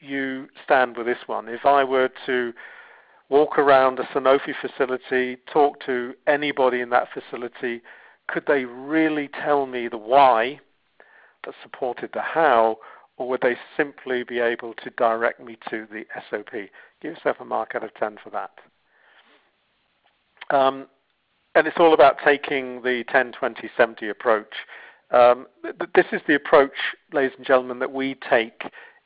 you 0.00 0.46
stand 0.64 0.96
with 0.96 1.06
this 1.06 1.18
one. 1.26 1.48
If 1.48 1.66
I 1.66 1.82
were 1.82 2.10
to 2.26 2.52
walk 3.28 3.58
around 3.58 3.98
a 3.98 4.04
Sanofi 4.04 4.54
facility, 4.60 5.36
talk 5.52 5.84
to 5.86 6.14
anybody 6.26 6.80
in 6.80 6.90
that 6.90 7.08
facility, 7.12 7.82
could 8.26 8.44
they 8.46 8.64
really 8.64 9.28
tell 9.28 9.66
me 9.66 9.88
the 9.88 9.98
why 9.98 10.60
that 11.44 11.54
supported 11.62 12.10
the 12.12 12.20
how, 12.20 12.78
or 13.16 13.28
would 13.28 13.40
they 13.40 13.56
simply 13.76 14.22
be 14.22 14.38
able 14.38 14.74
to 14.74 14.90
direct 14.90 15.40
me 15.40 15.58
to 15.70 15.86
the 15.90 16.04
SOP? 16.30 16.52
Give 17.00 17.14
yourself 17.14 17.36
a 17.40 17.44
mark 17.44 17.74
out 17.74 17.84
of 17.84 17.94
10 17.94 18.18
for 18.22 18.30
that. 18.30 18.50
Um, 20.54 20.86
and 21.54 21.66
it's 21.66 21.76
all 21.78 21.94
about 21.94 22.16
taking 22.24 22.82
the 22.82 23.04
10, 23.10 23.32
20, 23.32 23.70
70 23.76 24.08
approach. 24.08 24.54
Um, 25.10 25.46
this 25.94 26.06
is 26.12 26.20
the 26.26 26.34
approach, 26.34 26.72
ladies 27.12 27.32
and 27.36 27.46
gentlemen, 27.46 27.78
that 27.80 27.92
we 27.92 28.16
take 28.30 28.62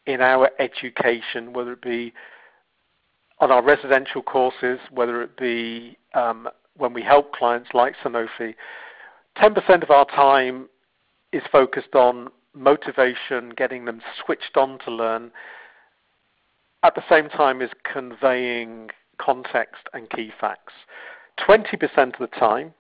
in 0.07 0.21
our 0.21 0.51
education, 0.59 1.53
whether 1.53 1.73
it 1.73 1.83
be 1.83 2.13
on 3.43 3.51
our 3.51 3.63
residential 3.63 4.23
courses, 4.23 4.79
whether 4.93 5.21
it 5.21 5.37
be 5.37 5.99
um, 6.15 6.49
when 6.77 6.95
we 6.95 7.03
help 7.03 7.35
clients 7.35 7.71
like 7.75 7.95
Sanofi. 8.03 8.55
10% 9.37 9.83
of 9.83 9.91
our 9.91 10.05
time 10.07 10.69
is 11.33 11.43
focused 11.51 11.95
on 11.97 12.29
motivation, 12.55 13.51
getting 13.51 13.85
them 13.85 14.01
switched 14.25 14.57
on 14.57 14.79
to 14.85 14.93
learn, 14.93 15.33
at 16.85 16.95
the 16.95 17.03
same 17.11 17.29
time 17.29 17.61
as 17.61 17.71
conveying 17.91 18.91
context 19.19 19.89
and 19.93 20.09
key 20.11 20.31
facts. 20.41 20.73
20% 21.41 21.75
of 21.97 22.13
the 22.21 22.39
time 22.39 22.73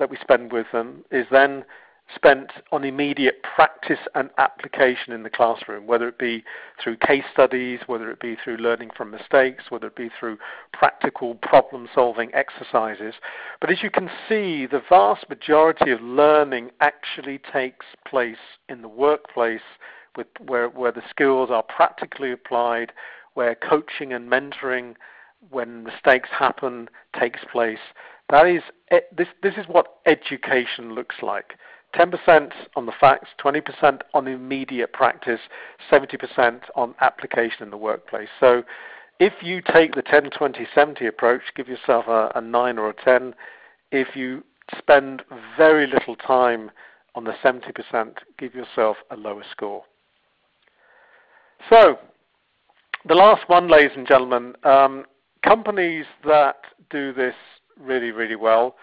that 0.00 0.10
we 0.10 0.16
spend 0.20 0.52
with 0.52 0.66
them 0.72 1.04
is 1.12 1.26
then 1.30 1.64
spent 2.14 2.50
on 2.72 2.84
immediate 2.84 3.42
practice 3.42 3.98
and 4.14 4.30
application 4.38 5.12
in 5.12 5.22
the 5.22 5.30
classroom, 5.30 5.86
whether 5.86 6.08
it 6.08 6.18
be 6.18 6.42
through 6.82 6.96
case 6.96 7.24
studies, 7.32 7.80
whether 7.86 8.10
it 8.10 8.20
be 8.20 8.36
through 8.42 8.56
learning 8.56 8.90
from 8.96 9.10
mistakes, 9.10 9.64
whether 9.68 9.88
it 9.88 9.96
be 9.96 10.10
through 10.18 10.38
practical 10.72 11.34
problem 11.36 11.88
solving 11.94 12.34
exercises. 12.34 13.14
But 13.60 13.70
as 13.70 13.82
you 13.82 13.90
can 13.90 14.08
see, 14.28 14.66
the 14.66 14.82
vast 14.88 15.28
majority 15.28 15.90
of 15.90 16.00
learning 16.00 16.70
actually 16.80 17.40
takes 17.52 17.86
place 18.06 18.36
in 18.68 18.82
the 18.82 18.88
workplace 18.88 19.60
with, 20.16 20.28
where, 20.46 20.68
where 20.68 20.92
the 20.92 21.02
skills 21.10 21.50
are 21.50 21.62
practically 21.62 22.32
applied, 22.32 22.92
where 23.34 23.54
coaching 23.54 24.12
and 24.12 24.30
mentoring 24.30 24.94
when 25.50 25.84
mistakes 25.84 26.28
happen 26.36 26.88
takes 27.18 27.40
place. 27.52 27.78
That 28.30 28.46
is, 28.46 28.62
this, 29.16 29.28
this 29.42 29.54
is 29.56 29.66
what 29.68 29.98
education 30.06 30.94
looks 30.94 31.16
like. 31.22 31.54
10% 31.94 32.52
on 32.76 32.86
the 32.86 32.92
facts, 33.00 33.28
20% 33.42 34.00
on 34.14 34.28
immediate 34.28 34.92
practice, 34.92 35.40
70% 35.90 36.60
on 36.76 36.94
application 37.00 37.62
in 37.62 37.70
the 37.70 37.76
workplace. 37.76 38.28
So 38.38 38.62
if 39.20 39.32
you 39.42 39.62
take 39.62 39.94
the 39.94 40.02
10, 40.02 40.30
20, 40.30 40.66
70 40.74 41.06
approach, 41.06 41.42
give 41.56 41.68
yourself 41.68 42.06
a, 42.06 42.30
a 42.34 42.40
9 42.40 42.78
or 42.78 42.90
a 42.90 42.94
10. 43.04 43.34
If 43.90 44.14
you 44.14 44.44
spend 44.76 45.22
very 45.56 45.86
little 45.86 46.14
time 46.14 46.70
on 47.14 47.24
the 47.24 47.32
70%, 47.42 48.14
give 48.38 48.54
yourself 48.54 48.98
a 49.10 49.16
lower 49.16 49.44
score. 49.50 49.82
So 51.70 51.98
the 53.06 53.14
last 53.14 53.48
one, 53.48 53.68
ladies 53.68 53.96
and 53.96 54.06
gentlemen, 54.06 54.54
um, 54.64 55.04
companies 55.42 56.04
that 56.24 56.56
do 56.90 57.12
this 57.12 57.34
really, 57.80 58.10
really 58.10 58.36
well 58.36 58.76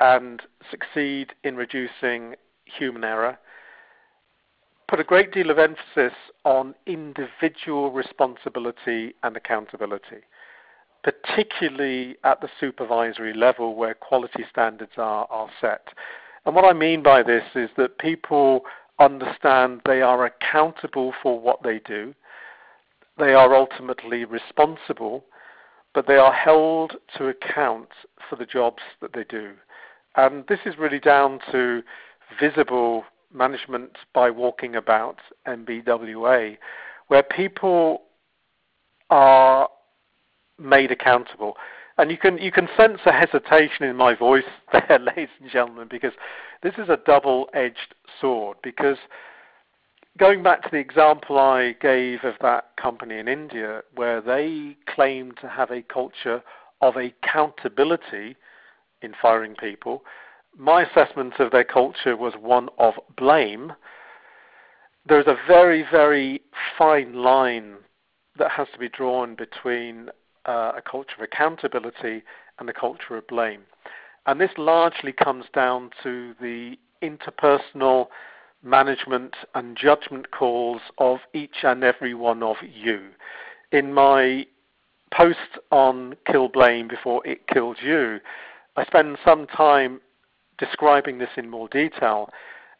and 0.00 0.42
succeed 0.70 1.32
in 1.44 1.56
reducing 1.56 2.34
human 2.64 3.04
error 3.04 3.38
put 4.88 4.98
a 4.98 5.04
great 5.04 5.32
deal 5.32 5.50
of 5.50 5.58
emphasis 5.58 6.16
on 6.44 6.74
individual 6.86 7.92
responsibility 7.92 9.14
and 9.22 9.36
accountability, 9.36 10.22
particularly 11.04 12.16
at 12.24 12.40
the 12.40 12.48
supervisory 12.58 13.34
level 13.34 13.74
where 13.74 13.94
quality 13.94 14.44
standards 14.50 14.92
are, 14.96 15.26
are 15.30 15.50
set. 15.60 15.88
And 16.46 16.54
what 16.54 16.64
I 16.64 16.72
mean 16.72 17.02
by 17.02 17.22
this 17.22 17.44
is 17.54 17.68
that 17.76 17.98
people 17.98 18.62
understand 18.98 19.82
they 19.84 20.00
are 20.00 20.24
accountable 20.24 21.12
for 21.22 21.38
what 21.38 21.62
they 21.62 21.80
do, 21.80 22.14
they 23.18 23.34
are 23.34 23.54
ultimately 23.54 24.24
responsible, 24.24 25.24
but 25.94 26.06
they 26.06 26.16
are 26.16 26.32
held 26.32 26.94
to 27.16 27.28
account 27.28 27.88
for 28.28 28.36
the 28.36 28.46
jobs 28.46 28.82
that 29.02 29.12
they 29.12 29.24
do. 29.24 29.52
And 30.18 30.44
this 30.48 30.58
is 30.66 30.76
really 30.76 30.98
down 30.98 31.38
to 31.52 31.80
visible 32.40 33.04
management 33.32 33.92
by 34.12 34.30
walking 34.30 34.74
about 34.74 35.20
MBWA, 35.46 36.58
where 37.06 37.22
people 37.22 38.02
are 39.10 39.68
made 40.58 40.90
accountable. 40.90 41.56
And 41.98 42.10
you 42.10 42.16
can 42.16 42.36
you 42.38 42.50
can 42.50 42.68
sense 42.76 42.98
a 43.06 43.12
hesitation 43.12 43.84
in 43.84 43.94
my 43.94 44.16
voice 44.16 44.42
there, 44.72 44.98
ladies 44.98 45.28
and 45.40 45.48
gentlemen, 45.48 45.86
because 45.88 46.14
this 46.64 46.74
is 46.78 46.88
a 46.88 46.98
double-edged 47.06 47.94
sword. 48.20 48.56
Because 48.60 48.98
going 50.18 50.42
back 50.42 50.64
to 50.64 50.68
the 50.72 50.78
example 50.78 51.38
I 51.38 51.76
gave 51.80 52.24
of 52.24 52.34
that 52.40 52.70
company 52.76 53.18
in 53.18 53.28
India, 53.28 53.82
where 53.94 54.20
they 54.20 54.76
claim 54.92 55.30
to 55.40 55.48
have 55.48 55.70
a 55.70 55.82
culture 55.82 56.42
of 56.80 56.96
accountability 56.96 58.34
in 59.02 59.14
firing 59.20 59.54
people, 59.54 60.02
my 60.56 60.82
assessment 60.82 61.34
of 61.38 61.52
their 61.52 61.64
culture 61.64 62.16
was 62.16 62.34
one 62.40 62.68
of 62.78 62.94
blame. 63.16 63.72
There's 65.06 65.26
a 65.26 65.36
very, 65.46 65.84
very 65.90 66.42
fine 66.76 67.14
line 67.14 67.76
that 68.38 68.50
has 68.50 68.68
to 68.72 68.78
be 68.78 68.88
drawn 68.88 69.34
between 69.34 70.10
uh, 70.46 70.72
a 70.76 70.82
culture 70.82 71.14
of 71.18 71.22
accountability 71.22 72.22
and 72.58 72.68
a 72.68 72.72
culture 72.72 73.16
of 73.16 73.26
blame. 73.26 73.62
And 74.26 74.40
this 74.40 74.50
largely 74.56 75.12
comes 75.12 75.46
down 75.54 75.90
to 76.02 76.34
the 76.40 76.76
interpersonal 77.02 78.08
management 78.62 79.34
and 79.54 79.76
judgment 79.76 80.30
calls 80.30 80.80
of 80.98 81.18
each 81.32 81.62
and 81.62 81.84
every 81.84 82.14
one 82.14 82.42
of 82.42 82.56
you. 82.62 83.10
In 83.70 83.92
my 83.92 84.46
post 85.14 85.58
on 85.70 86.16
Kill 86.26 86.48
Blame 86.48 86.88
Before 86.88 87.26
It 87.26 87.46
Kills 87.46 87.76
You, 87.82 88.18
I 88.78 88.84
spend 88.84 89.18
some 89.24 89.48
time 89.48 90.00
describing 90.56 91.18
this 91.18 91.30
in 91.36 91.50
more 91.50 91.68
detail 91.68 92.30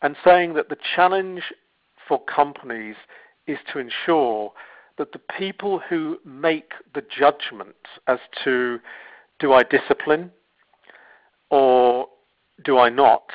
and 0.01 0.15
saying 0.25 0.55
that 0.55 0.69
the 0.69 0.77
challenge 0.95 1.43
for 2.07 2.23
companies 2.25 2.95
is 3.49 3.59
to 3.73 3.81
ensure 3.81 4.53
that 4.97 5.11
the 5.11 5.19
people 5.19 5.81
who 5.81 6.21
make 6.25 6.71
the 6.95 7.03
judgment 7.03 7.75
as 8.07 8.21
to 8.45 8.79
do 9.41 9.53
I 9.53 9.65
discipline 9.65 10.31
or 11.51 12.07
do 12.65 12.79
I 12.79 12.91
not 12.91 13.31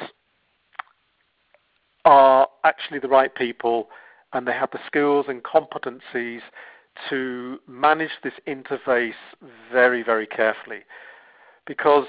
are 2.06 2.48
actually 2.64 3.00
the 3.00 3.10
right 3.10 3.36
people 3.36 3.90
and 4.32 4.48
they 4.48 4.54
have 4.54 4.72
the 4.72 4.80
skills 4.88 5.26
and 5.28 5.44
competencies 5.44 6.40
to 7.10 7.60
manage 7.68 8.12
this 8.24 8.34
interface 8.48 9.14
very, 9.70 10.02
very 10.02 10.28
carefully. 10.28 10.80
Because 11.68 12.06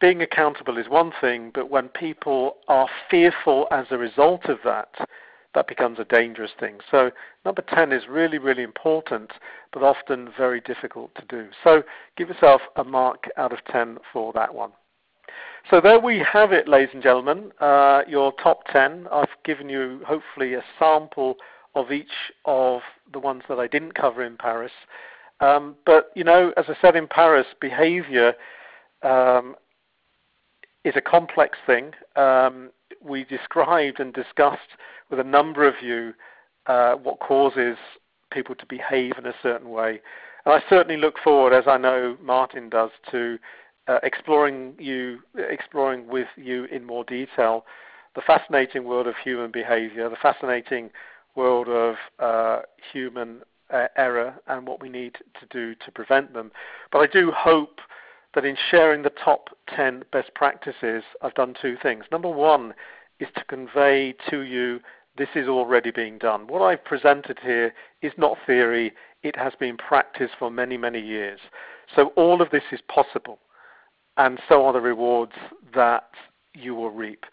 being 0.00 0.22
accountable 0.22 0.78
is 0.78 0.88
one 0.88 1.12
thing, 1.20 1.50
but 1.54 1.70
when 1.70 1.88
people 1.88 2.56
are 2.68 2.88
fearful 3.10 3.68
as 3.70 3.86
a 3.90 3.98
result 3.98 4.46
of 4.46 4.58
that, 4.64 4.88
that 5.54 5.68
becomes 5.68 5.98
a 5.98 6.04
dangerous 6.04 6.50
thing. 6.58 6.78
So 6.90 7.10
number 7.44 7.62
10 7.62 7.92
is 7.92 8.08
really, 8.08 8.38
really 8.38 8.62
important, 8.62 9.32
but 9.72 9.82
often 9.82 10.30
very 10.36 10.60
difficult 10.60 11.14
to 11.16 11.24
do. 11.28 11.48
So 11.62 11.82
give 12.16 12.28
yourself 12.28 12.62
a 12.76 12.84
mark 12.84 13.24
out 13.36 13.52
of 13.52 13.58
10 13.70 13.98
for 14.12 14.32
that 14.32 14.54
one. 14.54 14.72
So 15.70 15.80
there 15.80 16.00
we 16.00 16.18
have 16.20 16.52
it, 16.52 16.66
ladies 16.68 16.94
and 16.94 17.02
gentlemen, 17.02 17.52
uh, 17.60 18.02
your 18.08 18.32
top 18.42 18.64
10. 18.72 19.06
I've 19.12 19.28
given 19.44 19.68
you 19.68 20.00
hopefully 20.06 20.54
a 20.54 20.64
sample 20.78 21.36
of 21.74 21.92
each 21.92 22.32
of 22.44 22.80
the 23.12 23.18
ones 23.18 23.42
that 23.48 23.58
I 23.58 23.66
didn't 23.66 23.94
cover 23.94 24.24
in 24.24 24.36
Paris. 24.36 24.72
Um, 25.40 25.76
but, 25.86 26.10
you 26.14 26.24
know, 26.24 26.52
as 26.56 26.64
I 26.68 26.76
said 26.80 26.96
in 26.96 27.06
Paris, 27.06 27.46
behavior 27.60 28.34
um, 29.02 29.56
is 30.84 30.94
a 30.96 31.00
complex 31.00 31.58
thing. 31.66 31.92
Um, 32.16 32.70
we 33.02 33.24
described 33.24 34.00
and 34.00 34.12
discussed 34.12 34.76
with 35.10 35.20
a 35.20 35.24
number 35.24 35.66
of 35.66 35.74
you 35.82 36.14
uh, 36.66 36.94
what 36.94 37.20
causes 37.20 37.76
people 38.32 38.54
to 38.54 38.66
behave 38.66 39.12
in 39.18 39.26
a 39.26 39.34
certain 39.42 39.70
way. 39.70 40.00
And 40.44 40.54
I 40.54 40.62
certainly 40.68 40.96
look 40.96 41.18
forward, 41.22 41.52
as 41.52 41.64
I 41.66 41.76
know 41.76 42.16
Martin 42.20 42.68
does, 42.68 42.90
to 43.10 43.38
uh, 43.88 43.98
exploring 44.02 44.74
you, 44.78 45.20
exploring 45.36 46.08
with 46.08 46.28
you 46.36 46.64
in 46.64 46.84
more 46.84 47.04
detail 47.04 47.64
the 48.14 48.22
fascinating 48.22 48.84
world 48.84 49.06
of 49.06 49.14
human 49.16 49.50
behavior, 49.50 50.08
the 50.08 50.16
fascinating 50.16 50.90
world 51.34 51.68
of 51.68 51.96
uh, 52.18 52.60
human 52.92 53.40
uh, 53.70 53.86
error, 53.96 54.34
and 54.48 54.66
what 54.66 54.82
we 54.82 54.88
need 54.88 55.16
to 55.40 55.46
do 55.50 55.74
to 55.76 55.90
prevent 55.90 56.34
them. 56.34 56.52
But 56.90 56.98
I 56.98 57.06
do 57.06 57.32
hope 57.32 57.80
that 58.34 58.44
in 58.44 58.56
sharing 58.70 59.02
the 59.02 59.10
top 59.10 59.50
10 59.74 60.04
best 60.12 60.34
practices, 60.34 61.02
I've 61.20 61.34
done 61.34 61.54
two 61.60 61.76
things. 61.82 62.04
Number 62.10 62.30
one 62.30 62.74
is 63.20 63.28
to 63.36 63.44
convey 63.44 64.14
to 64.30 64.40
you 64.40 64.80
this 65.16 65.28
is 65.34 65.48
already 65.48 65.90
being 65.90 66.18
done. 66.18 66.46
What 66.46 66.62
I've 66.62 66.84
presented 66.84 67.38
here 67.42 67.74
is 68.00 68.12
not 68.16 68.38
theory, 68.46 68.92
it 69.22 69.36
has 69.36 69.52
been 69.60 69.76
practiced 69.76 70.34
for 70.38 70.50
many, 70.50 70.76
many 70.76 71.00
years. 71.00 71.38
So 71.94 72.12
all 72.16 72.40
of 72.40 72.50
this 72.50 72.62
is 72.72 72.80
possible, 72.88 73.38
and 74.16 74.40
so 74.48 74.64
are 74.64 74.72
the 74.72 74.80
rewards 74.80 75.32
that 75.74 76.08
you 76.54 76.74
will 76.74 76.90
reap. 76.90 77.24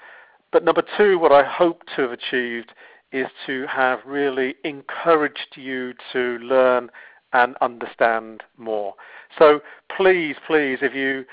But 0.51 0.63
number 0.63 0.83
two, 0.97 1.19
what 1.19 1.31
I 1.31 1.43
hope 1.43 1.83
to 1.95 2.01
have 2.01 2.11
achieved 2.11 2.73
is 3.11 3.27
to 3.47 3.65
have 3.67 3.99
really 4.05 4.55
encouraged 4.63 5.55
you 5.55 5.93
to 6.13 6.37
learn 6.39 6.89
and 7.33 7.55
understand 7.61 8.43
more. 8.57 8.93
So 9.37 9.61
please, 9.95 10.35
please, 10.47 10.79
if 10.81 10.93
you 10.93 11.25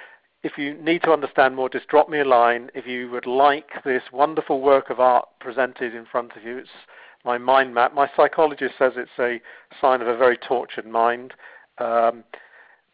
if 0.43 0.57
you 0.57 0.75
need 0.75 1.03
to 1.03 1.13
understand 1.13 1.57
more, 1.57 1.69
just 1.69 1.89
drop 1.89 2.09
me 2.09 2.21
a 2.21 2.25
line. 2.25 2.71
If 2.75 2.87
you 2.87 3.11
would 3.11 3.27
like 3.27 3.83
this 3.85 4.03
wonderful 4.13 4.61
work 4.61 4.91
of 4.91 5.01
art 5.01 5.29
presented 5.41 5.93
in 5.93 6.07
front 6.07 6.37
of 6.37 6.45
you, 6.45 6.59
it's 6.59 6.69
my 7.25 7.37
mind 7.37 7.75
map. 7.75 7.95
My 7.95 8.09
psychologist 8.17 8.75
says 8.79 8.93
it's 8.97 9.11
a 9.19 9.41
sign 9.81 10.03
of 10.03 10.07
a 10.07 10.17
very 10.17 10.37
tortured 10.37 10.87
mind. 10.87 11.35
Um, 11.79 12.23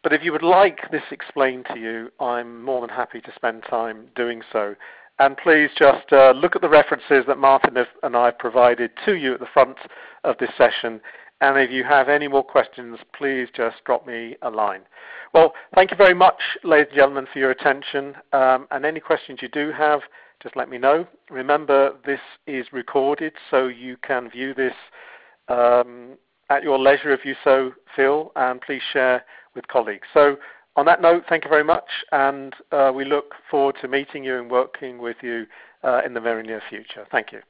but 0.01 0.13
if 0.13 0.23
you 0.23 0.31
would 0.31 0.43
like 0.43 0.89
this 0.91 1.03
explained 1.11 1.67
to 1.73 1.79
you, 1.79 2.09
I'm 2.19 2.63
more 2.63 2.81
than 2.81 2.89
happy 2.89 3.21
to 3.21 3.31
spend 3.35 3.63
time 3.69 4.07
doing 4.15 4.41
so. 4.51 4.75
And 5.19 5.37
please 5.37 5.69
just 5.77 6.11
uh, 6.11 6.31
look 6.31 6.55
at 6.55 6.61
the 6.61 6.69
references 6.69 7.23
that 7.27 7.37
Martin 7.37 7.77
and 8.01 8.15
I 8.15 8.25
have 8.25 8.39
provided 8.39 8.91
to 9.05 9.13
you 9.13 9.35
at 9.35 9.39
the 9.39 9.45
front 9.53 9.77
of 10.23 10.37
this 10.39 10.49
session. 10.57 10.99
And 11.43 11.57
if 11.57 11.71
you 11.71 11.83
have 11.83 12.07
any 12.07 12.29
more 12.29 12.41
questions, 12.41 12.99
please 13.13 13.49
just 13.53 13.75
drop 13.83 14.07
me 14.07 14.37
a 14.43 14.49
line. 14.49 14.83
Well, 15.33 15.53
thank 15.75 15.91
you 15.91 15.97
very 15.97 16.13
much, 16.13 16.39
ladies 16.63 16.87
and 16.91 16.99
gentlemen, 16.99 17.27
for 17.33 17.39
your 17.39 17.51
attention. 17.51 18.15
Um, 18.31 18.65
and 18.71 18.85
any 18.85 19.01
questions 19.01 19.39
you 19.41 19.49
do 19.49 19.73
have, 19.73 19.99
just 20.41 20.55
let 20.55 20.69
me 20.69 20.77
know. 20.77 21.05
Remember, 21.29 21.95
this 22.05 22.21
is 22.47 22.65
recorded, 22.71 23.33
so 23.51 23.67
you 23.67 23.97
can 23.97 24.29
view 24.29 24.53
this 24.53 24.73
um, 25.49 26.11
at 26.49 26.63
your 26.63 26.79
leisure 26.79 27.11
if 27.11 27.25
you 27.25 27.35
so 27.43 27.73
feel, 27.93 28.31
and 28.37 28.61
please 28.61 28.81
share 28.93 29.25
with 29.53 29.67
colleagues. 29.67 30.07
So 30.13 30.37
on 30.77 30.85
that 30.85 31.01
note, 31.01 31.25
thank 31.27 31.43
you 31.43 31.49
very 31.49 31.65
much, 31.65 31.89
and 32.13 32.53
uh, 32.71 32.93
we 32.95 33.03
look 33.03 33.33
forward 33.51 33.75
to 33.81 33.89
meeting 33.89 34.23
you 34.23 34.39
and 34.39 34.49
working 34.49 34.97
with 34.97 35.17
you 35.21 35.45
uh, 35.83 36.03
in 36.05 36.13
the 36.13 36.21
very 36.21 36.43
near 36.43 36.61
future. 36.69 37.05
Thank 37.11 37.33
you. 37.33 37.41